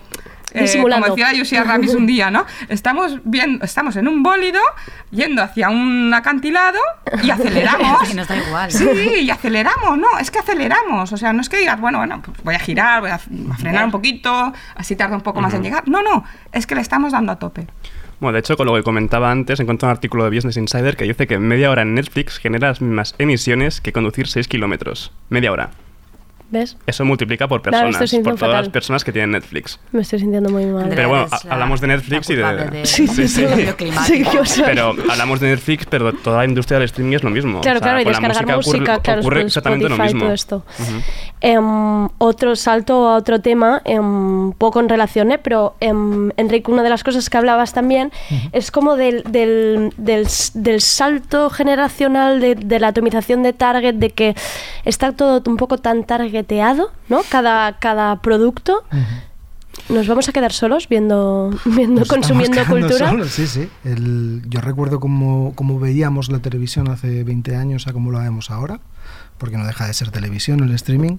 eh, 0.52 0.80
como 0.80 1.06
decía 1.06 1.32
Yusia 1.32 1.64
Ramis 1.64 1.94
un 1.94 2.06
día, 2.06 2.30
¿no? 2.30 2.46
Estamos 2.68 3.18
viendo, 3.24 3.64
estamos 3.64 3.96
en 3.96 4.08
un 4.08 4.22
bólido 4.22 4.60
yendo 5.10 5.42
hacia 5.42 5.70
un 5.70 6.12
acantilado 6.14 6.78
y 7.22 7.30
aceleramos. 7.30 8.08
Que 8.08 8.14
nos 8.14 8.28
da 8.28 8.36
igual. 8.36 8.70
Sí, 8.70 8.86
y 9.22 9.30
aceleramos, 9.30 9.98
no, 9.98 10.18
es 10.20 10.30
que 10.30 10.38
aceleramos. 10.38 11.12
O 11.12 11.16
sea, 11.16 11.32
no 11.32 11.40
es 11.40 11.48
que 11.48 11.58
digas, 11.58 11.80
bueno, 11.80 11.98
bueno, 11.98 12.22
pues 12.24 12.42
voy 12.42 12.54
a 12.54 12.58
girar, 12.58 13.00
voy 13.00 13.10
a, 13.10 13.14
a 13.14 13.56
frenar 13.56 13.84
un 13.84 13.90
poquito, 13.90 14.52
así 14.74 14.96
tarda 14.96 15.16
un 15.16 15.22
poco 15.22 15.40
más 15.40 15.54
en 15.54 15.62
llegar. 15.62 15.88
No, 15.88 16.02
no, 16.02 16.24
es 16.52 16.66
que 16.66 16.74
le 16.74 16.80
estamos 16.80 17.12
dando 17.12 17.32
a 17.32 17.38
tope. 17.38 17.66
Bueno, 18.20 18.34
de 18.34 18.40
hecho, 18.40 18.56
con 18.58 18.66
lo 18.66 18.74
que 18.74 18.82
comentaba 18.82 19.30
antes, 19.30 19.60
encontré 19.60 19.86
un 19.86 19.92
artículo 19.92 20.24
de 20.24 20.36
Business 20.36 20.58
Insider 20.58 20.94
que 20.94 21.04
dice 21.04 21.26
que 21.26 21.38
media 21.38 21.70
hora 21.70 21.82
en 21.82 21.94
Netflix 21.94 22.38
genera 22.38 22.68
las 22.68 22.82
mismas 22.82 23.14
emisiones 23.18 23.80
que 23.80 23.94
conducir 23.94 24.28
6 24.28 24.46
kilómetros. 24.46 25.10
Media 25.30 25.50
hora. 25.50 25.70
¿Ves? 26.50 26.76
Eso 26.86 27.04
multiplica 27.04 27.46
por 27.46 27.62
Claro, 27.62 27.86
personas, 27.92 28.10
por 28.10 28.22
todas 28.22 28.40
fatal. 28.40 28.56
las 28.56 28.68
personas 28.70 29.04
que 29.04 29.12
tienen 29.12 29.30
Netflix. 29.30 29.78
Me 29.92 30.02
estoy 30.02 30.18
sintiendo 30.18 30.50
muy 30.50 30.66
mal. 30.66 30.88
Pero 30.94 31.08
bueno, 31.08 31.26
ha- 31.30 31.52
hablamos 31.52 31.80
de 31.80 31.86
Netflix 31.86 32.28
y 32.30 32.34
de... 32.34 32.80
Sí, 32.84 33.06
sí, 33.06 33.28
sí. 33.28 33.46
Sí, 34.06 34.24
yo 34.34 34.44
soy- 34.44 34.64
Pero 34.64 34.94
hablamos 35.08 35.38
de 35.38 35.48
Netflix, 35.50 35.86
pero 35.88 36.12
toda 36.12 36.38
la 36.38 36.44
industria 36.46 36.78
del 36.80 36.86
streaming 36.86 37.14
es 37.16 37.22
lo 37.22 37.30
mismo. 37.30 37.60
Claro, 37.60 37.78
O 37.78 37.82
sea, 37.82 37.88
claro, 37.92 38.00
y 38.00 38.04
con 38.04 38.12
la 38.14 38.28
descargar 38.28 38.56
música, 38.56 38.76
ocurre, 38.94 39.00
claro, 39.02 39.20
ocurre 39.20 39.36
con 39.40 39.46
exactamente 39.46 39.88
lo 39.88 39.96
mismo. 39.98 40.20
todo 40.24 40.32
esto. 40.32 40.64
Em, 41.42 42.08
otro 42.18 42.54
salto 42.56 43.08
a 43.08 43.16
otro 43.16 43.40
tema, 43.40 43.80
em, 43.84 44.52
poco 44.52 44.80
en 44.80 44.88
relación, 44.88 45.30
¿eh? 45.32 45.38
pero 45.38 45.74
em, 45.80 46.30
Enrique, 46.36 46.70
una 46.70 46.82
de 46.82 46.90
las 46.90 47.02
cosas 47.02 47.30
que 47.30 47.38
hablabas 47.38 47.72
también 47.72 48.12
es 48.52 48.70
como 48.70 48.96
del, 48.96 49.22
del, 49.28 49.92
del 49.96 50.80
salto 50.82 51.48
generacional 51.48 52.40
de, 52.40 52.56
de 52.56 52.78
la 52.80 52.88
atomización 52.88 53.42
de 53.42 53.52
target, 53.54 53.94
de 53.94 54.10
que 54.10 54.34
está 54.84 55.12
todo 55.12 55.42
un 55.46 55.56
poco 55.56 55.78
tan 55.78 56.04
¿no? 57.08 57.20
Cada, 57.30 57.78
cada 57.78 58.20
producto. 58.22 58.84
¿Nos 59.88 60.06
vamos 60.06 60.28
a 60.28 60.32
quedar 60.32 60.52
solos 60.52 60.88
viendo, 60.88 61.50
viendo 61.64 62.00
Nos 62.00 62.08
consumiendo 62.08 62.64
cultura? 62.64 63.10
solos, 63.10 63.30
sí, 63.30 63.46
sí. 63.46 63.68
El- 63.84 64.42
yo 64.48 64.60
recuerdo 64.60 65.00
cómo, 65.00 65.52
cómo 65.54 65.78
veíamos 65.80 66.30
la 66.30 66.38
televisión 66.40 66.88
hace 66.88 67.24
20 67.24 67.56
años 67.56 67.86
a 67.86 67.92
cómo 67.92 68.12
la 68.12 68.20
vemos 68.20 68.50
ahora, 68.50 68.80
porque 69.38 69.56
no 69.56 69.66
deja 69.66 69.86
de 69.86 69.94
ser 69.94 70.10
televisión, 70.10 70.60
el 70.62 70.72
streaming, 70.74 71.16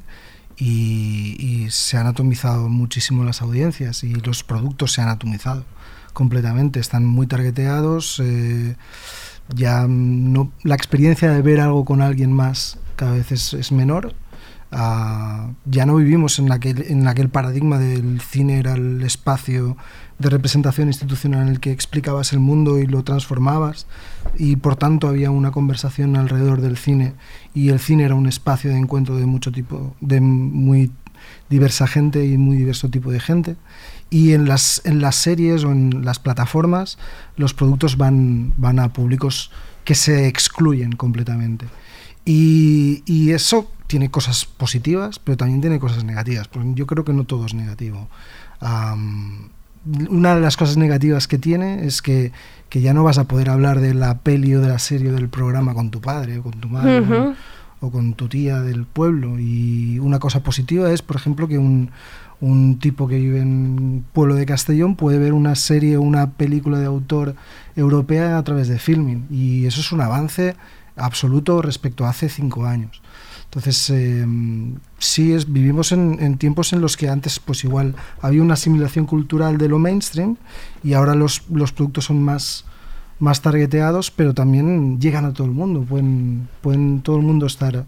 y, 0.57 1.35
y 1.39 1.71
se 1.71 1.97
han 1.97 2.07
atomizado 2.07 2.69
muchísimo 2.69 3.23
las 3.23 3.41
audiencias 3.41 4.03
y 4.03 4.13
los 4.13 4.43
productos 4.43 4.93
se 4.93 5.01
han 5.01 5.09
atomizado 5.09 5.65
completamente, 6.13 6.79
están 6.79 7.05
muy 7.05 7.25
targeteados, 7.25 8.21
eh, 8.23 8.75
ya 9.55 9.85
no, 9.87 10.51
la 10.63 10.75
experiencia 10.75 11.31
de 11.31 11.41
ver 11.41 11.59
algo 11.61 11.83
con 11.83 12.01
alguien 12.01 12.31
más 12.31 12.77
cada 12.95 13.13
vez 13.13 13.31
es, 13.31 13.53
es 13.53 13.71
menor. 13.71 14.13
Ah, 14.73 15.51
ya 15.65 15.85
no 15.85 15.97
vivimos 15.97 16.39
en 16.39 16.49
aquel, 16.49 17.29
paradigma 17.29 17.77
del 17.77 18.21
cine 18.21 18.57
era 18.57 18.73
el 18.75 19.03
espacio 19.03 19.75
de 20.17 20.29
representación 20.29 20.87
institucional 20.87 21.41
en 21.41 21.47
el 21.49 21.59
que 21.59 21.71
explicabas 21.71 22.31
el 22.31 22.39
mundo 22.39 22.79
y 22.79 22.85
lo 22.85 23.03
transformabas 23.03 23.85
y 24.37 24.55
por 24.55 24.77
tanto 24.77 25.09
había 25.09 25.29
una 25.29 25.51
conversación 25.51 26.15
alrededor 26.15 26.61
del 26.61 26.77
cine 26.77 27.15
y 27.53 27.67
el 27.67 27.79
cine 27.79 28.03
era 28.05 28.15
un 28.15 28.27
espacio 28.27 28.69
de 28.69 28.77
encuentro 28.77 29.17
de 29.17 29.25
mucho 29.25 29.51
tipo 29.51 29.93
de 29.99 30.21
muy 30.21 30.91
diversa 31.49 31.85
gente 31.85 32.25
y 32.25 32.37
muy 32.37 32.55
diverso 32.55 32.89
tipo 32.89 33.11
de 33.11 33.19
gente. 33.19 33.57
Y 34.09 34.31
en 34.31 34.47
las, 34.47 34.81
en 34.85 35.01
las 35.01 35.17
series 35.17 35.65
o 35.65 35.71
en 35.71 36.05
las 36.05 36.19
plataformas 36.19 36.97
los 37.35 37.53
productos 37.53 37.97
van, 37.97 38.53
van 38.57 38.79
a 38.79 38.93
públicos 38.93 39.51
que 39.83 39.95
se 39.95 40.27
excluyen 40.27 40.93
completamente. 40.93 41.65
Y 42.23 43.31
eso 43.31 43.69
tiene 43.91 44.09
cosas 44.09 44.45
positivas, 44.45 45.19
pero 45.19 45.35
también 45.35 45.59
tiene 45.59 45.77
cosas 45.77 46.05
negativas. 46.05 46.47
porque 46.47 46.71
yo 46.75 46.87
creo 46.87 47.03
que 47.03 47.11
no 47.11 47.25
todo 47.25 47.45
es 47.45 47.53
negativo. 47.53 48.07
Am, 48.61 49.49
una 50.09 50.33
de 50.35 50.39
las 50.41 50.55
cosas 50.55 50.77
negativas 50.77 51.27
que 51.27 51.37
tiene 51.37 51.85
es 51.85 52.01
que, 52.01 52.31
que 52.69 52.79
ya 52.79 52.93
no 52.93 53.03
vas 53.03 53.17
a 53.17 53.25
poder 53.25 53.49
hablar 53.49 53.81
de 53.81 53.93
la 53.93 54.19
peli 54.19 54.55
o 54.55 54.61
de 54.61 54.69
la 54.69 54.79
serie 54.79 55.09
o 55.09 55.13
del 55.13 55.27
programa 55.27 55.73
con 55.73 55.91
tu 55.91 55.99
padre 55.99 56.37
o 56.39 56.43
con 56.43 56.53
tu 56.53 56.69
madre 56.69 57.01
Ujú. 57.01 57.35
o, 57.81 57.87
o 57.87 57.91
con 57.91 58.13
tu 58.13 58.29
tía 58.29 58.61
del 58.61 58.85
pueblo. 58.85 59.37
Y 59.39 59.99
una 59.99 60.19
cosa 60.19 60.41
positiva 60.41 60.89
es, 60.89 61.01
por 61.01 61.17
ejemplo, 61.17 61.49
que 61.49 61.57
un, 61.57 61.89
un 62.39 62.79
tipo 62.79 63.09
que 63.09 63.17
vive 63.17 63.41
en 63.41 63.49
un 63.49 64.05
pueblo 64.13 64.35
de 64.35 64.45
Castellón 64.45 64.95
puede 64.95 65.19
ver 65.19 65.33
una 65.33 65.55
serie 65.55 65.97
o 65.97 66.01
una 66.01 66.29
película 66.31 66.79
de 66.79 66.85
autor 66.85 67.35
europea 67.75 68.37
a 68.37 68.43
través 68.43 68.69
de 68.69 68.79
filming. 68.79 69.25
Y 69.29 69.65
eso 69.65 69.81
es 69.81 69.91
un 69.91 69.99
avance 69.99 70.55
absoluto 70.95 71.61
respecto 71.61 72.05
a 72.05 72.09
hace 72.11 72.29
cinco 72.29 72.65
años. 72.65 73.01
Entonces, 73.51 73.89
eh, 73.89 74.25
sí, 74.97 75.33
es, 75.33 75.51
vivimos 75.51 75.91
en, 75.91 76.19
en 76.21 76.37
tiempos 76.37 76.71
en 76.71 76.79
los 76.79 76.95
que 76.95 77.09
antes, 77.09 77.37
pues 77.37 77.65
igual, 77.65 77.95
había 78.21 78.41
una 78.41 78.53
asimilación 78.53 79.05
cultural 79.05 79.57
de 79.57 79.67
lo 79.67 79.77
mainstream 79.77 80.37
y 80.85 80.93
ahora 80.93 81.15
los, 81.15 81.43
los 81.49 81.73
productos 81.73 82.05
son 82.05 82.23
más, 82.23 82.63
más 83.19 83.41
targeteados, 83.41 84.09
pero 84.09 84.33
también 84.33 85.01
llegan 85.01 85.25
a 85.25 85.33
todo 85.33 85.47
el 85.47 85.53
mundo. 85.53 85.81
Pueden, 85.81 86.47
pueden 86.61 87.01
todo 87.01 87.17
el 87.17 87.23
mundo 87.23 87.45
estar 87.45 87.83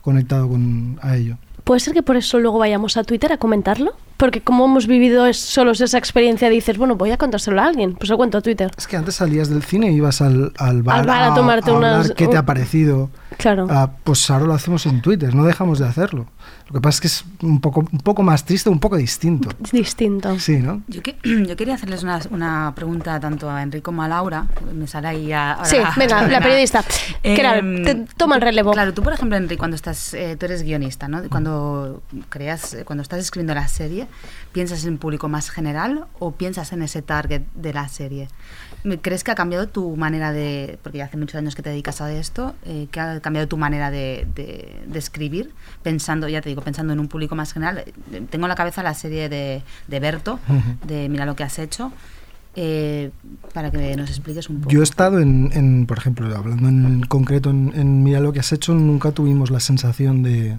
conectado 0.00 0.48
con, 0.48 0.98
a 1.00 1.14
ello. 1.14 1.38
¿Puede 1.62 1.78
ser 1.78 1.94
que 1.94 2.02
por 2.02 2.16
eso 2.16 2.40
luego 2.40 2.58
vayamos 2.58 2.96
a 2.96 3.04
Twitter 3.04 3.32
a 3.32 3.38
comentarlo? 3.38 3.94
Porque 4.24 4.40
como 4.40 4.64
hemos 4.64 4.86
vivido 4.86 5.26
es- 5.26 5.38
solos 5.38 5.82
esa 5.82 5.98
experiencia, 5.98 6.48
dices, 6.48 6.78
bueno, 6.78 6.96
voy 6.96 7.10
a 7.10 7.18
contárselo 7.18 7.60
a 7.60 7.66
alguien, 7.66 7.94
pues 7.94 8.08
lo 8.08 8.16
cuento 8.16 8.38
a 8.38 8.40
Twitter. 8.40 8.70
Es 8.76 8.86
que 8.86 8.96
antes 8.96 9.16
salías 9.16 9.50
del 9.50 9.62
cine 9.62 9.92
y 9.92 9.96
ibas 9.96 10.22
al, 10.22 10.52
al 10.56 10.82
bar, 10.82 11.00
Al 11.00 11.06
bar 11.06 11.22
a 11.30 11.34
tomarte 11.34 11.70
hablar 11.70 11.96
unas- 12.00 12.12
qué 12.12 12.26
te 12.26 12.38
ha 12.38 12.46
parecido. 12.46 13.10
Claro. 13.36 13.66
Ah, 13.68 13.90
pues 14.04 14.30
ahora 14.30 14.46
lo 14.46 14.54
hacemos 14.54 14.86
en 14.86 15.02
Twitter, 15.02 15.34
no 15.34 15.44
dejamos 15.44 15.78
de 15.80 15.86
hacerlo. 15.88 16.26
Lo 16.68 16.74
que 16.74 16.80
pasa 16.80 16.96
es 16.96 17.00
que 17.00 17.06
es 17.08 17.24
un 17.42 17.60
poco, 17.60 17.80
un 17.80 17.98
poco 17.98 18.22
más 18.22 18.44
triste, 18.44 18.70
un 18.70 18.78
poco 18.80 18.96
distinto. 18.96 19.50
Es 19.62 19.72
distinto. 19.72 20.38
Sí, 20.38 20.58
¿no? 20.58 20.82
Yo, 20.88 21.02
que- 21.02 21.16
yo 21.46 21.54
quería 21.56 21.74
hacerles 21.74 22.02
una, 22.02 22.20
una 22.30 22.72
pregunta 22.74 23.18
tanto 23.20 23.50
a 23.50 23.62
Enrico 23.62 23.86
como 23.86 24.02
a 24.02 24.08
Laura. 24.08 24.46
Me 24.72 24.86
sale 24.86 25.08
ahí 25.08 25.32
a- 25.32 25.52
ahora 25.54 25.68
Sí, 25.68 25.76
venga, 25.98 26.26
la 26.28 26.40
periodista. 26.40 26.82
Que 27.22 27.34
era- 27.38 27.60
te- 27.60 28.06
toma 28.16 28.36
el 28.36 28.40
relevo. 28.42 28.72
Claro, 28.72 28.94
tú, 28.94 29.02
por 29.02 29.12
ejemplo, 29.12 29.36
Enrique, 29.36 29.58
cuando 29.58 29.74
estás, 29.74 30.14
eh, 30.14 30.36
tú 30.38 30.46
eres 30.46 30.62
guionista, 30.62 31.08
¿no? 31.08 31.22
Cuando 31.28 32.02
creas, 32.30 32.72
eh, 32.74 32.84
cuando 32.84 33.02
estás 33.02 33.18
escribiendo 33.18 33.54
la 33.54 33.66
serie, 33.68 34.06
¿piensas 34.52 34.84
en 34.84 34.92
un 34.94 34.98
público 34.98 35.28
más 35.28 35.50
general 35.50 36.06
o 36.18 36.32
piensas 36.32 36.72
en 36.72 36.82
ese 36.82 37.02
target 37.02 37.42
de 37.54 37.72
la 37.72 37.88
serie? 37.88 38.28
¿Crees 39.00 39.24
que 39.24 39.30
ha 39.30 39.34
cambiado 39.34 39.66
tu 39.68 39.96
manera 39.96 40.30
de, 40.32 40.78
porque 40.82 40.98
ya 40.98 41.06
hace 41.06 41.16
muchos 41.16 41.36
años 41.36 41.54
que 41.54 41.62
te 41.62 41.70
dedicas 41.70 42.00
a 42.02 42.12
esto, 42.12 42.54
eh, 42.66 42.86
que 42.90 43.00
ha 43.00 43.20
cambiado 43.20 43.48
tu 43.48 43.56
manera 43.56 43.90
de, 43.90 44.26
de- 44.34 44.82
de 44.86 44.98
escribir, 44.98 45.52
pensando, 45.82 46.28
ya 46.28 46.42
te 46.42 46.50
digo, 46.50 46.60
pensando 46.60 46.92
en 46.92 47.00
un 47.00 47.08
público 47.08 47.34
más 47.34 47.52
general? 47.54 47.82
Tengo 48.30 48.44
en 48.44 48.48
la 48.50 48.54
cabeza 48.54 48.82
la 48.82 48.92
serie 48.94 49.28
de, 49.30 49.62
de 49.88 50.00
Berto, 50.00 50.38
de 50.86 51.08
Mira 51.08 51.24
lo 51.24 51.34
que 51.34 51.44
has 51.44 51.58
hecho, 51.58 51.92
eh, 52.56 53.10
para 53.52 53.70
que 53.70 53.96
nos 53.96 54.10
expliques 54.10 54.48
un 54.50 54.60
poco. 54.60 54.70
Yo 54.70 54.80
he 54.80 54.84
estado 54.84 55.18
en, 55.18 55.50
en, 55.54 55.86
por 55.86 55.96
ejemplo, 55.98 56.26
hablando 56.36 56.68
en 56.68 57.00
concreto 57.06 57.50
en, 57.50 57.72
en 57.74 58.04
Mira 58.04 58.20
lo 58.20 58.32
que 58.34 58.40
has 58.40 58.52
hecho, 58.52 58.74
nunca 58.74 59.12
tuvimos 59.12 59.50
la 59.50 59.60
sensación 59.60 60.22
de, 60.22 60.58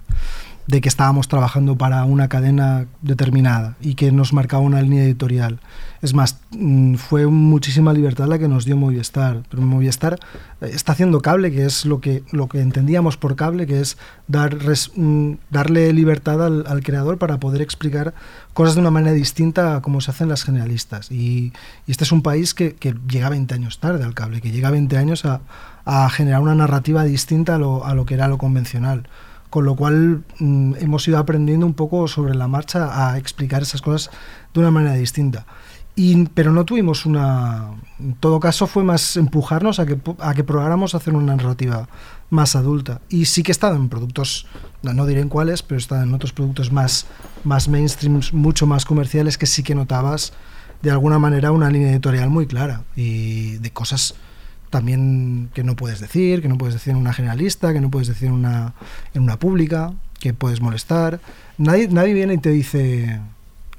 de 0.68 0.82
que 0.82 0.90
estábamos 0.90 1.28
trabajando 1.28 1.78
para 1.78 2.04
una 2.06 2.28
cadena 2.28 2.88
determinada 3.02 3.76
y 3.82 3.96
que 3.96 4.12
nos 4.12 4.34
marcaba 4.34 4.64
una 4.64 4.82
línea 4.82 5.04
editorial. 5.04 5.60
Es 6.02 6.14
más, 6.14 6.40
mm, 6.52 6.96
fue 6.96 7.28
muchísima 7.28 7.94
libertad 7.94 8.28
la 8.28 8.40
que 8.40 8.48
nos 8.48 8.66
dio 8.66 8.76
Movistar. 8.76 9.44
Pero 9.50 9.62
Movistar 9.62 10.20
eh, 10.62 10.72
está 10.74 10.94
haciendo 10.94 11.22
cable, 11.22 11.52
que 11.52 11.66
es 11.66 11.86
lo 11.86 12.02
que, 12.02 12.24
lo 12.32 12.48
que 12.50 12.62
entendíamos 12.62 13.18
por 13.18 13.36
cable, 13.36 13.68
que 13.68 13.80
es 13.80 13.98
dar 14.28 14.58
mm, 14.96 15.34
darle 15.52 15.94
libertad 15.94 16.44
al, 16.44 16.66
al 16.68 16.84
creador 16.84 17.18
para 17.18 17.40
poder 17.40 17.62
explicar 17.62 18.14
cosas 18.54 18.76
de 18.76 18.82
una 18.82 18.92
manera 18.92 19.14
distinta 19.14 19.76
a 19.76 19.82
como 19.82 20.02
se 20.02 20.12
hacen 20.12 20.30
las 20.30 20.44
generalistas. 20.44 21.12
Y, 21.12 21.54
y 21.86 21.92
este 21.92 22.04
es 22.04 22.12
un 22.12 22.24
país 22.24 22.54
que, 22.54 22.74
que 22.74 22.96
llega 23.08 23.30
20 23.30 23.54
años 23.54 23.80
tarde 23.80 24.04
al 24.04 24.16
cable, 24.16 24.42
que 24.42 24.52
llega 24.52 24.72
20 24.72 24.98
años 24.98 25.26
a, 25.26 25.42
a 25.86 26.10
generar 26.10 26.42
una 26.42 26.56
narrativa 26.56 27.04
distinta 27.04 27.56
a 27.56 27.58
lo, 27.60 27.86
a 27.86 27.94
lo 27.94 28.06
que 28.06 28.16
era 28.16 28.28
lo 28.28 28.38
convencional. 28.38 29.08
Con 29.56 29.64
lo 29.64 29.78
cual 29.78 30.26
mm, 30.38 30.74
hemos 30.82 31.08
ido 31.08 31.18
aprendiendo 31.18 31.66
un 31.66 31.76
poco 31.76 32.10
sobre 32.10 32.36
la 32.36 32.46
marcha 32.50 33.10
a 33.10 33.18
explicar 33.18 33.62
esas 33.62 33.82
cosas 33.82 34.12
de 34.54 34.60
una 34.60 34.70
manera 34.70 34.96
distinta. 34.96 35.46
Y, 35.96 36.26
pero 36.26 36.52
no 36.52 36.66
tuvimos 36.66 37.06
una... 37.06 37.70
En 37.98 38.16
todo 38.16 38.42
caso 38.42 38.68
fue 38.68 38.84
más 38.84 39.16
empujarnos 39.16 39.80
a 39.80 39.86
que, 39.86 39.98
a 40.20 40.34
que 40.34 40.44
probáramos 40.44 40.94
hacer 40.94 41.14
una 41.14 41.38
narrativa 41.38 41.88
más 42.30 42.58
adulta. 42.58 43.00
Y 43.08 43.28
sí 43.28 43.44
que 43.44 43.52
he 43.52 43.54
estado 43.54 43.78
en 43.78 43.88
productos, 43.88 44.46
no, 44.84 44.92
no 44.92 45.06
diré 45.06 45.22
en 45.22 45.30
cuáles, 45.30 45.64
pero 45.64 45.78
he 45.78 45.82
estado 45.82 46.04
en 46.04 46.14
otros 46.14 46.34
productos 46.34 46.74
más, 46.74 47.06
más 47.46 47.70
mainstream, 47.70 48.20
mucho 48.34 48.68
más 48.68 48.84
comerciales, 48.84 49.38
que 49.38 49.46
sí 49.46 49.64
que 49.64 49.74
notabas 49.74 50.34
de 50.82 50.92
alguna 50.92 51.18
manera 51.18 51.54
una 51.54 51.70
línea 51.70 51.92
editorial 51.92 52.30
muy 52.30 52.46
clara 52.46 52.84
y 52.94 53.52
de 53.60 53.72
cosas 53.72 54.16
también 54.76 55.50
que 55.54 55.64
no 55.64 55.76
puedes 55.76 56.00
decir, 56.02 56.42
que 56.42 56.50
no 56.50 56.58
puedes 56.58 56.74
decir 56.76 56.92
en 56.92 56.98
una 56.98 57.14
generalista, 57.14 57.72
que 57.74 57.80
no 57.80 57.90
puedes 57.90 58.08
decir 58.10 58.28
en 58.28 58.34
una, 58.34 58.74
en 59.14 59.24
una 59.24 59.38
pública, 59.40 59.94
que 60.20 60.34
puedes 60.34 60.60
molestar. 60.60 61.20
Nadie, 61.58 61.88
nadie 61.88 62.14
viene 62.14 62.34
y 62.34 62.38
te 62.38 62.50
dice 62.50 63.22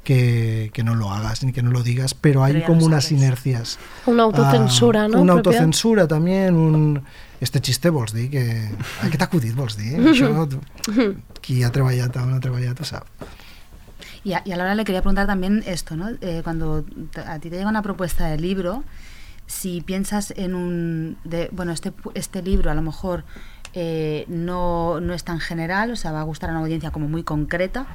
que, 0.05 0.71
que 0.73 0.83
no 0.83 0.95
lo 0.95 1.11
hagas 1.13 1.43
ni 1.45 1.53
que 1.53 1.63
no 1.63 1.71
lo 1.71 1.83
digas, 1.83 2.15
pero 2.15 2.43
hay 2.45 2.55
Pero 2.55 2.67
como 2.67 2.87
unas 2.87 3.05
sabes. 3.05 3.19
inercias. 3.21 3.79
Una 4.07 4.23
autocensura, 4.23 5.05
Ah, 5.05 5.09
no? 5.09 5.21
Una 5.21 5.35
propia. 5.35 5.51
autocensura 5.53 6.07
también, 6.09 6.55
un... 6.55 7.03
Este 7.39 7.61
xiste 7.61 7.91
vols 7.91 8.15
dir 8.17 8.31
que... 8.33 8.41
Ai, 9.05 9.11
què 9.13 9.19
t'ha 9.21 9.27
acudit, 9.29 9.53
vols 9.55 9.77
dir? 9.77 9.99
Això, 10.09 10.31
qui 11.45 11.61
ha 11.63 11.69
treballat 11.75 12.17
a 12.17 12.23
on 12.25 12.33
ha 12.33 12.41
treballat 12.41 12.81
ho 12.81 12.85
sap. 12.89 13.05
Y 14.25 14.33
a, 14.33 14.41
y 14.47 14.53
a 14.53 14.57
Laura 14.57 14.75
le 14.75 14.85
quería 14.89 15.03
preguntar 15.03 15.27
también 15.27 15.63
esto, 15.67 15.97
¿no? 15.97 16.09
Eh, 16.23 16.41
cuando 16.43 16.85
a 17.27 17.39
ti 17.39 17.51
te 17.51 17.57
llega 17.59 17.69
una 17.69 17.83
propuesta 17.83 18.27
de 18.33 18.39
libro, 18.41 18.85
si 19.47 19.81
piensas 19.81 20.33
en 20.37 20.55
un... 20.55 21.17
De, 21.25 21.49
bueno, 21.53 21.73
este, 21.73 21.93
este 22.15 22.43
libro 22.43 22.71
a 22.71 22.75
lo 22.75 22.83
mejor 22.83 23.25
eh, 23.75 24.25
no, 24.29 25.01
no 25.01 25.15
es 25.15 25.25
tan 25.25 25.41
general, 25.41 25.91
o 25.91 25.97
sea, 25.97 26.13
va 26.13 26.21
a 26.21 26.25
gustar 26.25 26.51
a 26.51 26.53
una 26.53 26.61
audiencia 26.63 26.91
como 26.91 27.09
muy 27.09 27.23
concreta, 27.23 27.87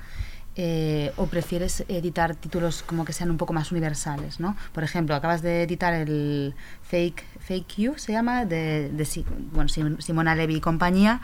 eh, 0.56 1.14
o 1.16 1.28
prefieres 1.28 1.86
editar 1.88 2.36
títulos 2.36 2.84
como 2.84 3.06
que 3.06 3.14
sean 3.14 3.32
un 3.32 3.38
poco 3.38 3.54
más 3.54 3.72
universales, 3.72 4.40
¿no? 4.40 4.58
Por 4.74 4.84
ejemplo, 4.84 5.16
acabas 5.16 5.42
de 5.42 5.64
editar 5.64 5.94
el 5.94 6.54
Fake, 6.84 7.24
Fake 7.40 7.76
You, 7.78 7.94
se 7.98 8.12
llama, 8.12 8.46
de, 8.46 8.90
de 8.90 9.26
bueno, 9.54 9.70
Sim- 9.70 10.00
Simona 10.02 10.36
Levy 10.36 10.56
y 10.58 10.62
compañía, 10.62 11.22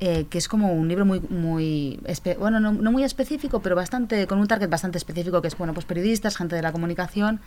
eh, 0.00 0.26
que 0.30 0.38
es 0.38 0.48
como 0.48 0.72
un 0.72 0.88
libro 0.88 1.04
muy, 1.04 1.20
muy 1.20 2.00
bueno, 2.38 2.58
no, 2.58 2.72
no 2.72 2.90
muy 2.90 3.04
específico, 3.04 3.60
pero 3.60 3.76
bastante 3.76 4.26
con 4.26 4.38
un 4.38 4.48
target 4.48 4.68
bastante 4.68 4.98
específico, 4.98 5.40
que 5.42 5.48
es 5.48 5.56
bueno, 5.56 5.72
pues 5.74 5.86
periodistas, 5.86 6.36
gente 6.36 6.56
de 6.56 6.62
la 6.62 6.72
comunicación. 6.72 7.40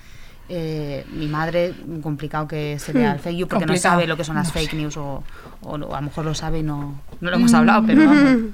Eh, 0.49 1.05
mi 1.11 1.27
madre, 1.27 1.73
complicado 2.01 2.47
que 2.47 2.79
se 2.79 2.93
vea 2.93 3.11
Hmm, 3.11 3.15
el 3.15 3.19
fake 3.19 3.37
you 3.37 3.47
porque 3.47 3.65
complicado. 3.65 3.95
no 3.95 3.99
sabe 3.99 4.07
lo 4.07 4.15
que 4.15 4.23
son 4.23 4.35
las 4.37 4.47
No 4.47 4.53
fake 4.53 4.71
sé. 4.71 4.75
news 4.77 4.95
o, 4.97 5.23
o 5.61 5.75
a 5.75 5.77
lo 5.77 6.01
mejor 6.01 6.23
lo 6.25 6.33
sabe 6.33 6.59
y 6.59 6.63
no, 6.63 6.99
no 7.19 7.29
lo 7.29 7.35
hemos 7.35 7.53
hablado, 7.53 7.83
pero 7.85 8.05
vamos. 8.05 8.53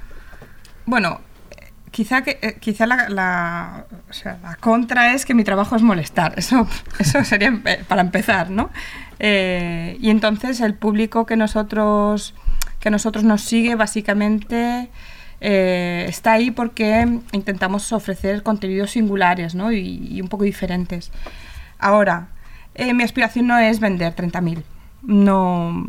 Bueno, 0.86 1.20
eh, 1.52 1.72
quizá 1.90 2.22
que 2.22 2.38
eh, 2.42 2.56
quizá 2.60 2.86
la, 2.86 3.08
la- 3.08 3.86
o 4.10 4.12
sea, 4.12 4.38
la 4.42 4.56
contra 4.56 5.14
es 5.14 5.24
que 5.24 5.34
mi 5.34 5.44
trabajo 5.44 5.76
es 5.76 5.82
molestar. 5.82 6.34
Eso, 6.36 6.68
eso 6.98 7.24
sería 7.24 7.48
empe- 7.50 7.84
para 7.84 8.00
empezar, 8.02 8.50
¿no? 8.50 8.70
Eh, 9.18 9.96
y 10.00 10.10
entonces 10.10 10.60
el 10.60 10.74
público 10.74 11.26
que 11.26 11.36
nosotros 11.36 12.34
que 12.80 12.90
nosotros 12.90 13.24
nos 13.24 13.40
sigue 13.40 13.76
básicamente 13.76 14.90
eh, 15.40 16.04
está 16.06 16.32
ahí 16.32 16.50
porque 16.50 17.20
intentamos 17.32 17.92
ofrecer 17.92 18.42
contenidos 18.42 18.90
singulares, 18.90 19.54
¿no? 19.54 19.72
Y, 19.72 20.06
y 20.10 20.20
un 20.20 20.28
poco 20.28 20.44
diferentes. 20.44 21.10
Ahora, 21.78 22.28
eh, 22.74 22.92
mi 22.94 23.02
aspiración 23.02 23.46
no 23.46 23.58
es 23.58 23.80
vender 23.80 24.14
30.000. 24.14 24.62
No. 25.02 25.84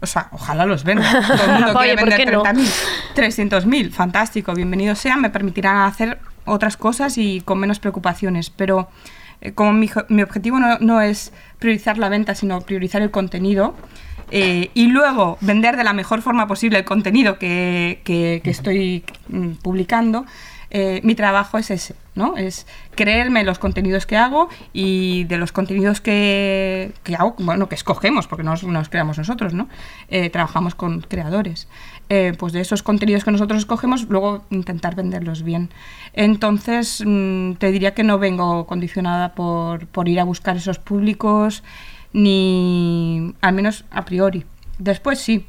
O 0.00 0.06
sea, 0.06 0.28
ojalá 0.32 0.64
los 0.66 0.84
venda. 0.84 1.10
Todo 1.26 1.44
el 1.44 1.52
mundo 1.52 1.72
Oye, 1.78 1.94
quiere 1.96 2.00
¿por 2.00 2.08
qué 2.10 2.16
vender 2.24 2.34
no? 2.34 2.42
30.000. 2.44 2.70
300.000, 3.16 3.90
fantástico, 3.90 4.54
bienvenido 4.54 4.94
sea, 4.94 5.16
me 5.16 5.30
permitirán 5.30 5.78
hacer 5.78 6.18
otras 6.44 6.76
cosas 6.76 7.18
y 7.18 7.40
con 7.40 7.58
menos 7.58 7.78
preocupaciones, 7.80 8.50
pero 8.50 8.88
eh, 9.40 9.52
como 9.52 9.72
mi, 9.72 9.90
mi 10.08 10.22
objetivo 10.22 10.58
no, 10.60 10.78
no 10.78 11.00
es 11.00 11.32
priorizar 11.58 11.98
la 11.98 12.08
venta, 12.08 12.34
sino 12.34 12.60
priorizar 12.60 13.02
el 13.02 13.10
contenido 13.10 13.74
eh, 14.30 14.70
y 14.74 14.86
luego 14.86 15.36
vender 15.40 15.76
de 15.76 15.84
la 15.84 15.92
mejor 15.92 16.22
forma 16.22 16.46
posible 16.46 16.78
el 16.78 16.84
contenido 16.84 17.38
que, 17.38 18.00
que- 18.04 18.40
que 18.44 18.50
estoy 18.50 19.04
mm, 19.28 19.52
publicando, 19.62 20.26
eh, 20.70 21.00
mi 21.02 21.14
trabajo 21.14 21.56
es 21.56 21.70
ese, 21.70 21.94
¿no? 22.14 22.36
Es 22.36 22.66
creerme 22.94 23.42
los 23.42 23.58
contenidos 23.58 24.04
que 24.04 24.16
hago 24.16 24.48
y 24.72 25.24
de 25.24 25.38
los 25.38 25.50
contenidos 25.50 26.00
que, 26.00 26.92
que 27.04 27.14
hago, 27.14 27.34
bueno, 27.38 27.68
que 27.68 27.74
escogemos, 27.74 28.26
porque 28.26 28.42
no 28.44 28.54
los, 28.54 28.88
creamos 28.88 29.16
nosotros, 29.16 29.54
¿no? 29.54 29.68
Eh, 30.08 30.28
trabajamos 30.28 30.74
con 30.74 31.00
creadores. 31.00 31.68
Eh, 32.10 32.34
pues 32.38 32.52
de 32.52 32.60
esos 32.60 32.82
contenidos 32.82 33.24
que 33.24 33.30
nosotros 33.30 33.60
escogemos, 33.60 34.08
luego 34.08 34.44
intentar 34.50 34.94
venderlos 34.94 35.42
bien. 35.42 35.70
Entonces, 36.12 37.02
mm, 37.04 37.54
te 37.54 37.70
diría 37.70 37.94
que 37.94 38.02
no 38.04 38.18
vengo 38.18 38.66
condicionada 38.66 39.34
por, 39.34 39.86
por 39.86 40.08
ir 40.08 40.20
a 40.20 40.24
buscar 40.24 40.56
esos 40.56 40.78
públicos, 40.78 41.62
ni 42.12 43.34
al 43.40 43.54
menos 43.54 43.84
a 43.90 44.04
priori. 44.04 44.44
Después 44.78 45.18
sí, 45.18 45.46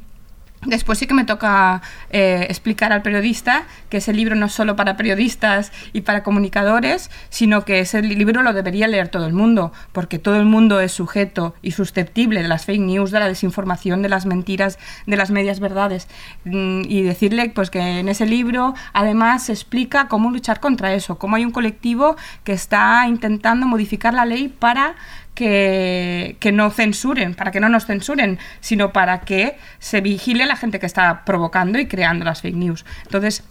Después 0.66 1.00
sí 1.00 1.08
que 1.08 1.14
me 1.14 1.24
toca 1.24 1.82
eh, 2.10 2.46
explicar 2.50 2.92
al 2.92 3.02
periodista 3.02 3.64
que 3.90 3.98
ese 3.98 4.12
libro 4.12 4.36
no 4.36 4.48
es 4.48 4.52
solo 4.52 4.76
para 4.76 4.98
periodistas 4.98 5.72
y 5.94 6.02
para 6.02 6.22
comunicadores, 6.22 7.10
sino 7.30 7.64
que 7.64 7.80
ese 7.80 8.02
libro 8.02 8.44
lo 8.44 8.52
debería 8.52 8.88
leer 8.88 9.08
todo 9.08 9.26
el 9.26 9.34
mundo, 9.34 9.72
porque 9.94 10.20
todo 10.20 10.36
el 10.36 10.46
mundo 10.46 10.82
es 10.82 10.92
sujeto 10.92 11.56
y 11.62 11.72
susceptible 11.72 12.42
de 12.42 12.50
las 12.50 12.66
fake 12.66 12.82
news, 12.82 13.12
de 13.12 13.20
la 13.20 13.28
desinformación, 13.28 14.02
de 14.02 14.10
las 14.10 14.26
mentiras, 14.26 14.80
de 15.06 15.16
las 15.16 15.32
medias 15.32 15.62
verdades. 15.62 16.08
Mm, 16.44 16.82
Y 16.90 17.04
decirle 17.04 17.50
pues 17.56 17.70
que 17.70 17.80
en 18.00 18.10
ese 18.10 18.26
libro 18.26 18.74
además 18.92 19.44
se 19.44 19.54
explica 19.54 20.08
cómo 20.08 20.30
luchar 20.30 20.60
contra 20.60 20.94
eso, 20.94 21.18
cómo 21.18 21.38
hay 21.38 21.46
un 21.46 21.52
colectivo 21.52 22.18
que 22.44 22.52
está 22.52 23.08
intentando 23.08 23.66
modificar 23.66 24.14
la 24.14 24.26
ley 24.26 24.50
para 24.50 24.96
que, 25.40 26.36
que 26.42 26.52
no 26.52 26.70
censuren, 26.70 27.34
para 27.34 27.52
que 27.52 27.62
no 27.62 27.70
nos 27.70 27.86
censuren, 27.86 28.38
sino 28.60 28.92
para 28.92 29.22
que 29.22 29.56
se 29.80 30.02
vigile 30.02 30.46
la 30.46 30.58
gente 30.58 30.80
que 30.80 30.86
está 30.86 31.24
provocando 31.24 31.80
y 31.80 31.86
creando 31.88 32.26
las 32.26 32.42
fake 32.42 32.56
news. 32.58 32.86
Entonces, 33.06 33.44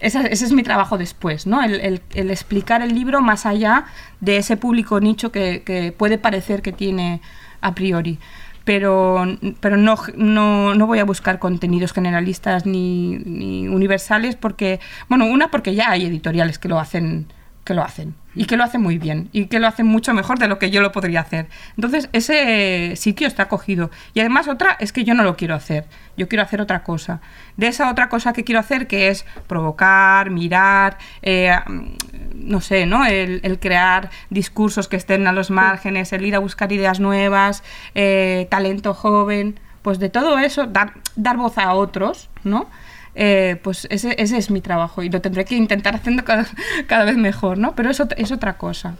ese 0.00 0.28
es 0.32 0.52
mi 0.52 0.64
trabajo 0.64 0.98
después, 0.98 1.46
¿no? 1.46 1.62
El, 1.62 1.80
el- 1.80 2.02
el 2.14 2.30
explicar 2.32 2.82
el 2.82 2.94
libro 2.94 3.20
más 3.20 3.46
allá 3.46 3.84
de 4.20 4.38
ese 4.38 4.56
público 4.56 4.98
nicho 5.00 5.30
que, 5.30 5.62
que 5.64 5.92
puede 5.92 6.18
parecer 6.18 6.62
que 6.62 6.72
tiene 6.72 7.20
a 7.60 7.74
priori. 7.74 8.18
Pero, 8.64 9.24
pero 9.60 9.76
no, 9.76 9.94
no, 10.16 10.74
no 10.74 10.86
voy 10.88 10.98
a 10.98 11.04
buscar 11.04 11.38
contenidos 11.38 11.92
generalistas 11.92 12.66
ni, 12.66 13.16
ni 13.24 13.68
universales 13.68 14.34
porque, 14.34 14.80
bueno, 15.08 15.26
una 15.26 15.52
porque 15.52 15.76
ya 15.76 15.90
hay 15.92 16.04
editoriales 16.06 16.58
que 16.58 16.68
lo 16.68 16.80
hacen 16.80 17.26
que 17.64 17.74
lo 17.74 17.82
hacen 17.82 18.14
y 18.36 18.44
que 18.44 18.56
lo 18.56 18.64
hacen 18.64 18.82
muy 18.82 18.98
bien 18.98 19.28
y 19.32 19.46
que 19.46 19.58
lo 19.58 19.66
hacen 19.66 19.86
mucho 19.86 20.14
mejor 20.14 20.38
de 20.38 20.46
lo 20.46 20.58
que 20.58 20.70
yo 20.70 20.82
lo 20.82 20.92
podría 20.92 21.20
hacer. 21.20 21.48
Entonces, 21.76 22.08
ese 22.12 22.94
sitio 22.96 23.26
está 23.26 23.48
cogido. 23.48 23.90
Y 24.14 24.20
además 24.20 24.46
otra 24.46 24.76
es 24.78 24.92
que 24.92 25.04
yo 25.04 25.14
no 25.14 25.24
lo 25.24 25.36
quiero 25.36 25.54
hacer, 25.54 25.86
yo 26.16 26.28
quiero 26.28 26.44
hacer 26.44 26.60
otra 26.60 26.82
cosa. 26.84 27.20
De 27.56 27.66
esa 27.66 27.90
otra 27.90 28.08
cosa 28.08 28.32
que 28.32 28.44
quiero 28.44 28.60
hacer, 28.60 28.86
que 28.86 29.08
es 29.08 29.24
provocar, 29.46 30.30
mirar, 30.30 30.98
eh, 31.22 31.56
no 32.34 32.60
sé, 32.60 32.86
¿no? 32.86 33.06
El, 33.06 33.40
el 33.42 33.58
crear 33.58 34.10
discursos 34.30 34.86
que 34.86 34.96
estén 34.96 35.26
a 35.26 35.32
los 35.32 35.50
márgenes, 35.50 36.12
el 36.12 36.24
ir 36.24 36.36
a 36.36 36.38
buscar 36.38 36.70
ideas 36.70 37.00
nuevas, 37.00 37.64
eh, 37.94 38.46
talento 38.50 38.94
joven, 38.94 39.58
pues 39.82 39.98
de 39.98 40.08
todo 40.08 40.38
eso, 40.38 40.66
dar, 40.66 40.94
dar 41.14 41.36
voz 41.36 41.58
a 41.58 41.72
otros, 41.74 42.28
¿no? 42.44 42.68
Eh, 43.18 43.56
pues 43.62 43.86
ese, 43.90 44.14
ese 44.18 44.36
es 44.36 44.50
mi 44.50 44.60
trabajo 44.60 45.02
y 45.02 45.08
lo 45.08 45.22
tendré 45.22 45.46
que 45.46 45.54
intentar 45.56 45.94
haciendo 45.94 46.22
cada, 46.22 46.46
cada 46.86 47.04
vez 47.06 47.16
mejor, 47.16 47.56
¿no? 47.56 47.74
Pero 47.74 47.88
eso 47.90 48.06
es 48.16 48.30
otra 48.30 48.58
cosa. 48.58 48.94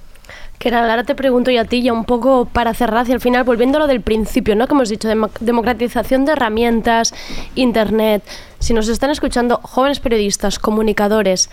Que 0.59 0.75
ahora 0.75 1.05
te 1.05 1.15
pregunto 1.15 1.51
yo 1.51 1.61
a 1.61 1.65
ti, 1.67 1.83
ya 1.83 1.93
un 1.93 2.07
poco 2.07 2.47
para 2.47 2.73
cerrar 2.73 3.03
hacia 3.03 3.15
el 3.15 3.21
final, 3.21 3.45
volviendo 3.45 3.77
a 3.77 3.81
lo 3.83 3.87
del 3.87 4.01
principio, 4.01 4.57
¿no? 4.57 4.67
Que 4.67 4.73
hemos 4.73 4.89
dicho, 4.89 5.07
demo- 5.07 5.31
democratización 5.41 6.25
de 6.25 6.33
herramientas, 6.33 7.13
internet. 7.55 8.23
Si 8.59 8.73
nos 8.73 8.89
están 8.89 9.11
escuchando 9.11 9.61
jóvenes 9.63 10.01
periodistas, 10.01 10.59
comunicadores, 10.59 11.51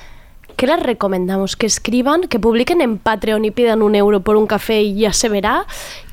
¿qué 0.56 0.68
les 0.68 0.80
recomendamos? 0.82 1.58
Que 1.58 1.66
escriban, 1.66 2.22
que 2.30 2.40
publiquen 2.40 2.80
en 2.80 2.98
Patreon 2.98 3.44
y 3.44 3.52
pidan 3.52 3.82
un 3.82 3.94
euro 3.96 4.22
por 4.22 4.38
un 4.38 4.48
café 4.48 4.82
y 4.82 4.96
ya 4.96 5.12
se 5.12 5.28
verá, 5.28 5.66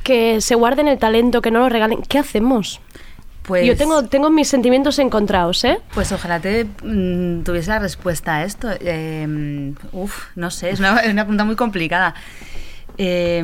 que 0.02 0.40
se 0.40 0.56
guarden 0.56 0.88
el 0.88 0.98
talento, 0.98 1.42
que 1.42 1.52
no 1.52 1.60
lo 1.60 1.68
regalen. 1.68 2.02
¿Qué 2.02 2.18
hacemos? 2.18 2.80
Pues- 3.50 3.66
Yo 3.66 3.76
tengo, 3.76 4.04
tengo 4.04 4.30
mis 4.30 4.46
sentimientos 4.48 4.98
encontrados, 5.00 5.64
¿eh? 5.64 5.78
Pues 5.92 6.12
ojalá 6.12 6.38
te 6.40 6.64
mm, 6.84 7.42
tuviese 7.42 7.70
la 7.70 7.80
respuesta 7.80 8.36
a 8.36 8.44
esto. 8.44 8.68
Eh, 8.80 9.72
uf, 9.92 10.26
no 10.36 10.50
sé, 10.50 10.70
es 10.70 10.78
una, 10.78 10.92
una 11.10 11.24
pregunta 11.24 11.44
muy 11.44 11.56
complicada. 11.56 12.14
Eh, 12.96 13.42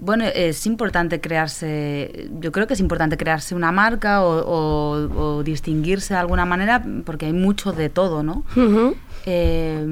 bueno, 0.00 0.24
es 0.34 0.66
importante 0.66 1.20
crearse, 1.20 2.28
yo 2.40 2.50
creo 2.52 2.66
que 2.66 2.74
es 2.74 2.80
importante 2.80 3.16
crearse 3.16 3.54
una 3.54 3.70
marca 3.72 4.22
o, 4.24 4.40
o- 4.40 5.36
o 5.38 5.42
distinguirse 5.42 6.12
de 6.14 6.20
alguna 6.20 6.44
manera 6.44 6.82
porque 7.04 7.26
hay 7.26 7.32
mucho 7.32 7.72
de 7.72 7.88
todo, 7.88 8.22
¿no? 8.22 8.44
Ujú. 8.56 8.96
Eh, 9.26 9.86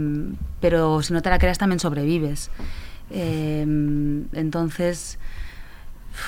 pero 0.61 1.01
si 1.03 1.12
no 1.12 1.22
te 1.22 1.30
la 1.30 1.38
creas 1.38 1.59
también 1.59 1.78
sobrevives. 1.80 2.51
Eh, 3.11 3.62
entonces, 4.32 5.18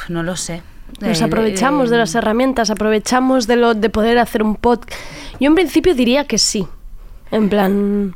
no 0.09 0.23
lo 0.23 0.37
sé. 0.37 0.63
Nos 1.01 1.21
Eh, 1.21 1.25
aprovechamos 1.25 1.91
de 1.91 1.97
eh, 1.97 1.99
las 2.01 2.15
herramientas, 2.15 2.71
aprovechamos 2.71 3.47
de 3.47 3.57
lo 3.57 3.75
de 3.75 3.91
poder 3.91 4.19
hacer 4.19 4.43
un 4.43 4.57
podcast. 4.57 4.99
Yo 5.39 5.49
en 5.49 5.55
principio 5.55 5.95
diría 5.95 6.25
que 6.27 6.39
sí. 6.39 6.67
En 7.31 7.49
plan 7.49 8.15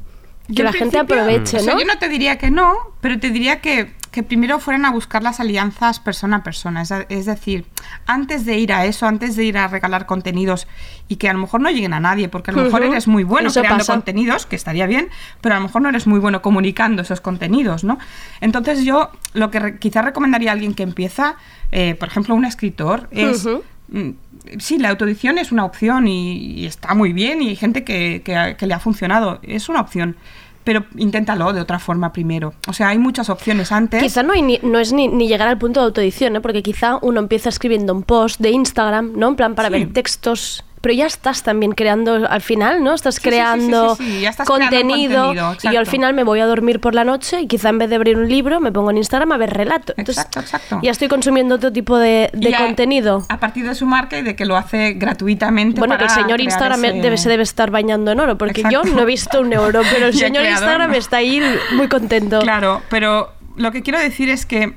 que 0.49 0.55
Yo 0.55 0.65
la 0.65 0.71
en 0.71 0.77
gente 0.77 0.99
aproveche, 0.99 1.59
o 1.59 1.61
sea, 1.61 1.75
¿no? 1.75 1.81
yo 1.81 1.87
no 1.87 1.99
te 1.99 2.09
diría 2.09 2.37
que 2.37 2.51
no, 2.51 2.75
pero 3.01 3.19
te 3.19 3.31
diría 3.31 3.61
que, 3.61 3.93
que 4.15 4.23
primero 4.23 4.61
fueran 4.61 4.85
a 4.85 4.93
buscar 4.93 5.25
las 5.25 5.41
alianzas 5.41 5.99
persona 5.99 6.37
a 6.37 6.43
persona. 6.45 6.83
Es, 7.09 7.27
decir, 7.27 7.67
antes 8.07 8.47
de 8.47 8.57
ir 8.59 8.73
a 8.73 8.87
eso, 8.87 9.07
antes 9.07 9.35
de 9.35 9.45
ir 9.45 9.59
a 9.59 9.67
regalar 9.67 10.07
contenidos 10.07 10.69
y 11.09 11.17
que 11.17 11.29
a 11.29 11.33
lo 11.33 11.41
mejor 11.41 11.61
no 11.61 11.69
lleguen 11.69 11.93
a 11.95 11.99
nadie, 11.99 12.29
porque 12.29 12.53
a 12.53 12.55
lo 12.55 12.63
mejor 12.63 12.85
eres 12.85 13.09
muy 13.09 13.25
bueno 13.25 13.49
Eso 13.49 13.59
creando 13.61 13.81
pasa. 13.81 13.93
contenidos, 13.95 14.47
que 14.47 14.55
estaría 14.55 14.87
bien, 14.87 15.09
pero 15.41 15.57
a 15.57 15.59
lo 15.59 15.65
mejor 15.65 15.83
no 15.83 15.89
eres 15.89 16.07
muy 16.07 16.21
bueno 16.21 16.43
comunicando 16.43 17.03
esos 17.03 17.21
contenidos, 17.21 17.83
¿no? 17.83 17.99
Entonces 18.41 18.85
yo 18.85 19.11
lo 19.33 19.51
que 19.51 19.59
re- 19.59 19.79
quizás 19.81 20.05
recomendaría 20.05 20.51
a 20.51 20.53
alguien 20.53 20.75
que 20.75 20.85
empieza, 20.85 21.35
eh, 21.73 21.97
por 21.99 22.07
ejemplo, 22.09 22.37
un 22.37 22.45
escritor, 22.45 23.09
es... 23.11 23.47
Mm, 23.89 24.11
Sí, 24.59 24.77
la 24.79 24.91
autoedición 24.91 25.39
es 25.39 25.53
una 25.53 25.65
opción 25.65 26.07
y, 26.07 26.37
y 26.61 26.67
está 26.67 26.95
muy 26.95 27.15
bien 27.15 27.41
y 27.41 27.49
hay 27.49 27.57
gente 27.57 27.83
que, 27.83 28.21
que 28.23 28.57
que 28.59 28.67
le 28.67 28.75
ha 28.75 28.79
funcionado. 28.79 29.41
Es 29.43 29.71
una 29.71 29.81
opción. 29.81 30.17
Pero 30.65 30.85
inténtalo 30.97 31.53
de 31.53 31.61
otra 31.61 31.79
forma 31.79 32.13
primero. 32.13 32.55
O 32.67 32.73
sea, 32.73 32.89
hay 32.89 32.99
muchas 32.99 33.29
opciones 33.31 33.71
antes. 33.71 34.03
Quizá 34.03 34.23
no, 34.23 34.33
hay 34.33 34.43
ni- 34.43 34.61
no 34.63 34.79
es 34.79 34.93
ni, 34.93 35.09
ni 35.09 35.29
llegar 35.29 35.47
al 35.49 35.59
punto 35.59 35.81
de 35.81 35.87
autoedición, 35.87 36.33
¿no? 36.33 36.43
Porque 36.43 36.63
quizá 36.63 36.99
uno 37.03 37.21
empieza 37.21 37.49
escribiendo 37.51 37.93
un 37.93 38.03
post 38.03 38.41
de 38.41 38.51
Instagram, 38.51 39.13
¿no? 39.17 39.29
En 39.29 39.37
plan 39.37 39.55
para 39.55 39.69
Sí. 39.69 39.75
ver 39.75 39.93
textos. 39.93 40.65
Pero 40.85 40.95
ya 40.95 41.07
estás 41.07 41.43
también 41.43 41.73
creando 41.73 42.29
al 42.29 42.41
final, 42.41 42.85
¿no? 42.85 42.95
Estás 42.95 43.17
Sí, 43.17 43.23
creando 43.23 43.97
sí, 43.97 44.05
sí, 44.05 44.13
sí, 44.13 44.21
ya 44.21 44.31
estás 44.31 44.47
creando 44.47 44.67
contenido, 44.77 45.25
contenido, 45.25 45.33
y 45.33 45.37
yo 45.37 45.47
al 45.49 45.55
exacto. 45.75 45.91
final 45.91 46.15
me 46.15 46.23
voy 46.25 46.39
a 46.41 46.47
dormir 46.47 46.79
por 46.79 46.95
la 46.95 47.03
noche 47.05 47.41
y 47.41 47.47
quizá 47.49 47.71
en 47.71 47.79
vez 47.79 47.89
de 47.91 47.97
abrir 47.97 48.17
un 48.19 48.29
libro 48.29 48.61
me 48.61 48.71
pongo 48.71 48.91
en 48.91 48.99
Instagram 48.99 49.33
a 49.33 49.37
ver 49.39 49.51
relatos. 49.55 49.95
Entonces 49.99 50.27
ya 50.83 50.91
estoy 50.91 51.09
consumiendo 51.09 51.57
otro 51.57 51.73
tipo 51.73 51.99
de, 51.99 52.31
de 52.33 52.55
contenido. 52.55 53.25
A 53.29 53.41
partir 53.41 53.67
de 53.67 53.75
su 53.75 53.87
marca 53.87 54.19
y 54.19 54.23
de 54.23 54.37
que 54.37 54.45
lo 54.45 54.57
hace 54.57 54.93
gratuitamente. 54.95 55.79
Bueno, 55.81 55.97
que 55.99 56.05
el 56.05 56.11
señor 56.11 56.41
Instagram 56.41 56.85
ese- 56.85 57.01
debe, 57.01 57.17
se 57.19 57.29
debe 57.29 57.43
estar 57.43 57.71
bañando 57.71 58.13
en 58.13 58.21
oro, 58.21 58.37
porque 58.39 58.61
Exacto. 58.61 58.85
yo 58.89 58.95
no 58.95 59.03
he 59.03 59.05
visto 59.07 59.41
un 59.41 59.53
euro, 59.53 59.81
pero 59.91 60.07
el 60.07 60.15
señor 60.15 60.43
creador 60.43 60.51
Instagram 60.53 60.91
no. 60.91 60.97
está 60.97 61.17
ahí 61.19 61.41
muy 61.73 61.89
contento. 61.89 62.41
Claro, 62.41 62.83
pero 62.91 63.33
lo 63.57 63.73
que 63.73 63.83
quiero 63.83 63.99
decir 63.99 64.29
es 64.29 64.47
que 64.47 64.75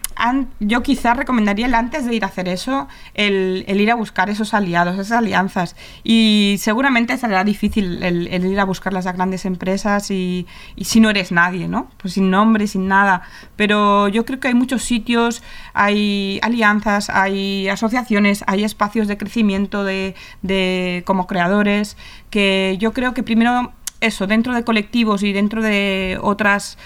yo 0.59 0.83
quizás 0.83 1.17
recomendaría 1.17 1.65
el 1.65 1.73
antes 1.73 2.05
de 2.05 2.15
ir 2.15 2.23
a 2.23 2.27
hacer 2.27 2.47
eso, 2.47 2.87
el, 3.13 3.65
ir 3.67 3.91
a 3.91 3.95
buscar 3.95 4.29
esos 4.29 4.53
aliados, 4.53 4.95
esas 4.95 5.17
alianzas. 5.17 5.75
Y 6.03 6.57
seguramente 6.59 7.17
será 7.17 7.43
difícil 7.43 8.03
el, 8.03 8.45
ir 8.45 8.59
a 8.59 8.65
buscarlas 8.65 9.07
a 9.07 9.13
grandes 9.13 9.45
empresas 9.45 10.11
y, 10.11 10.47
y 10.75 10.85
si 10.85 10.99
no 10.99 11.09
eres 11.09 11.31
nadie, 11.31 11.67
¿no? 11.67 11.89
Pues 11.97 12.13
sin 12.13 12.29
nombre, 12.29 12.67
sin 12.67 12.87
nada. 12.87 13.23
Pero 13.55 14.07
yo 14.07 14.25
creo 14.25 14.39
que 14.39 14.49
hay 14.49 14.53
muchos 14.53 14.83
sitios, 14.83 15.41
hay 15.73 16.39
alianzas, 16.43 17.09
hay 17.09 17.67
asociaciones, 17.69 18.43
hay 18.47 18.63
espacios 18.63 19.07
de 19.07 19.17
crecimiento 19.17 19.83
de, 19.83 20.15
de 20.41 21.03
como 21.05 21.27
creadores, 21.27 21.97
que 22.29 22.77
yo 22.79 22.93
creo 22.93 23.13
que 23.13 23.23
primero 23.23 23.71
eso, 24.01 24.27
dentro 24.27 24.53
de 24.53 24.63
colectivos 24.63 25.23
y 25.23 25.33
dentro 25.33 25.61
de 25.61 26.19
otras 26.21 26.77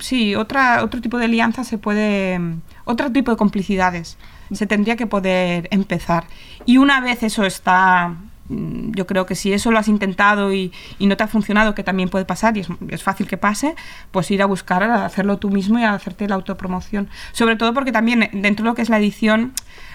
sí, 0.00 0.34
otra, 0.34 0.82
otro 0.82 1.00
tipo 1.00 1.18
de 1.18 1.26
alianza 1.26 1.64
se 1.64 1.78
puede, 1.78 2.40
otro 2.84 3.10
tipo 3.12 3.30
de 3.30 3.36
complicidades 3.36 4.16
se 4.54 4.66
tendría 4.66 4.96
que 4.96 5.06
poder 5.06 5.68
empezar. 5.70 6.24
Y 6.64 6.76
una 6.76 7.00
vez 7.00 7.22
eso 7.22 7.44
está, 7.44 8.14
mm, 8.48 8.92
yo 8.92 9.06
creo 9.06 9.26
que 9.26 9.34
si 9.34 9.52
eso 9.52 9.70
lo 9.70 9.78
has 9.78 9.88
intentado 9.88 10.52
y, 10.52 10.72
y 10.98 11.06
no 11.06 11.16
te 11.16 11.24
ha 11.24 11.28
funcionado, 11.28 11.74
que 11.74 11.82
también 11.82 12.08
puede 12.08 12.24
pasar 12.24 12.56
y 12.56 12.64
es, 12.88 13.02
fácil 13.02 13.26
que 13.26 13.36
pase, 13.36 13.74
pues 14.10 14.30
ir 14.30 14.42
a 14.42 14.46
buscar, 14.46 14.82
a 14.82 15.04
hacerlo 15.04 15.38
tú 15.38 15.50
mismo 15.50 15.78
y 15.78 15.84
a 15.84 15.94
hacerte 15.94 16.28
la 16.28 16.34
autopromoción. 16.34 17.08
Sobre 17.32 17.56
todo 17.56 17.74
porque 17.74 17.92
también 17.92 18.28
dentro 18.32 18.64
de 18.64 18.70
lo 18.70 18.74
que 18.74 18.82
es 18.82 18.88
la 18.88 18.98
edición, 18.98 19.52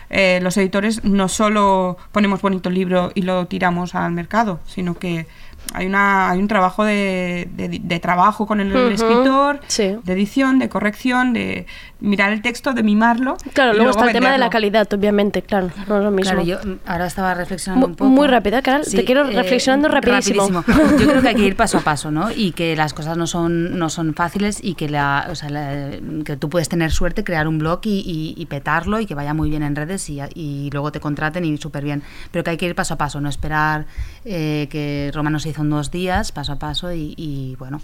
eh, 0.09 0.39
los 0.41 0.55
editores 0.57 1.03
no 1.03 1.27
solo 1.27 1.97
ponemos 2.11 2.41
bonito 2.41 2.69
libro 2.69 3.11
y 3.13 3.23
lo 3.23 3.45
tiramos 3.47 3.93
al 3.93 4.13
mercado, 4.13 4.61
sino 4.65 4.97
que 4.97 5.27
hay, 5.73 5.85
una, 5.87 6.29
hay 6.31 6.39
un 6.39 6.47
trabajo 6.47 6.83
de, 6.83 7.47
de- 7.55 7.79
de 7.83 7.99
trabajo 7.99 8.45
con 8.47 8.59
el, 8.59 8.75
escritor, 8.91 9.59
sí. 9.67 9.95
de 10.03 10.13
edición, 10.13 10.59
de 10.59 10.69
corrección, 10.69 11.33
de 11.33 11.65
mirar 11.99 12.31
el 12.31 12.41
texto, 12.41 12.73
de 12.73 12.83
mimarlo. 12.83 13.37
Claro, 13.53 13.73
luego 13.73 13.89
está 13.91 14.05
el 14.05 14.13
tema 14.13 14.31
de 14.31 14.37
la 14.37 14.49
calidad, 14.49 14.87
obviamente, 14.93 15.41
claro, 15.41 15.69
no 15.87 15.97
es 15.97 16.03
lo 16.03 16.11
mismo. 16.11 16.31
Claro, 16.31 16.45
yo 16.45 16.57
mm, 16.63 16.79
ahora 16.85 17.07
estaba 17.07 17.33
reflexionando 17.33 17.87
Mu- 17.87 17.91
un 17.91 17.95
poco. 17.95 18.09
muy 18.11 18.27
rápida, 18.27 18.61
Caral, 18.61 18.83
te 18.85 19.03
quiero 19.03 19.23
reflexionando 19.23 19.87
rapidísimo. 19.87 20.47
rapidísimo. 20.61 20.97
Yo 20.99 21.07
creo 21.07 21.21
que 21.21 21.27
hay 21.29 21.35
que 21.35 21.45
ir 21.45 21.55
paso 21.55 21.77
a 21.79 21.81
paso, 21.81 22.11
¿no? 22.11 22.29
Y 22.31 22.51
que 22.51 22.75
las 22.75 22.93
cosas 22.93 23.17
no 23.17 23.25
son, 23.27 23.77
no 23.79 23.89
son 23.89 24.13
fáciles 24.13 24.59
y 24.63 24.75
que, 24.75 24.89
la, 24.89 25.27
o 25.31 25.35
sea, 25.35 25.49
la- 25.49 25.89
que 26.23 26.37
tú 26.37 26.49
puedes 26.49 26.69
tener 26.69 26.91
suerte, 26.91 27.23
crear 27.23 27.47
un 27.47 27.57
blog 27.57 27.79
y, 27.83 27.99
y- 27.99 28.41
y 28.41 28.45
petarlo 28.45 28.99
y 28.99 29.05
que 29.05 29.15
vaya 29.15 29.33
muy 29.33 29.49
bien 29.49 29.63
en 29.63 29.75
redes 29.75 30.09
y, 30.09 30.19
y 30.35 30.69
luego 30.71 30.91
te 30.91 30.99
contraten 30.99 31.45
y 31.45 31.57
súper 31.57 31.83
bien. 31.83 32.03
Pero 32.31 32.43
que 32.43 32.51
hay 32.51 32.57
que 32.57 32.65
ir 32.67 32.75
paso 32.75 32.93
a 32.93 32.97
paso, 32.97 33.19
no 33.21 33.29
esperar 33.29 33.85
eh, 34.25 34.67
que 34.69 35.11
Romano 35.13 35.39
se 35.39 35.49
hizo 35.57 35.63
en 35.63 35.69
dos 35.71 35.91
días, 35.91 36.31
paso 36.31 36.53
a 36.53 36.55
paso 36.57 36.93
y, 36.93 37.13
y, 37.17 37.55
bueno. 37.57 37.81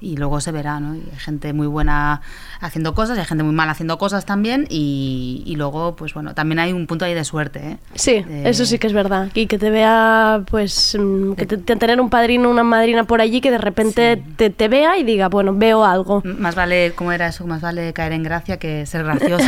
Y 0.00 0.16
luego 0.18 0.38
se 0.40 0.52
verá, 0.52 0.80
¿no? 0.80 0.96
Y 0.96 0.98
hay 0.98 1.18
gente 1.18 1.52
muy 1.54 1.66
buena 1.66 2.20
haciendo 2.60 2.94
cosas, 2.94 3.16
y 3.16 3.20
hay 3.20 3.26
gente 3.26 3.42
muy 3.42 3.54
mala 3.54 3.72
haciendo 3.72 3.96
cosas 3.96 4.26
también. 4.26 4.66
Y, 4.68 5.42
y 5.46 5.56
luego, 5.56 5.96
pues 5.96 6.12
bueno, 6.12 6.34
también 6.34 6.58
hay 6.58 6.72
un 6.74 6.86
punto 6.86 7.06
ahí 7.06 7.14
de 7.14 7.24
suerte, 7.24 7.70
¿eh? 7.70 7.78
Sí, 7.94 8.20
De- 8.22 8.46
eso 8.50 8.66
sí 8.66 8.78
que 8.78 8.86
es 8.88 8.92
verdad. 8.92 9.30
Y 9.32 9.46
que 9.46 9.56
te 9.56 9.70
vea, 9.70 10.42
pues, 10.50 10.98
mm, 11.00 11.34
que 11.34 11.46
te, 11.46 11.56
te- 11.56 11.76
tener 11.76 12.00
un 12.02 12.10
padrino, 12.10 12.50
una 12.50 12.64
madrina 12.64 13.04
por 13.04 13.22
allí 13.22 13.40
que 13.40 13.50
de 13.50 13.56
repente 13.58 14.22
te, 14.36 14.50
te 14.50 14.68
vea 14.68 14.98
y 14.98 15.04
diga, 15.04 15.28
bueno, 15.28 15.54
veo 15.54 15.84
algo. 15.86 16.20
Más 16.24 16.54
vale, 16.54 16.92
¿cómo 16.94 17.10
era 17.12 17.28
eso? 17.28 17.46
Más 17.46 17.62
vale 17.62 17.92
caer 17.94 18.12
en 18.12 18.24
gracia 18.24 18.58
que 18.58 18.84
ser 18.84 19.04
gracioso, 19.04 19.46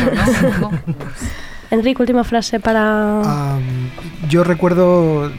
¿no? 0.61 0.71
Enrique, 1.69 2.01
última 2.01 2.23
frase 2.23 2.59
para... 2.61 3.21
Ah, 3.23 3.59
yo 4.29 4.43
recuerdo 4.45 5.29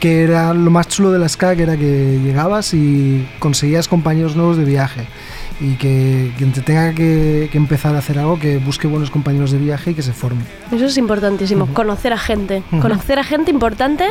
que 0.00 0.22
era 0.22 0.54
lo 0.54 0.70
más 0.70 0.88
chulo 0.88 1.10
de 1.10 1.18
la 1.18 1.28
ska, 1.28 1.56
que 1.56 1.62
era 1.64 1.76
que 1.76 2.18
llegabas 2.22 2.72
y 2.74 3.26
conseguías 3.38 3.88
compañeros 3.88 4.36
nuevos 4.36 4.56
de 4.56 4.64
viaje. 4.64 5.06
Y 5.60 5.74
que 5.74 6.32
quien 6.38 6.52
te 6.52 6.60
tenga 6.60 6.92
que, 6.94 7.48
que 7.50 7.58
empezar 7.58 7.96
a 7.96 7.98
hacer 7.98 8.16
algo, 8.18 8.38
que 8.38 8.58
busque 8.58 8.86
buenos 8.86 9.10
compañeros 9.10 9.50
de 9.50 9.58
viaje 9.58 9.90
y 9.90 9.94
que 9.94 10.02
se 10.02 10.12
forme. 10.12 10.42
Eso 10.70 10.86
es 10.86 10.96
importantísimo, 10.96 11.66
conocer 11.74 12.12
a 12.12 12.18
gente. 12.18 12.62
Conocer 12.80 13.18
a 13.18 13.24
gente 13.24 13.50
importante 13.50 14.06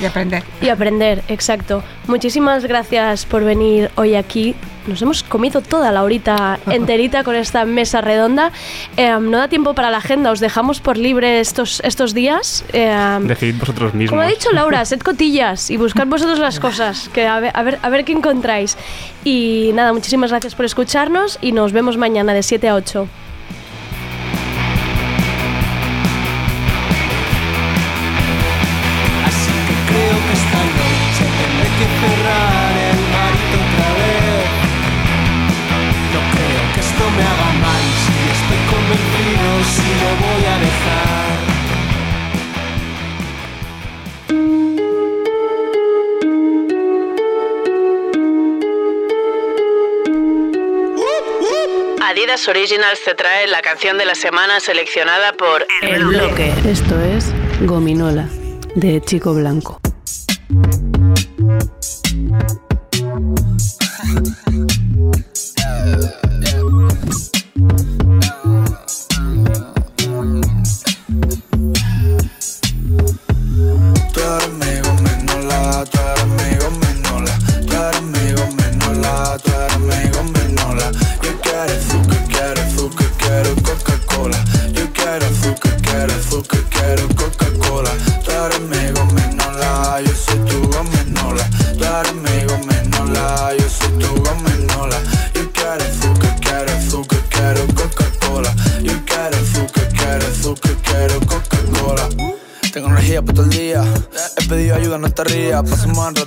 Y 0.00 0.06
aprender. 0.06 0.42
y 0.62 0.70
aprender, 0.70 1.22
exacto. 1.28 1.82
Muchísimas 2.06 2.64
gracias 2.64 3.26
por 3.26 3.44
venir 3.44 3.90
hoy 3.96 4.14
aquí. 4.14 4.54
Nos 4.86 5.02
hemos 5.02 5.22
comido 5.22 5.60
toda 5.60 5.90
la 5.92 6.02
horita 6.02 6.58
enterita 6.70 7.24
con 7.24 7.34
esta 7.34 7.64
mesa 7.64 8.00
redonda. 8.00 8.52
Eh, 8.96 9.16
no 9.20 9.38
da 9.38 9.48
tiempo 9.48 9.74
para 9.74 9.90
la 9.90 9.98
agenda, 9.98 10.30
os 10.30 10.40
dejamos 10.40 10.80
por 10.80 10.96
libre 10.96 11.40
estos, 11.40 11.80
estos 11.80 12.14
días. 12.14 12.64
Eh, 12.72 13.18
Decidid 13.22 13.58
vosotros 13.58 13.94
mismos. 13.94 14.10
Como 14.10 14.22
ha 14.22 14.26
dicho 14.26 14.50
Laura, 14.52 14.84
sed 14.84 15.00
cotillas 15.00 15.70
y 15.70 15.76
buscad 15.76 16.06
vosotros 16.06 16.38
las 16.38 16.60
cosas, 16.60 17.08
que 17.10 17.26
a 17.26 17.40
ver, 17.40 17.52
a 17.54 17.62
ver, 17.62 17.78
a 17.82 17.88
ver 17.88 18.04
qué 18.04 18.12
encontráis. 18.12 18.76
Y 19.24 19.70
nada, 19.74 19.92
muchísimas 19.92 20.30
gracias 20.30 20.54
por 20.54 20.64
escucharnos 20.64 21.38
y 21.40 21.52
nos 21.52 21.72
vemos 21.72 21.96
mañana 21.96 22.32
de 22.32 22.42
7 22.42 22.68
a 22.68 22.74
8. 22.74 23.08
Adidas 52.36 52.48
Originals 52.48 53.00
te 53.02 53.14
trae 53.14 53.46
la 53.46 53.62
canción 53.62 53.96
de 53.96 54.04
la 54.04 54.14
semana 54.14 54.60
seleccionada 54.60 55.32
por 55.32 55.66
El 55.80 56.04
Bloque. 56.04 56.52
Esto 56.68 57.00
es 57.00 57.32
Gominola, 57.62 58.28
de 58.74 59.00
Chico 59.00 59.32
Blanco. 59.32 59.80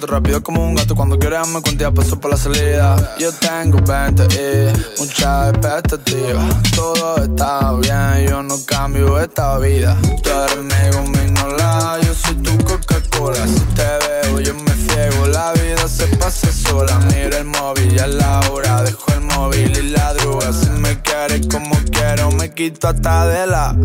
Rápido 0.09 0.41
como 0.41 0.65
un 0.65 0.75
gato. 0.75 0.95
Cuando 0.95 1.17
quieras 1.17 1.47
me 1.47 1.61
cuentas, 1.61 1.91
paso 1.93 2.19
por 2.19 2.31
la 2.31 2.37
salida. 2.37 3.15
Yo 3.19 3.31
tengo 3.33 3.79
20 3.79 4.23
y 4.35 4.99
muchas 4.99 5.49
expectativas. 5.49 6.71
Todo 6.75 7.23
está 7.23 7.73
bien, 7.73 8.27
yo 8.27 8.43
no 8.43 8.55
cambio 8.65 9.19
esta 9.19 9.57
vida. 9.59 9.95
Tú 10.23 10.29
eres 10.29 10.57
mi 10.57 10.97
gominola, 10.97 11.97
yo 12.01 12.13
soy 12.13 12.35
tu 12.35 12.57
Coca-Cola. 12.65 13.47
Si 13.47 13.59
te 13.75 13.87
veo, 14.07 14.39
yo 14.39 14.53
me 14.55 14.71
ciego. 14.71 15.27
La 15.27 15.53
vida 15.53 15.87
se 15.87 16.07
pasa 16.17 16.51
sola. 16.51 16.97
Miro 17.07 17.37
el 17.37 17.45
móvil, 17.45 17.95
ya 17.95 18.05
es 18.05 18.15
la 18.15 18.39
hora. 18.51 18.83
Dejo 18.83 19.13
el 19.13 19.21
móvil 19.21 19.77
y 19.77 19.89
la 19.89 20.13
droga. 20.15 20.51
Si 20.51 20.69
me 20.69 20.99
quieres 21.01 21.47
como 21.47 21.75
quiero, 21.91 22.31
me 22.31 22.51
quito 22.51 22.87
hasta 22.87 23.27
de 23.27 23.47
la. 23.47 23.75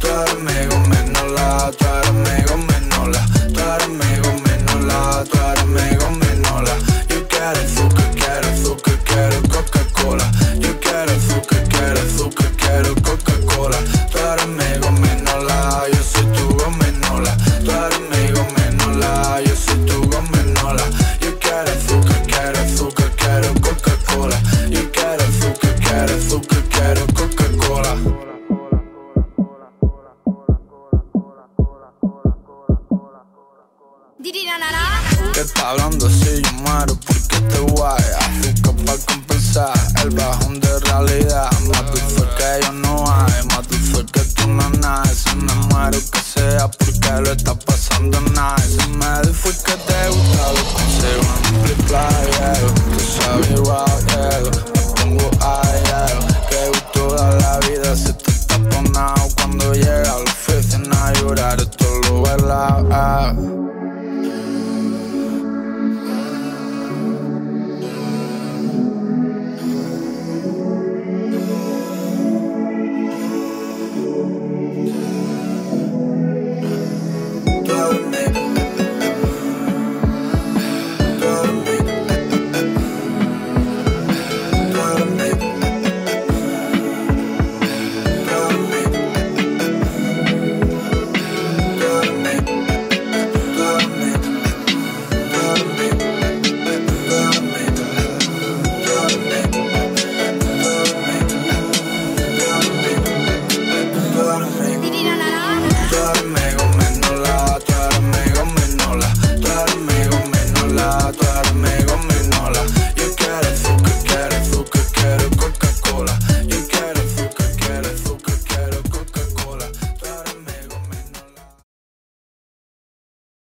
Tú 0.00 0.06
eres 0.06 0.40
mi 0.40 0.66
gominola, 0.74 1.70
tú 1.78 1.84
eres 1.84 2.12
mi 2.12 2.42
gominola. 2.48 3.26
Tú 3.52 3.60
eres 3.60 3.88
mi 3.88 4.15
gominola, 5.28 5.66
tú 5.66 5.76
eres 5.76 6.25